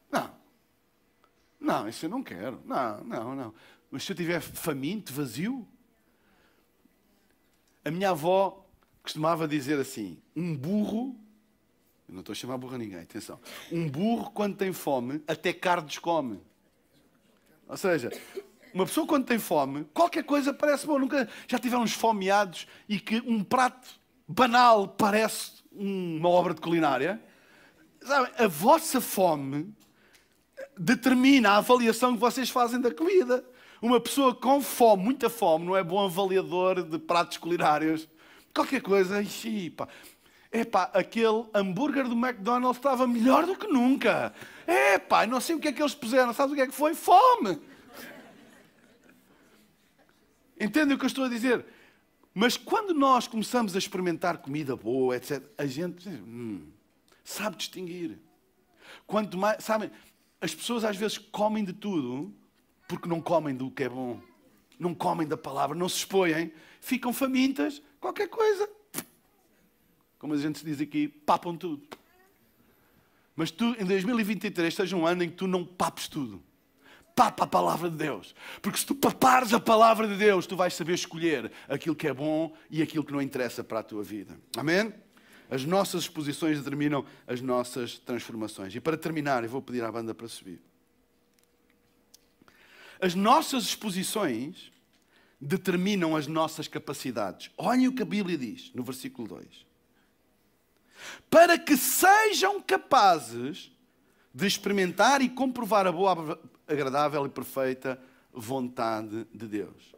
não, 0.09 0.40
não, 1.61 1.89
isso 1.89 2.07
eu 2.07 2.11
não 2.11 2.23
quero, 2.23 2.61
não, 2.65 3.05
não, 3.05 3.37
não. 3.37 3.55
Mas 3.91 4.05
se 4.05 4.13
eu 4.13 4.15
estiver 4.15 4.41
faminto, 4.41 5.13
vazio, 5.13 5.67
a 7.85 7.91
minha 7.91 8.11
avó 8.11 8.67
costumava 9.03 9.47
dizer 9.47 9.79
assim, 9.79 10.19
um 10.35 10.57
burro, 10.57 11.19
eu 12.09 12.15
não 12.15 12.21
estou 12.21 12.33
a 12.33 12.37
chamar 12.37 12.57
burro 12.57 12.77
a 12.77 12.79
ninguém, 12.79 13.01
atenção, 13.01 13.39
um 13.71 13.89
burro 13.89 14.31
quando 14.31 14.57
tem 14.57 14.73
fome, 14.73 15.23
até 15.27 15.53
cardos 15.53 15.99
come. 15.99 16.41
Ou 17.69 17.77
seja, 17.77 18.11
uma 18.73 18.87
pessoa 18.87 19.07
quando 19.07 19.27
tem 19.27 19.39
fome, 19.39 19.85
qualquer 19.93 20.25
coisa 20.25 20.53
parece 20.53 20.87
bom. 20.87 20.99
Nunca 20.99 21.29
já 21.47 21.59
tiveram 21.59 21.85
esfomeados 21.85 22.67
e 22.89 22.99
que 22.99 23.21
um 23.21 23.45
prato 23.45 24.01
banal 24.27 24.89
parece 24.89 25.63
uma 25.73 26.29
obra 26.29 26.55
de 26.55 26.61
culinária. 26.61 27.23
Sabe, 28.03 28.31
a 28.37 28.49
vossa 28.49 29.01
fome 29.01 29.75
determina 30.81 31.51
a 31.51 31.57
avaliação 31.59 32.15
que 32.15 32.21
vocês 32.21 32.49
fazem 32.49 32.81
da 32.81 32.93
comida. 32.93 33.45
Uma 33.83 34.01
pessoa 34.01 34.35
com 34.35 34.63
fome, 34.63 35.05
muita 35.05 35.29
fome, 35.29 35.67
não 35.67 35.77
é 35.77 35.85
bom 35.85 36.03
avaliador 36.03 36.83
de 36.83 36.99
pratos 36.99 37.37
culinários. 37.37 38.09
Qualquer 38.55 38.81
coisa, 38.81 39.21
ixi, 39.21 39.71
pá. 39.71 39.87
Epá, 40.51 40.91
aquele 40.95 41.45
hambúrguer 41.55 42.09
do 42.09 42.17
McDonald's 42.17 42.79
estava 42.79 43.07
melhor 43.07 43.47
do 43.47 43.55
que 43.55 43.69
nunca. 43.69 44.35
Epá, 44.67 45.27
não 45.27 45.41
sei 45.41 45.55
o 45.55 45.61
que 45.61 45.69
é 45.69 45.73
que 45.73 45.81
eles 45.81 45.95
puseram. 45.95 46.33
Sabes 46.33 46.53
o 46.53 46.57
que 46.57 46.63
é 46.63 46.67
que 46.67 46.75
foi? 46.75 46.95
Fome. 46.95 47.61
Entendem 50.59 50.97
o 50.97 50.99
que 50.99 51.05
eu 51.05 51.09
estou 51.09 51.25
a 51.25 51.29
dizer? 51.29 51.65
Mas 52.35 52.57
quando 52.57 52.95
nós 52.95 53.29
começamos 53.29 53.77
a 53.77 53.79
experimentar 53.79 54.39
comida 54.39 54.75
boa, 54.75 55.17
etc., 55.17 55.43
a 55.57 55.67
gente 55.67 56.09
hum, 56.09 56.69
sabe 57.23 57.57
distinguir. 57.57 58.19
Quanto 59.07 59.39
mais, 59.39 59.63
sabem, 59.63 59.91
as 60.41 60.55
pessoas 60.55 60.85
às 60.85 60.97
vezes 60.97 61.19
comem 61.19 61.65
de 61.65 61.73
tudo 61.73 62.35
porque 62.89 63.09
não 63.09 63.21
comem 63.21 63.55
do 63.55 63.71
que 63.71 63.85
é 63.85 63.89
bom, 63.89 64.21
não 64.79 64.95
comem 64.95 65.27
da 65.27 65.37
palavra, 65.37 65.77
não 65.77 65.89
se 65.89 65.99
expõem, 65.99 66.53
ficam 66.81 67.13
famintas, 67.13 67.83
qualquer 68.01 68.29
coisa. 68.29 68.69
Como 70.19 70.35
a 70.35 70.37
gente 70.37 70.65
diz 70.65 70.81
aqui, 70.81 71.09
papam 71.09 71.57
tudo. 71.57 71.87
Mas 73.37 73.51
tu, 73.51 73.77
em 73.79 73.85
2023, 73.85 74.75
seja 74.75 74.97
um 74.97 75.07
ano 75.07 75.23
em 75.23 75.31
que 75.31 75.37
tu 75.37 75.47
não 75.47 75.65
papes 75.65 76.09
tudo 76.09 76.43
papa 77.21 77.45
a 77.45 77.47
palavra 77.47 77.91
de 77.91 77.97
Deus. 77.97 78.35
Porque 78.63 78.79
se 78.79 78.87
tu 78.87 78.95
papares 78.95 79.53
a 79.53 79.61
palavra 79.61 80.09
de 80.09 80.17
Deus, 80.17 80.47
tu 80.47 80.57
vais 80.57 80.73
saber 80.73 80.95
escolher 80.95 81.53
aquilo 81.69 81.95
que 81.95 82.09
é 82.09 82.15
bom 82.15 82.55
e 82.71 82.81
aquilo 82.81 83.05
que 83.05 83.13
não 83.13 83.21
interessa 83.21 83.63
para 83.63 83.81
a 83.81 83.83
tua 83.83 84.03
vida. 84.03 84.41
Amém? 84.57 84.91
As 85.51 85.65
nossas 85.65 86.03
exposições 86.03 86.59
determinam 86.59 87.05
as 87.27 87.41
nossas 87.41 87.99
transformações. 87.99 88.75
E 88.75 88.81
para 88.81 88.97
terminar, 88.97 89.43
eu 89.43 89.51
vou 89.51 89.61
pedir 89.61 89.83
à 89.83 89.91
banda 89.91 90.15
para 90.15 90.29
subir. 90.29 90.61
As 93.01 93.15
nossas 93.15 93.65
exposições 93.65 94.71
determinam 95.41 96.15
as 96.15 96.27
nossas 96.27 96.69
capacidades. 96.69 97.51
Olhem 97.57 97.89
o 97.89 97.93
que 97.93 98.03
a 98.03 98.07
Bíblia 98.07 98.39
diz 98.39 98.71
no 98.75 98.85
versículo 98.85 99.27
2. 99.27 99.67
Para 101.29 101.59
que 101.59 101.77
sejam 101.77 102.61
capazes 102.61 103.73
de 104.33 104.47
experimentar 104.47 105.23
e 105.23 105.29
comprovar 105.29 105.87
a 105.87 105.93
boa, 105.93 106.39
agradável 106.69 107.27
e 107.27 107.29
perfeita 107.29 108.01
vontade 108.33 109.27
de 109.35 109.49
Deus. 109.49 109.95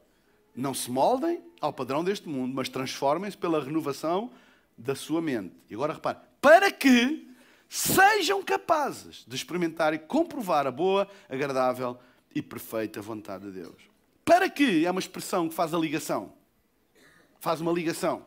Não 0.55 0.73
se 0.73 0.91
moldem 0.91 1.43
ao 1.61 1.73
padrão 1.73 2.03
deste 2.03 2.29
mundo, 2.29 2.55
mas 2.55 2.69
transformem-se 2.69 3.37
pela 3.37 3.63
renovação 3.63 4.31
da 4.83 4.95
sua 4.95 5.23
mente. 5.23 5.55
E 5.71 5.75
agora 5.75 5.95
repare, 5.95 6.19
para 6.41 6.71
que 6.71 7.29
sejam 7.69 8.43
capazes 8.43 9.25
de 9.27 9.37
experimentar 9.37 9.95
e 9.95 9.99
comprovar 9.99 10.67
a 10.67 10.71
boa, 10.71 11.09
agradável 11.29 11.99
e 12.35 12.43
perfeita 12.43 13.01
vontade 13.01 13.47
de 13.47 13.61
Deus. 13.61 13.81
Para 14.25 14.49
que 14.51 14.85
é 14.85 14.91
uma 14.91 15.01
expressão 15.01 15.49
que 15.49 15.55
faz 15.55 15.73
a 15.73 15.79
ligação. 15.79 16.33
Faz 17.41 17.61
uma 17.61 17.73
ligação. 17.73 18.25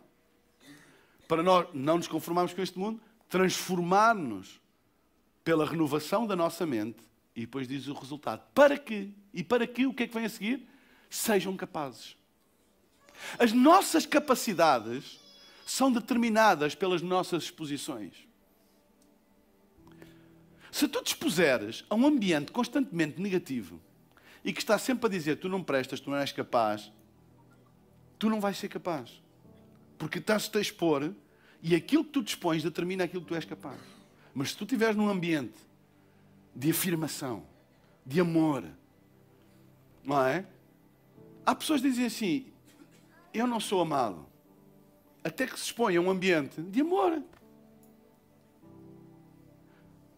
Para 1.27 1.43
nós 1.43 1.67
não 1.73 1.97
nos 1.97 2.07
conformarmos 2.07 2.53
com 2.53 2.61
este 2.61 2.77
mundo, 2.77 3.01
transformar-nos 3.29 4.61
pela 5.43 5.65
renovação 5.65 6.25
da 6.25 6.35
nossa 6.35 6.65
mente 6.65 6.99
e 7.35 7.41
depois 7.41 7.67
diz 7.67 7.87
o 7.87 7.93
resultado. 7.93 8.41
Para 8.53 8.77
que? 8.77 9.13
E 9.33 9.43
para 9.43 9.67
que 9.67 9.85
o 9.85 9.93
que 9.93 10.03
é 10.03 10.07
que 10.07 10.13
vem 10.13 10.25
a 10.25 10.29
seguir? 10.29 10.67
Sejam 11.09 11.55
capazes. 11.55 12.15
As 13.39 13.51
nossas 13.51 14.05
capacidades 14.05 15.19
são 15.65 15.91
determinadas 15.91 16.75
pelas 16.75 17.01
nossas 17.01 17.43
exposições. 17.43 18.27
Se 20.71 20.87
tu 20.87 21.01
te 21.01 21.07
expuseres 21.07 21.83
a 21.89 21.95
um 21.95 22.05
ambiente 22.05 22.51
constantemente 22.51 23.19
negativo 23.19 23.81
e 24.43 24.53
que 24.53 24.59
está 24.59 24.77
sempre 24.77 25.07
a 25.07 25.09
dizer 25.09 25.37
tu 25.37 25.49
não 25.49 25.63
prestas, 25.63 25.99
tu 25.99 26.11
não 26.11 26.17
és 26.17 26.31
capaz, 26.31 26.91
tu 28.19 28.29
não 28.29 28.39
vais 28.39 28.57
ser 28.57 28.67
capaz. 28.67 29.23
Porque 29.97 30.19
estás-te 30.19 30.55
a 30.57 30.61
expor 30.61 31.13
e 31.63 31.73
aquilo 31.73 32.03
que 32.03 32.11
tu 32.11 32.21
dispões 32.21 32.61
determina 32.61 33.05
aquilo 33.05 33.23
que 33.23 33.29
tu 33.29 33.35
és 33.35 33.45
capaz. 33.45 33.79
Mas 34.33 34.51
se 34.51 34.57
tu 34.57 34.65
estiveres 34.65 34.95
num 34.95 35.09
ambiente 35.09 35.57
de 36.55 36.69
afirmação, 36.69 37.43
de 38.05 38.19
amor, 38.19 38.63
não 40.03 40.21
é? 40.23 40.45
Há 41.43 41.55
pessoas 41.55 41.81
que 41.81 41.89
dizem 41.89 42.05
assim: 42.05 42.53
Eu 43.33 43.47
não 43.47 43.59
sou 43.59 43.81
amado. 43.81 44.34
Até 45.25 45.47
que 45.47 45.59
se 45.59 45.65
expõe 45.65 45.95
a 45.95 46.01
um 46.01 46.07
ambiente 46.07 46.61
de 46.61 46.81
amor. 46.81 47.19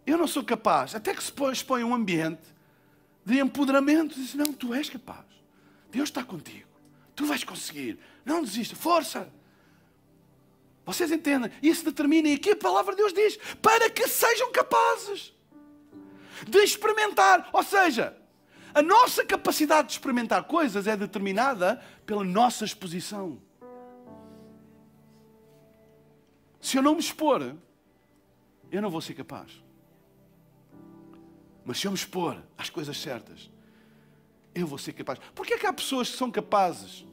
Eu 0.06 0.18
não 0.18 0.28
sou 0.28 0.44
capaz. 0.44 0.94
Até 0.94 1.16
que 1.16 1.24
se 1.24 1.32
expõe 1.54 1.82
a 1.82 1.86
um 1.86 1.96
ambiente 1.96 2.44
de 3.26 3.40
empoderamento. 3.40 4.16
Diz: 4.16 4.34
Não, 4.34 4.52
tu 4.52 4.74
és 4.74 4.90
capaz. 4.90 5.26
Deus 5.90 6.10
está 6.10 6.26
contigo. 6.26 6.68
Tu 7.16 7.26
vais 7.26 7.42
conseguir. 7.46 7.98
Não 8.26 8.44
desista. 8.44 8.76
Força. 8.76 9.32
Vocês 10.86 11.10
entendem? 11.10 11.52
Isso 11.64 11.86
determina, 11.86 12.28
e 12.28 12.34
aqui 12.34 12.52
a 12.52 12.56
palavra 12.58 12.94
de 12.94 13.02
Deus 13.02 13.14
diz, 13.14 13.38
para 13.62 13.90
que 13.90 14.10
sejam 14.10 14.52
capazes 14.52 15.34
de 16.46 16.60
experimentar. 16.60 17.50
Ou 17.54 17.64
seja, 17.64 18.18
a 18.74 18.82
nossa 18.82 19.26
capacidade 19.26 19.88
de 19.88 19.94
experimentar 19.94 20.44
coisas 20.44 20.86
é 20.86 20.98
determinada 20.98 21.82
pela 22.06 22.26
nossa 22.26 22.66
exposição. 22.66 23.47
Se 26.68 26.78
eu 26.78 26.82
não 26.82 26.96
me 26.96 27.00
expor, 27.00 27.56
eu 28.70 28.82
não 28.82 28.90
vou 28.90 29.00
ser 29.00 29.14
capaz. 29.14 29.64
Mas 31.64 31.80
se 31.80 31.88
eu 31.88 31.92
me 31.92 31.98
expor 31.98 32.44
às 32.58 32.70
coisas 32.70 32.98
certas, 32.98 33.50
eu 34.54 34.68
vou 34.68 34.78
ser 34.78 34.92
capaz. 34.92 35.18
Porquê 35.34 35.54
é 35.54 35.58
que 35.58 35.66
há 35.66 35.72
pessoas 35.72 36.10
que 36.12 36.18
são 36.18 36.30
capazes 36.30 37.06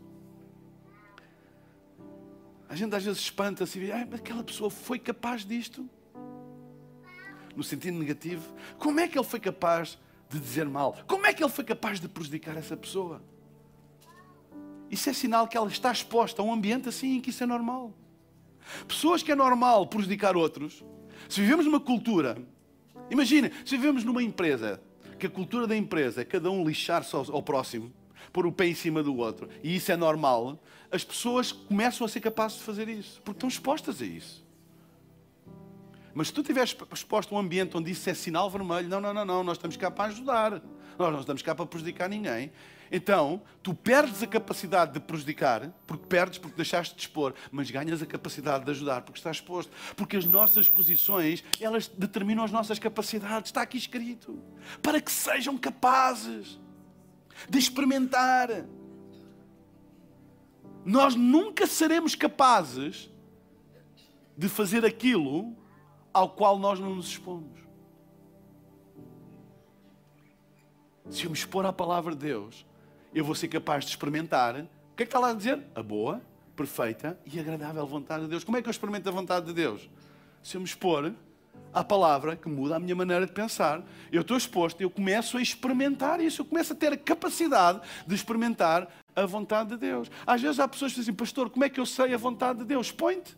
a 2.68 2.74
gente 2.74 2.96
às 2.96 3.04
vezes 3.04 3.20
espanta-se 3.20 3.78
e 3.78 3.82
diz, 3.82 3.94
ah, 3.94 4.08
aquela 4.16 4.42
pessoa 4.42 4.68
foi 4.68 4.98
capaz 4.98 5.44
disto. 5.44 5.88
No 7.54 7.62
sentido 7.62 7.96
negativo. 7.96 8.52
Como 8.76 8.98
é 8.98 9.06
que 9.06 9.16
ele 9.16 9.24
foi 9.24 9.38
capaz 9.38 9.96
de 10.28 10.40
dizer 10.40 10.66
mal? 10.66 10.96
Como 11.06 11.24
é 11.24 11.32
que 11.32 11.44
ele 11.44 11.52
foi 11.52 11.62
capaz 11.62 12.00
de 12.00 12.08
prejudicar 12.08 12.56
essa 12.56 12.76
pessoa? 12.76 13.22
Isso 14.90 15.08
é 15.08 15.12
sinal 15.12 15.46
que 15.46 15.56
ela 15.56 15.68
está 15.68 15.92
exposta 15.92 16.42
a 16.42 16.44
um 16.44 16.52
ambiente 16.52 16.88
assim 16.88 17.18
em 17.18 17.20
que 17.20 17.30
isso 17.30 17.44
é 17.44 17.46
normal. 17.46 17.94
Pessoas 18.86 19.22
que 19.22 19.32
é 19.32 19.34
normal 19.34 19.86
prejudicar 19.86 20.36
outros. 20.36 20.84
Se 21.28 21.40
vivemos 21.40 21.66
numa 21.66 21.80
cultura, 21.80 22.38
imagina, 23.10 23.50
se 23.64 23.76
vivemos 23.76 24.04
numa 24.04 24.22
empresa, 24.22 24.80
que 25.18 25.26
a 25.26 25.30
cultura 25.30 25.66
da 25.66 25.76
empresa 25.76 26.22
é 26.22 26.24
cada 26.24 26.50
um 26.50 26.66
lixar-se 26.66 27.14
ao, 27.14 27.24
ao 27.30 27.42
próximo, 27.42 27.92
pôr 28.32 28.46
o 28.46 28.52
pé 28.52 28.66
em 28.66 28.74
cima 28.74 29.02
do 29.02 29.16
outro, 29.16 29.48
e 29.62 29.76
isso 29.76 29.92
é 29.92 29.96
normal, 29.96 30.60
as 30.90 31.04
pessoas 31.04 31.52
começam 31.52 32.04
a 32.04 32.08
ser 32.08 32.20
capazes 32.20 32.58
de 32.58 32.64
fazer 32.64 32.88
isso, 32.88 33.20
porque 33.22 33.36
estão 33.36 33.48
expostas 33.48 34.02
a 34.02 34.04
isso. 34.04 34.44
Mas 36.14 36.28
se 36.28 36.32
tu 36.32 36.40
estiveres 36.42 36.76
exposto 36.92 37.34
a 37.34 37.38
um 37.38 37.40
ambiente 37.40 37.76
onde 37.76 37.90
isso 37.90 38.08
é 38.08 38.14
sinal 38.14 38.48
vermelho, 38.48 38.88
não, 38.88 39.00
não, 39.00 39.12
não, 39.12 39.24
não, 39.24 39.44
nós 39.44 39.56
estamos 39.56 39.76
cá 39.76 39.90
para 39.90 40.10
ajudar, 40.10 40.62
nós 40.98 41.12
não 41.12 41.20
estamos 41.20 41.42
cá 41.42 41.54
para 41.54 41.66
prejudicar 41.66 42.08
ninguém. 42.08 42.52
Então, 42.90 43.42
tu 43.62 43.74
perdes 43.74 44.22
a 44.22 44.26
capacidade 44.26 44.92
de 44.92 45.00
prejudicar, 45.00 45.68
porque 45.86 46.06
perdes 46.06 46.38
porque 46.38 46.56
deixaste 46.56 46.94
de 46.94 47.00
expor, 47.00 47.34
mas 47.50 47.70
ganhas 47.70 48.02
a 48.02 48.06
capacidade 48.06 48.64
de 48.64 48.70
ajudar 48.70 49.02
porque 49.02 49.18
estás 49.18 49.38
exposto. 49.38 49.72
Porque 49.96 50.16
as 50.16 50.24
nossas 50.24 50.68
posições, 50.68 51.42
elas 51.60 51.88
determinam 51.88 52.44
as 52.44 52.52
nossas 52.52 52.78
capacidades, 52.78 53.48
está 53.48 53.62
aqui 53.62 53.78
escrito. 53.78 54.38
Para 54.80 55.00
que 55.00 55.10
sejam 55.10 55.56
capazes 55.58 56.60
de 57.48 57.58
experimentar. 57.58 58.48
Nós 60.84 61.14
nunca 61.14 61.66
seremos 61.66 62.14
capazes 62.14 63.10
de 64.36 64.48
fazer 64.48 64.84
aquilo 64.84 65.56
ao 66.12 66.30
qual 66.30 66.58
nós 66.58 66.78
não 66.78 66.94
nos 66.94 67.08
expomos. 67.08 67.63
Se 71.10 71.24
eu 71.24 71.30
me 71.30 71.36
expor 71.36 71.66
à 71.66 71.72
palavra 71.72 72.14
de 72.14 72.26
Deus, 72.26 72.66
eu 73.14 73.24
vou 73.24 73.34
ser 73.34 73.48
capaz 73.48 73.84
de 73.84 73.90
experimentar. 73.90 74.56
O 74.56 74.96
que 74.96 75.02
é 75.02 75.06
que 75.06 75.10
está 75.10 75.18
lá 75.18 75.30
a 75.30 75.34
dizer? 75.34 75.60
A 75.74 75.82
boa, 75.82 76.20
perfeita 76.56 77.18
e 77.26 77.38
agradável 77.38 77.86
vontade 77.86 78.24
de 78.24 78.30
Deus. 78.30 78.44
Como 78.44 78.56
é 78.56 78.62
que 78.62 78.68
eu 78.68 78.70
experimento 78.70 79.08
a 79.08 79.12
vontade 79.12 79.46
de 79.46 79.52
Deus? 79.52 79.88
Se 80.42 80.56
eu 80.56 80.60
me 80.60 80.66
expor 80.66 81.12
à 81.72 81.82
palavra 81.82 82.36
que 82.36 82.48
muda 82.48 82.76
a 82.76 82.78
minha 82.78 82.94
maneira 82.94 83.26
de 83.26 83.32
pensar. 83.32 83.82
Eu 84.12 84.22
estou 84.22 84.36
exposto, 84.36 84.80
eu 84.80 84.88
começo 84.88 85.36
a 85.36 85.42
experimentar 85.42 86.20
isso, 86.20 86.40
eu 86.40 86.44
começo 86.44 86.72
a 86.72 86.76
ter 86.76 86.92
a 86.92 86.96
capacidade 86.96 87.80
de 88.06 88.14
experimentar 88.14 88.88
a 89.14 89.26
vontade 89.26 89.70
de 89.70 89.76
Deus. 89.76 90.10
Às 90.26 90.40
vezes 90.40 90.60
há 90.60 90.68
pessoas 90.68 90.92
que 90.92 91.00
dizem, 91.00 91.14
pastor, 91.14 91.50
como 91.50 91.64
é 91.64 91.68
que 91.68 91.80
eu 91.80 91.86
sei 91.86 92.14
a 92.14 92.16
vontade 92.16 92.60
de 92.60 92.64
Deus? 92.64 92.86
Expõe-te. 92.86 93.36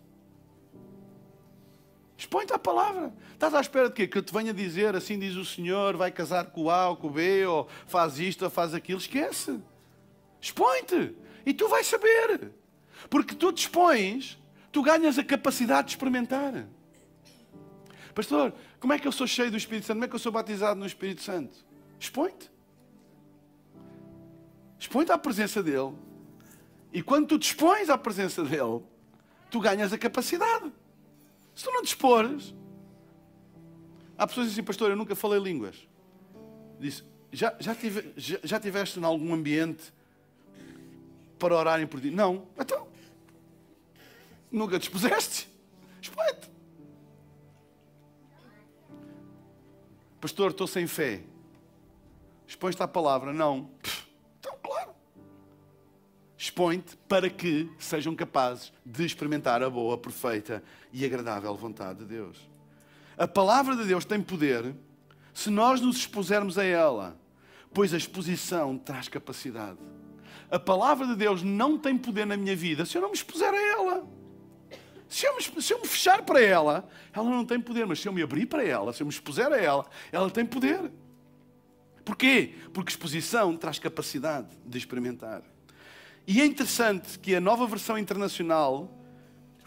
Expõe-te 2.16 2.52
à 2.52 2.58
palavra. 2.58 3.12
Estás 3.32 3.52
à 3.52 3.60
espera 3.60 3.88
de 3.88 3.94
quê? 3.94 4.06
Que 4.06 4.18
eu 4.18 4.22
te 4.22 4.32
venha 4.32 4.54
dizer, 4.54 4.96
assim 4.96 5.18
diz 5.18 5.34
o 5.36 5.44
Senhor, 5.44 5.96
vai 5.96 6.10
casar 6.10 6.46
com 6.46 6.64
o 6.64 6.70
A 6.70 6.88
ou 6.88 6.96
com 6.96 7.08
o 7.08 7.10
B, 7.10 7.44
ou 7.46 7.68
faz 7.86 8.18
isto 8.18 8.42
ou 8.44 8.50
faz 8.50 8.72
aquilo. 8.72 8.98
Esquece. 8.98 9.60
Expõe-te. 10.40 11.14
E 11.44 11.52
tu 11.52 11.68
vais 11.68 11.86
saber. 11.86 12.52
Porque 13.10 13.34
tu 13.34 13.52
te 13.52 13.62
expões, 13.62 14.38
tu 14.72 14.82
ganhas 14.82 15.18
a 15.18 15.24
capacidade 15.24 15.88
de 15.88 15.92
experimentar. 15.94 16.66
Pastor, 18.14 18.54
como 18.80 18.94
é 18.94 18.98
que 18.98 19.06
eu 19.06 19.12
sou 19.12 19.26
cheio 19.26 19.50
do 19.50 19.56
Espírito 19.58 19.86
Santo? 19.86 19.96
Como 19.96 20.04
é 20.06 20.08
que 20.08 20.14
eu 20.14 20.18
sou 20.18 20.32
batizado 20.32 20.80
no 20.80 20.86
Espírito 20.86 21.22
Santo? 21.22 21.58
Expõe-te. 22.00 22.50
Expõe-te 24.78 25.12
à 25.12 25.18
presença 25.18 25.62
dEle. 25.62 25.94
E 26.92 27.02
quando 27.02 27.26
tu 27.28 27.38
te 27.38 27.48
expões 27.48 27.90
à 27.90 27.98
presença 27.98 28.42
dEle, 28.42 28.82
tu 29.50 29.60
ganhas 29.60 29.92
a 29.92 29.98
capacidade. 29.98 30.72
Se 31.56 31.64
tu 31.64 31.72
não 31.72 31.82
te 31.82 31.86
expores, 31.86 32.54
há 34.18 34.26
pessoas 34.26 34.44
que 34.44 34.50
dizem, 34.50 34.64
pastor, 34.64 34.90
eu 34.90 34.96
nunca 34.96 35.16
falei 35.16 35.40
línguas. 35.40 35.88
Disse, 36.78 37.02
já, 37.32 37.56
já, 37.58 37.74
tive, 37.74 38.12
já, 38.14 38.38
já 38.44 38.60
tiveste 38.60 39.00
em 39.00 39.04
algum 39.04 39.32
ambiente 39.32 39.90
para 41.38 41.56
orarem 41.56 41.86
por 41.86 41.98
ti? 41.98 42.10
Não. 42.10 42.46
Então, 42.58 42.86
nunca 44.52 44.78
te 44.78 44.82
expuseste? 44.82 45.48
Expõe-te. 46.00 46.50
Pastor, 50.20 50.50
estou 50.50 50.66
sem 50.66 50.86
fé. 50.86 51.22
Expõe-te 52.46 52.82
à 52.82 52.88
palavra. 52.88 53.32
Não. 53.32 53.70
Claro. 53.82 53.95
Expõe-te 56.46 56.96
para 57.08 57.28
que 57.28 57.68
sejam 57.76 58.14
capazes 58.14 58.72
de 58.84 59.04
experimentar 59.04 59.64
a 59.64 59.68
boa, 59.68 59.98
perfeita 59.98 60.62
e 60.92 61.04
agradável 61.04 61.52
vontade 61.56 61.98
de 61.98 62.04
Deus. 62.04 62.38
A 63.18 63.26
palavra 63.26 63.74
de 63.74 63.84
Deus 63.84 64.04
tem 64.04 64.22
poder 64.22 64.72
se 65.34 65.50
nós 65.50 65.80
nos 65.80 65.96
expusermos 65.96 66.56
a 66.56 66.62
ela, 66.62 67.20
pois 67.74 67.92
a 67.92 67.96
exposição 67.96 68.78
traz 68.78 69.08
capacidade. 69.08 69.80
A 70.48 70.56
palavra 70.56 71.08
de 71.08 71.16
Deus 71.16 71.42
não 71.42 71.76
tem 71.76 71.98
poder 71.98 72.24
na 72.24 72.36
minha 72.36 72.54
vida 72.54 72.84
se 72.84 72.96
eu 72.96 73.02
não 73.02 73.08
me 73.08 73.16
expuser 73.16 73.52
a 73.52 73.60
ela. 73.60 74.06
Se 75.08 75.26
eu, 75.26 75.34
me, 75.34 75.42
se 75.42 75.72
eu 75.72 75.80
me 75.80 75.88
fechar 75.88 76.22
para 76.22 76.40
ela, 76.40 76.88
ela 77.12 77.28
não 77.28 77.44
tem 77.44 77.60
poder. 77.60 77.86
Mas 77.86 77.98
se 77.98 78.06
eu 78.06 78.12
me 78.12 78.22
abrir 78.22 78.46
para 78.46 78.62
ela, 78.62 78.92
se 78.92 79.02
eu 79.02 79.06
me 79.06 79.12
expuser 79.12 79.52
a 79.52 79.56
ela, 79.56 79.84
ela 80.12 80.30
tem 80.30 80.46
poder. 80.46 80.92
Porquê? 82.04 82.54
Porque 82.72 82.90
exposição 82.90 83.56
traz 83.56 83.80
capacidade 83.80 84.56
de 84.64 84.78
experimentar. 84.78 85.42
E 86.26 86.40
é 86.40 86.46
interessante 86.46 87.18
que 87.18 87.34
a 87.34 87.40
nova 87.40 87.66
versão 87.66 87.96
internacional 87.96 88.90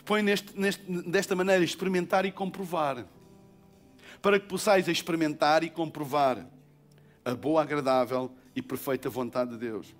põe 0.03 0.21
neste, 0.21 0.59
neste, 0.59 0.83
desta 1.09 1.35
maneira 1.35 1.63
experimentar 1.63 2.25
e 2.25 2.31
comprovar. 2.31 3.05
Para 4.21 4.39
que 4.39 4.47
possais 4.47 4.87
experimentar 4.87 5.63
e 5.63 5.69
comprovar 5.69 6.45
a 7.23 7.33
boa, 7.33 7.61
agradável 7.61 8.31
e 8.55 8.61
perfeita 8.61 9.09
vontade 9.09 9.51
de 9.51 9.57
Deus. 9.57 9.95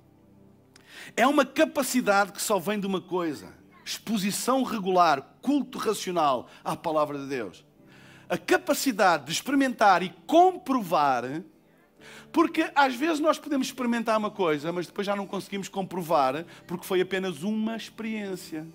É 1.16 1.26
uma 1.26 1.45
capacidade 1.45 2.34
que 2.34 2.41
só 2.41 2.60
vem 2.60 2.80
de 2.80 2.88
uma 2.88 2.99
coisa 2.99 3.57
exposição 3.86 4.62
regular, 4.62 5.38
culto 5.41 5.78
racional 5.80 6.47
à 6.64 6.76
palavra 6.76 7.18
de 7.18 7.26
Deus. 7.28 7.66
a 8.30 8.38
capacidade 8.38 9.26
de 9.26 9.32
experimentar 9.32 10.03
e 10.03 10.14
comprovar, 10.28 11.24
porque 12.32 12.70
às 12.76 12.96
vezes 12.96 13.20
nós 13.20 13.40
podemos 13.40 13.68
experimentar 13.68 14.18
uma 14.18 14.32
coisa, 14.32 14.72
mas 14.72 14.86
depois 14.86 15.06
já 15.06 15.16
não 15.16 15.26
conseguimos 15.26 15.68
comprovar, 15.68 16.46
porque 16.68 16.86
foi 16.86 17.02
apenas 17.02 17.44
uma 17.44 17.76
experiência. 17.76 18.66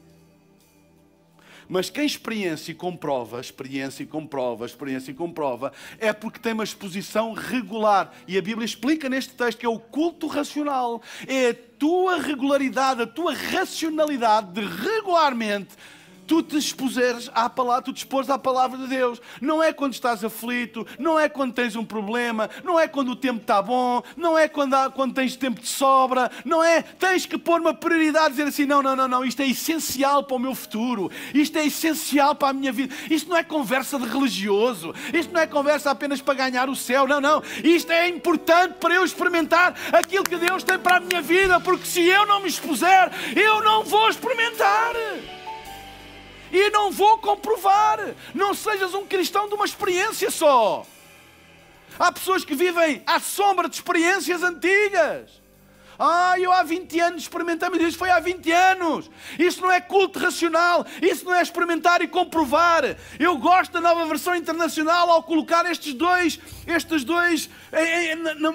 Mas 1.68 1.88
quem 1.88 2.04
experiência 2.04 2.72
e 2.72 2.74
comprova, 2.74 3.40
experiência 3.40 4.02
e 4.02 4.06
comprova, 4.06 4.66
experiência 4.66 5.10
e 5.10 5.14
comprova, 5.14 5.72
é 5.98 6.12
porque 6.12 6.38
tem 6.38 6.52
uma 6.52 6.64
exposição 6.64 7.32
regular. 7.32 8.12
E 8.28 8.36
a 8.36 8.42
Bíblia 8.42 8.66
explica 8.66 9.08
neste 9.08 9.32
texto 9.32 9.58
que 9.58 9.66
é 9.66 9.68
o 9.68 9.78
culto 9.78 10.26
racional. 10.26 11.00
É 11.26 11.50
a 11.50 11.54
tua 11.78 12.20
regularidade, 12.20 13.02
a 13.02 13.06
tua 13.06 13.34
racionalidade 13.34 14.52
de 14.52 14.60
regularmente 14.60 15.74
tu 16.26 16.42
te 16.42 16.56
expuseres 16.56 17.30
à 17.34 17.48
palavra, 17.48 17.82
tu 17.82 17.92
te 17.92 17.98
expores 17.98 18.30
à 18.30 18.38
palavra 18.38 18.78
de 18.78 18.86
Deus. 18.86 19.20
Não 19.40 19.62
é 19.62 19.72
quando 19.72 19.92
estás 19.92 20.24
aflito, 20.24 20.86
não 20.98 21.18
é 21.18 21.28
quando 21.28 21.52
tens 21.52 21.76
um 21.76 21.84
problema, 21.84 22.48
não 22.62 22.78
é 22.78 22.88
quando 22.88 23.10
o 23.10 23.16
tempo 23.16 23.40
está 23.40 23.60
bom, 23.62 24.02
não 24.16 24.36
é 24.36 24.48
quando, 24.48 24.74
há, 24.74 24.90
quando 24.90 25.14
tens 25.14 25.36
tempo 25.36 25.60
de 25.60 25.68
sobra, 25.68 26.30
não 26.44 26.62
é. 26.62 26.82
Tens 26.82 27.26
que 27.26 27.38
pôr 27.38 27.60
uma 27.60 27.74
prioridade, 27.74 28.30
dizer 28.30 28.44
assim: 28.44 28.64
não, 28.66 28.82
não, 28.82 28.96
não, 28.96 29.08
não, 29.08 29.24
isto 29.24 29.40
é 29.42 29.46
essencial 29.46 30.24
para 30.24 30.36
o 30.36 30.40
meu 30.40 30.54
futuro, 30.54 31.10
isto 31.32 31.58
é 31.58 31.66
essencial 31.66 32.34
para 32.34 32.48
a 32.48 32.52
minha 32.52 32.72
vida. 32.72 32.94
Isto 33.10 33.30
não 33.30 33.36
é 33.36 33.42
conversa 33.42 33.98
de 33.98 34.06
religioso, 34.06 34.94
isto 35.12 35.32
não 35.32 35.40
é 35.40 35.46
conversa 35.46 35.90
apenas 35.90 36.20
para 36.20 36.34
ganhar 36.34 36.68
o 36.68 36.76
céu, 36.76 37.06
não, 37.06 37.20
não. 37.20 37.42
Isto 37.62 37.92
é 37.92 38.08
importante 38.08 38.74
para 38.80 38.94
eu 38.94 39.04
experimentar 39.04 39.74
aquilo 39.92 40.24
que 40.24 40.36
Deus 40.36 40.62
tem 40.62 40.78
para 40.78 40.96
a 40.96 41.00
minha 41.00 41.20
vida, 41.20 41.60
porque 41.60 41.86
se 41.86 42.00
eu 42.00 42.26
não 42.26 42.40
me 42.40 42.48
expuser, 42.48 43.10
eu 43.36 43.62
não 43.62 43.84
vou 43.84 44.08
experimentar 44.08 44.94
e 46.56 46.70
não 46.70 46.90
vou 46.90 47.18
comprovar. 47.18 48.14
Não 48.32 48.54
sejas 48.54 48.94
um 48.94 49.06
cristão 49.06 49.48
de 49.48 49.54
uma 49.54 49.64
experiência 49.64 50.30
só. 50.30 50.86
Há 51.98 52.12
pessoas 52.12 52.44
que 52.44 52.54
vivem 52.54 53.02
à 53.06 53.20
sombra 53.20 53.68
de 53.68 53.76
experiências 53.76 54.42
antigas. 54.42 55.43
Ah, 55.98 56.34
eu 56.38 56.52
há 56.52 56.62
20 56.62 57.00
anos 57.00 57.22
experimentei, 57.22 57.68
mas 57.68 57.80
isso 57.82 57.98
foi 57.98 58.10
há 58.10 58.18
20 58.20 58.50
anos. 58.50 59.10
Isso 59.38 59.60
não 59.60 59.70
é 59.70 59.80
culto 59.80 60.18
racional, 60.18 60.84
isso 61.00 61.24
não 61.24 61.34
é 61.34 61.42
experimentar 61.42 62.02
e 62.02 62.08
comprovar. 62.08 62.96
Eu 63.18 63.36
gosto 63.38 63.72
da 63.72 63.80
nova 63.80 64.04
versão 64.06 64.34
internacional 64.34 65.10
ao 65.10 65.22
colocar 65.22 65.64
estes 65.70 65.94
dois, 65.94 66.38
estes 66.66 67.04
dois 67.04 67.48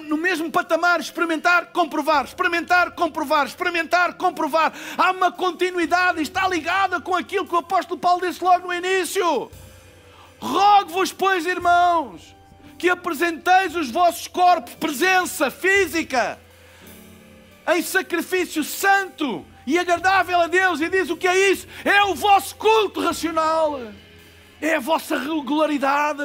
no 0.06 0.16
mesmo 0.16 0.50
patamar, 0.50 1.00
experimentar, 1.00 1.66
comprovar, 1.66 2.24
experimentar, 2.24 2.92
comprovar, 2.92 3.46
experimentar, 3.46 4.14
comprovar. 4.14 4.72
Há 4.96 5.10
uma 5.10 5.32
continuidade, 5.32 6.22
está 6.22 6.46
ligada 6.48 7.00
com 7.00 7.14
aquilo 7.14 7.46
que 7.46 7.54
o 7.54 7.58
apóstolo 7.58 7.98
Paulo 7.98 8.26
disse 8.26 8.42
logo 8.42 8.66
no 8.66 8.74
início. 8.74 9.50
Rogo-vos, 10.38 11.12
pois, 11.12 11.44
irmãos, 11.44 12.34
que 12.78 12.88
apresenteis 12.88 13.76
os 13.76 13.90
vossos 13.90 14.26
corpos, 14.26 14.74
presença 14.74 15.50
física, 15.50 16.38
em 17.76 17.82
sacrifício 17.82 18.64
santo 18.64 19.44
e 19.66 19.78
agradável 19.78 20.40
a 20.40 20.46
Deus. 20.46 20.80
E 20.80 20.88
diz 20.88 21.10
o 21.10 21.16
que 21.16 21.28
é 21.28 21.50
isso? 21.50 21.66
É 21.84 22.02
o 22.04 22.14
vosso 22.14 22.54
culto 22.56 23.00
racional. 23.00 23.80
É 24.62 24.76
a 24.76 24.80
vossa 24.80 25.18
regularidade, 25.18 26.22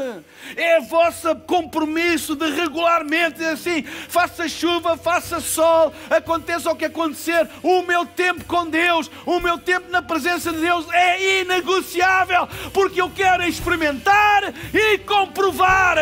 é 0.57 0.77
o 0.79 0.83
vosso 0.83 1.33
compromisso 1.47 2.35
de 2.35 2.49
regularmente 2.49 3.37
dizer 3.37 3.51
assim: 3.51 3.81
faça 3.83 4.49
chuva, 4.49 4.97
faça 4.97 5.39
sol, 5.39 5.93
aconteça 6.09 6.69
o 6.69 6.75
que 6.75 6.83
acontecer, 6.83 7.47
o 7.63 7.81
meu 7.83 8.05
tempo 8.05 8.43
com 8.43 8.67
Deus, 8.67 9.09
o 9.25 9.39
meu 9.39 9.57
tempo 9.57 9.89
na 9.89 10.01
presença 10.01 10.51
de 10.51 10.59
Deus 10.59 10.85
é 10.91 11.39
inegociável, 11.43 12.45
porque 12.73 13.01
eu 13.01 13.09
quero 13.09 13.47
experimentar 13.47 14.53
e 14.73 14.97
comprovar 14.97 15.97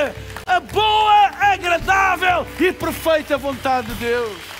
a 0.48 0.60
boa, 0.60 1.28
agradável 1.40 2.48
e 2.60 2.72
perfeita 2.72 3.38
vontade 3.38 3.90
de 3.90 4.06
Deus. 4.06 4.53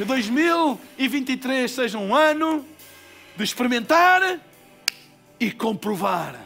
Que 0.00 0.06
2023 0.06 1.70
seja 1.70 1.98
um 1.98 2.14
ano 2.14 2.64
de 3.36 3.44
experimentar 3.44 4.40
e 5.38 5.52
comprovar. 5.52 6.42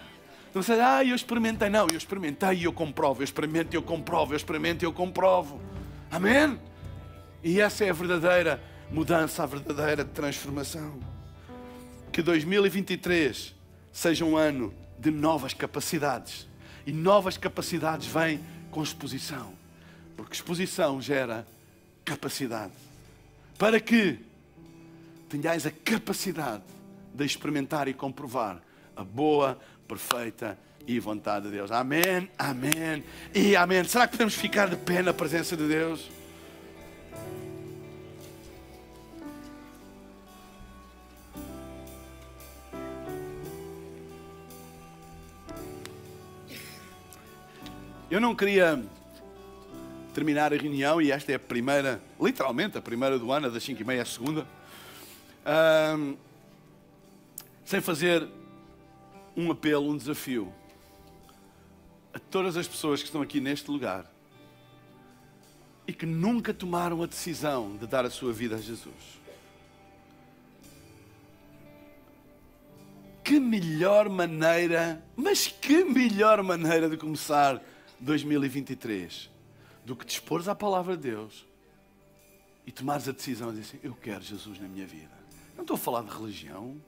Não 0.52 0.60
sei, 0.60 0.80
ah, 0.80 1.04
eu 1.04 1.14
experimentei. 1.14 1.68
Não, 1.70 1.86
eu 1.88 1.96
experimentei 1.96 2.54
e 2.54 2.64
eu 2.64 2.72
comprovo. 2.72 3.20
Eu 3.20 3.24
experimento 3.24 3.72
e 3.72 3.78
eu 3.78 3.82
comprovo. 3.84 4.32
Eu 4.32 4.36
experimento 4.36 4.84
e 4.84 4.86
eu 4.86 4.92
comprovo. 4.92 5.62
Amém? 6.10 6.58
E 7.44 7.60
essa 7.60 7.84
é 7.84 7.90
a 7.90 7.92
verdadeira 7.92 8.60
mudança, 8.90 9.44
a 9.44 9.46
verdadeira 9.46 10.04
transformação. 10.04 10.98
Que 12.10 12.22
2023 12.22 13.54
seja 13.92 14.24
um 14.24 14.36
ano 14.36 14.74
de 14.98 15.12
novas 15.12 15.54
capacidades. 15.54 16.48
E 16.84 16.90
novas 16.90 17.36
capacidades 17.36 18.08
vêm 18.08 18.40
com 18.72 18.82
exposição. 18.82 19.52
Porque 20.16 20.34
exposição 20.34 21.00
gera 21.00 21.46
capacidade 22.04 22.72
para 23.58 23.80
que 23.80 24.18
tenhais 25.28 25.66
a 25.66 25.70
capacidade 25.70 26.62
de 27.14 27.24
experimentar 27.24 27.88
e 27.88 27.94
comprovar 27.94 28.60
a 28.96 29.04
boa, 29.04 29.58
perfeita 29.86 30.58
e 30.86 30.98
vontade 30.98 31.46
de 31.46 31.52
Deus. 31.52 31.70
Amém, 31.70 32.28
amém 32.38 33.04
e 33.34 33.56
amém. 33.56 33.84
Será 33.84 34.06
que 34.06 34.12
podemos 34.12 34.34
ficar 34.34 34.68
de 34.68 34.76
pé 34.76 35.02
na 35.02 35.12
presença 35.12 35.56
de 35.56 35.66
Deus? 35.66 36.10
Eu 48.10 48.20
não 48.20 48.34
queria 48.34 48.80
terminar 50.14 50.54
a 50.54 50.56
reunião, 50.56 51.02
e 51.02 51.10
esta 51.10 51.32
é 51.32 51.34
a 51.34 51.38
primeira, 51.38 52.00
literalmente 52.20 52.78
a 52.78 52.80
primeira 52.80 53.18
do 53.18 53.32
ano, 53.32 53.50
das 53.50 53.62
5 53.64 53.82
e 53.82 53.84
meia 53.84 54.02
a 54.02 54.06
segunda, 54.06 54.46
um, 55.98 56.16
sem 57.64 57.80
fazer 57.80 58.26
um 59.36 59.50
apelo, 59.50 59.90
um 59.90 59.96
desafio 59.96 60.54
a 62.14 62.18
todas 62.18 62.56
as 62.56 62.68
pessoas 62.68 63.00
que 63.00 63.06
estão 63.06 63.20
aqui 63.20 63.40
neste 63.40 63.68
lugar 63.68 64.08
e 65.86 65.92
que 65.92 66.06
nunca 66.06 66.54
tomaram 66.54 67.02
a 67.02 67.06
decisão 67.06 67.76
de 67.76 67.86
dar 67.86 68.04
a 68.06 68.10
sua 68.10 68.32
vida 68.32 68.54
a 68.54 68.60
Jesus. 68.60 69.20
Que 73.24 73.40
melhor 73.40 74.08
maneira, 74.08 75.02
mas 75.16 75.48
que 75.48 75.82
melhor 75.82 76.40
maneira 76.42 76.88
de 76.88 76.96
começar 76.96 77.60
2023 77.98 79.33
do 79.84 79.94
que 79.94 80.04
dispores 80.04 80.48
à 80.48 80.54
palavra 80.54 80.96
de 80.96 81.10
Deus 81.10 81.46
e 82.66 82.72
tomares 82.72 83.08
a 83.08 83.12
decisão 83.12 83.52
de 83.52 83.60
dizer 83.60 83.76
assim, 83.76 83.86
eu 83.86 83.94
quero 83.94 84.22
Jesus 84.22 84.58
na 84.58 84.66
minha 84.66 84.86
vida. 84.86 85.12
Não 85.54 85.62
estou 85.62 85.74
a 85.74 85.78
falar 85.78 86.02
de 86.02 86.10
religião, 86.10 86.80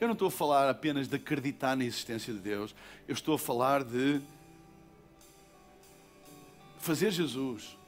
eu 0.00 0.06
não 0.06 0.12
estou 0.12 0.28
a 0.28 0.30
falar 0.30 0.68
apenas 0.68 1.08
de 1.08 1.16
acreditar 1.16 1.76
na 1.76 1.84
existência 1.84 2.32
de 2.32 2.40
Deus, 2.40 2.74
eu 3.08 3.14
estou 3.14 3.34
a 3.34 3.38
falar 3.38 3.82
de 3.82 4.20
fazer 6.78 7.10
Jesus 7.10 7.78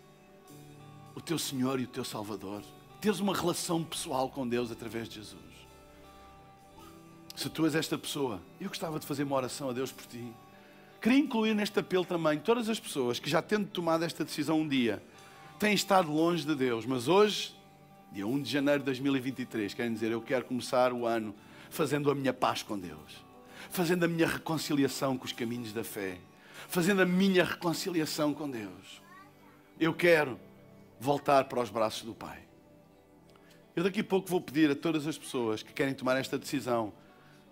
o 1.14 1.20
teu 1.20 1.38
Senhor 1.38 1.80
e 1.80 1.84
o 1.84 1.88
teu 1.88 2.04
Salvador, 2.04 2.62
teres 3.00 3.20
uma 3.20 3.34
relação 3.34 3.84
pessoal 3.84 4.30
com 4.30 4.46
Deus 4.48 4.70
através 4.70 5.08
de 5.08 5.16
Jesus. 5.16 5.40
Se 7.34 7.50
tu 7.50 7.66
és 7.66 7.74
esta 7.74 7.98
pessoa, 7.98 8.40
eu 8.60 8.68
gostava 8.68 8.98
de 8.98 9.06
fazer 9.06 9.24
uma 9.24 9.36
oração 9.36 9.68
a 9.68 9.72
Deus 9.72 9.92
por 9.92 10.06
ti. 10.06 10.32
Queria 11.00 11.18
incluir 11.18 11.54
neste 11.54 11.78
apelo 11.78 12.04
também 12.04 12.38
todas 12.38 12.68
as 12.68 12.80
pessoas 12.80 13.18
que 13.18 13.28
já 13.28 13.42
tendo 13.42 13.66
tomado 13.66 14.04
esta 14.04 14.24
decisão 14.24 14.60
um 14.60 14.68
dia, 14.68 15.02
têm 15.58 15.74
estado 15.74 16.10
longe 16.10 16.44
de 16.44 16.54
Deus, 16.54 16.84
mas 16.84 17.08
hoje, 17.08 17.54
dia 18.12 18.26
1 18.26 18.42
de 18.42 18.50
janeiro 18.50 18.80
de 18.80 18.86
2023, 18.86 19.74
querem 19.74 19.92
dizer, 19.92 20.12
eu 20.12 20.20
quero 20.20 20.44
começar 20.44 20.92
o 20.92 21.06
ano 21.06 21.34
fazendo 21.70 22.10
a 22.10 22.14
minha 22.14 22.32
paz 22.32 22.62
com 22.62 22.78
Deus, 22.78 23.24
fazendo 23.70 24.04
a 24.04 24.08
minha 24.08 24.26
reconciliação 24.26 25.16
com 25.16 25.24
os 25.24 25.32
caminhos 25.32 25.72
da 25.72 25.84
fé, 25.84 26.18
fazendo 26.68 27.02
a 27.02 27.06
minha 27.06 27.44
reconciliação 27.44 28.32
com 28.32 28.50
Deus. 28.50 29.02
Eu 29.78 29.92
quero 29.92 30.38
voltar 30.98 31.44
para 31.44 31.60
os 31.60 31.70
braços 31.70 32.02
do 32.02 32.14
Pai. 32.14 32.38
Eu 33.74 33.84
daqui 33.84 34.00
a 34.00 34.04
pouco 34.04 34.28
vou 34.28 34.40
pedir 34.40 34.70
a 34.70 34.74
todas 34.74 35.06
as 35.06 35.18
pessoas 35.18 35.62
que 35.62 35.72
querem 35.72 35.92
tomar 35.92 36.16
esta 36.16 36.38
decisão 36.38 36.92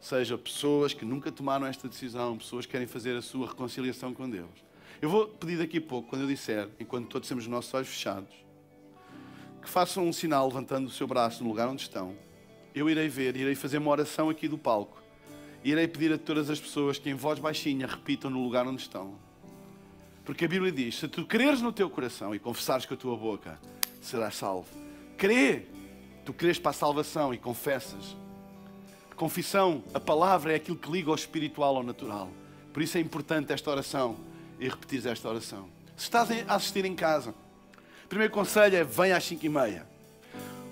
seja 0.05 0.37
pessoas 0.37 0.93
que 0.93 1.03
nunca 1.03 1.33
tomaram 1.33 1.67
esta 1.67 1.89
decisão, 1.89 2.37
pessoas 2.37 2.67
que 2.67 2.73
querem 2.73 2.87
fazer 2.87 3.17
a 3.17 3.23
sua 3.23 3.49
reconciliação 3.49 4.13
com 4.13 4.29
Deus. 4.29 4.51
Eu 5.01 5.09
vou 5.09 5.27
pedir 5.27 5.57
daqui 5.57 5.79
a 5.79 5.81
pouco, 5.81 6.11
quando 6.11 6.23
eu 6.23 6.29
disser, 6.29 6.69
enquanto 6.79 7.09
todos 7.09 7.27
temos 7.27 7.45
os 7.45 7.51
nossos 7.51 7.73
olhos 7.73 7.89
fechados, 7.89 8.29
que 9.63 9.69
façam 9.69 10.07
um 10.07 10.13
sinal 10.13 10.47
levantando 10.47 10.89
o 10.89 10.91
seu 10.91 11.07
braço 11.07 11.43
no 11.43 11.49
lugar 11.49 11.69
onde 11.69 11.81
estão. 11.81 12.15
Eu 12.75 12.91
irei 12.91 13.09
ver, 13.09 13.35
irei 13.35 13.55
fazer 13.55 13.79
uma 13.79 13.91
oração 13.91 14.29
aqui 14.29 14.47
do 14.47 14.59
palco. 14.59 15.03
Irei 15.65 15.89
pedir 15.89 16.13
a 16.13 16.19
todas 16.19 16.51
as 16.51 16.61
pessoas 16.61 16.99
que 16.99 17.09
em 17.09 17.15
voz 17.15 17.39
baixinha 17.39 17.87
repitam 17.87 18.31
no 18.31 18.43
lugar 18.45 18.67
onde 18.67 18.83
estão. 18.83 19.15
Porque 20.23 20.45
a 20.45 20.49
Bíblia 20.49 20.71
diz: 20.71 20.99
se 20.99 21.09
tu 21.09 21.25
creres 21.25 21.63
no 21.63 21.73
teu 21.73 21.89
coração 21.89 22.35
e 22.35 22.39
confessares 22.39 22.85
com 22.85 22.93
a 22.93 22.97
tua 22.97 23.17
boca, 23.17 23.59
serás 24.03 24.35
salvo. 24.35 24.69
Crê, 25.17 25.65
tu 26.27 26.35
crês 26.35 26.59
para 26.59 26.73
a 26.73 26.75
salvação 26.75 27.33
e 27.33 27.39
confessas 27.39 28.15
Confissão, 29.17 29.85
a 29.95 30.01
palavra 30.01 30.53
é 30.53 30.57
aquilo 30.57 30.77
que 30.77 30.91
liga 30.91 31.11
o 31.11 31.15
espiritual 31.15 31.77
ao 31.77 31.83
natural. 31.83 32.29
Por 32.73 32.83
isso 32.83 32.99
é 32.99 33.01
importante 33.01 33.53
esta 33.53 33.71
oração 33.71 34.17
e 34.59 34.69
repetir 34.69 35.07
esta 35.07 35.29
oração. 35.29 35.69
Se 35.97 36.05
estás 36.05 36.29
a 36.49 36.55
assistir 36.55 36.85
em 36.85 36.95
casa, 36.95 37.35
o 38.05 38.09
primeiro 38.09 38.33
conselho 38.33 38.77
é 38.77 38.83
vem 38.83 39.13
às 39.13 39.25
5 39.25 39.47
e 39.47 39.49
meia. 39.49 39.87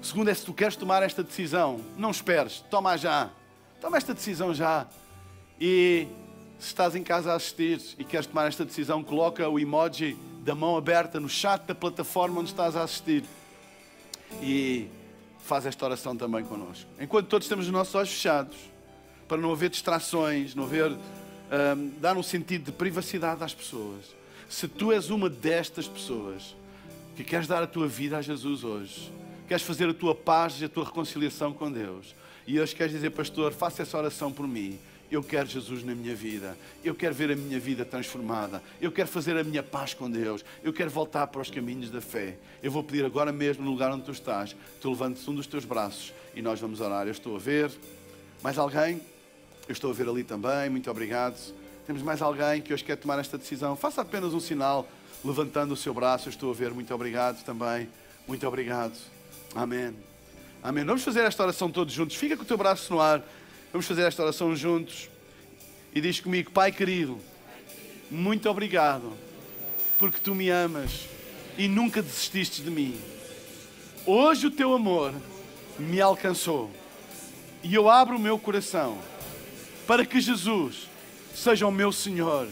O 0.00 0.04
segundo 0.04 0.28
é 0.28 0.34
se 0.34 0.44
tu 0.44 0.52
queres 0.52 0.74
tomar 0.74 1.02
esta 1.04 1.22
decisão, 1.22 1.80
não 1.96 2.10
esperes, 2.10 2.64
toma 2.68 2.96
já. 2.96 3.30
Toma 3.80 3.96
esta 3.96 4.12
decisão 4.12 4.52
já. 4.52 4.86
E 5.60 6.08
se 6.58 6.66
estás 6.66 6.96
em 6.96 7.04
casa 7.04 7.32
a 7.32 7.36
assistir 7.36 7.80
e 7.96 8.04
queres 8.04 8.26
tomar 8.26 8.48
esta 8.48 8.64
decisão, 8.64 9.04
coloca 9.04 9.48
o 9.48 9.60
emoji 9.60 10.16
da 10.40 10.56
mão 10.56 10.76
aberta 10.76 11.20
no 11.20 11.28
chat 11.28 11.64
da 11.66 11.74
plataforma 11.74 12.40
onde 12.40 12.50
estás 12.50 12.76
a 12.76 12.82
assistir. 12.82 13.24
E 14.40 14.88
faz 15.42 15.66
esta 15.66 15.84
oração 15.84 16.16
também 16.16 16.44
connosco. 16.44 16.88
Enquanto 17.00 17.26
todos 17.26 17.48
temos 17.48 17.66
os 17.66 17.72
nossos 17.72 17.94
olhos 17.94 18.10
fechados, 18.10 18.56
para 19.28 19.40
não 19.40 19.52
haver 19.52 19.70
distrações, 19.70 20.54
não 20.54 20.64
haver. 20.64 20.92
Um, 20.92 21.90
dar 22.00 22.16
um 22.16 22.22
sentido 22.22 22.64
de 22.64 22.72
privacidade 22.72 23.44
às 23.44 23.52
pessoas. 23.52 24.14
Se 24.48 24.66
tu 24.66 24.90
és 24.90 25.10
uma 25.10 25.28
destas 25.28 25.86
pessoas 25.86 26.56
que 27.14 27.22
queres 27.22 27.46
dar 27.46 27.62
a 27.62 27.66
tua 27.66 27.86
vida 27.86 28.16
a 28.16 28.22
Jesus 28.22 28.64
hoje, 28.64 29.12
queres 29.46 29.62
fazer 29.62 29.88
a 29.88 29.92
tua 29.92 30.14
paz 30.14 30.60
e 30.60 30.64
a 30.64 30.68
tua 30.68 30.84
reconciliação 30.84 31.52
com 31.52 31.70
Deus, 31.70 32.14
e 32.46 32.58
hoje 32.58 32.74
queres 32.74 32.92
dizer, 32.92 33.10
pastor, 33.10 33.52
faça 33.52 33.82
essa 33.82 33.98
oração 33.98 34.32
por 34.32 34.48
mim. 34.48 34.78
Eu 35.12 35.22
quero 35.22 35.46
Jesus 35.46 35.84
na 35.84 35.94
minha 35.94 36.14
vida. 36.14 36.56
Eu 36.82 36.94
quero 36.94 37.14
ver 37.14 37.30
a 37.30 37.36
minha 37.36 37.60
vida 37.60 37.84
transformada. 37.84 38.62
Eu 38.80 38.90
quero 38.90 39.06
fazer 39.06 39.36
a 39.36 39.44
minha 39.44 39.62
paz 39.62 39.92
com 39.92 40.10
Deus. 40.10 40.42
Eu 40.64 40.72
quero 40.72 40.88
voltar 40.88 41.26
para 41.26 41.42
os 41.42 41.50
caminhos 41.50 41.90
da 41.90 42.00
fé. 42.00 42.38
Eu 42.62 42.70
vou 42.70 42.82
pedir 42.82 43.04
agora 43.04 43.30
mesmo, 43.30 43.62
no 43.62 43.70
lugar 43.72 43.92
onde 43.92 44.04
tu 44.04 44.10
estás, 44.10 44.56
tu 44.80 44.88
levantes 44.88 45.28
um 45.28 45.34
dos 45.34 45.46
teus 45.46 45.66
braços 45.66 46.14
e 46.34 46.40
nós 46.40 46.58
vamos 46.58 46.80
orar. 46.80 47.06
Eu 47.06 47.10
estou 47.10 47.36
a 47.36 47.38
ver. 47.38 47.70
Mais 48.42 48.56
alguém? 48.56 49.02
Eu 49.68 49.72
estou 49.72 49.90
a 49.90 49.92
ver 49.92 50.08
ali 50.08 50.24
também. 50.24 50.70
Muito 50.70 50.90
obrigado. 50.90 51.36
Temos 51.86 52.00
mais 52.00 52.22
alguém 52.22 52.62
que 52.62 52.72
hoje 52.72 52.82
quer 52.82 52.96
tomar 52.96 53.18
esta 53.18 53.36
decisão? 53.36 53.76
Faça 53.76 54.00
apenas 54.00 54.32
um 54.32 54.40
sinal 54.40 54.88
levantando 55.22 55.74
o 55.74 55.76
seu 55.76 55.92
braço. 55.92 56.28
Eu 56.28 56.30
estou 56.30 56.50
a 56.50 56.54
ver. 56.54 56.72
Muito 56.72 56.94
obrigado 56.94 57.44
também. 57.44 57.86
Muito 58.26 58.48
obrigado. 58.48 58.96
Amém. 59.54 59.94
Amém. 60.62 60.86
Vamos 60.86 61.02
fazer 61.02 61.20
esta 61.20 61.42
oração 61.42 61.70
todos 61.70 61.92
juntos. 61.92 62.16
Fica 62.16 62.34
com 62.34 62.44
o 62.44 62.46
teu 62.46 62.56
braço 62.56 62.90
no 62.90 62.98
ar. 62.98 63.22
Vamos 63.72 63.86
fazer 63.86 64.02
esta 64.02 64.22
oração 64.22 64.54
juntos. 64.54 65.08
E 65.94 66.00
diz 66.00 66.20
comigo, 66.20 66.50
Pai 66.50 66.70
querido, 66.70 67.18
muito 68.10 68.48
obrigado, 68.48 69.12
porque 69.98 70.18
tu 70.22 70.34
me 70.34 70.50
amas 70.50 71.08
e 71.56 71.68
nunca 71.68 72.02
desististe 72.02 72.62
de 72.62 72.70
mim. 72.70 72.98
Hoje 74.04 74.46
o 74.46 74.50
teu 74.50 74.74
amor 74.74 75.14
me 75.78 76.00
alcançou 76.00 76.70
e 77.62 77.74
eu 77.74 77.88
abro 77.88 78.16
o 78.16 78.20
meu 78.20 78.38
coração 78.38 78.98
para 79.86 80.04
que 80.04 80.20
Jesus 80.20 80.88
seja 81.34 81.66
o 81.66 81.72
meu 81.72 81.92
Senhor 81.92 82.48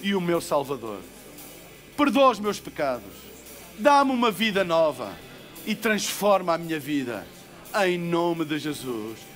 e 0.00 0.14
o 0.14 0.20
meu 0.20 0.40
Salvador. 0.40 1.00
Perdoa 1.96 2.30
os 2.30 2.40
meus 2.40 2.58
pecados, 2.58 3.12
dá-me 3.78 4.10
uma 4.10 4.30
vida 4.30 4.64
nova 4.64 5.14
e 5.64 5.74
transforma 5.74 6.54
a 6.54 6.58
minha 6.58 6.78
vida. 6.78 7.26
Em 7.84 7.98
nome 7.98 8.44
de 8.44 8.58
Jesus. 8.58 9.35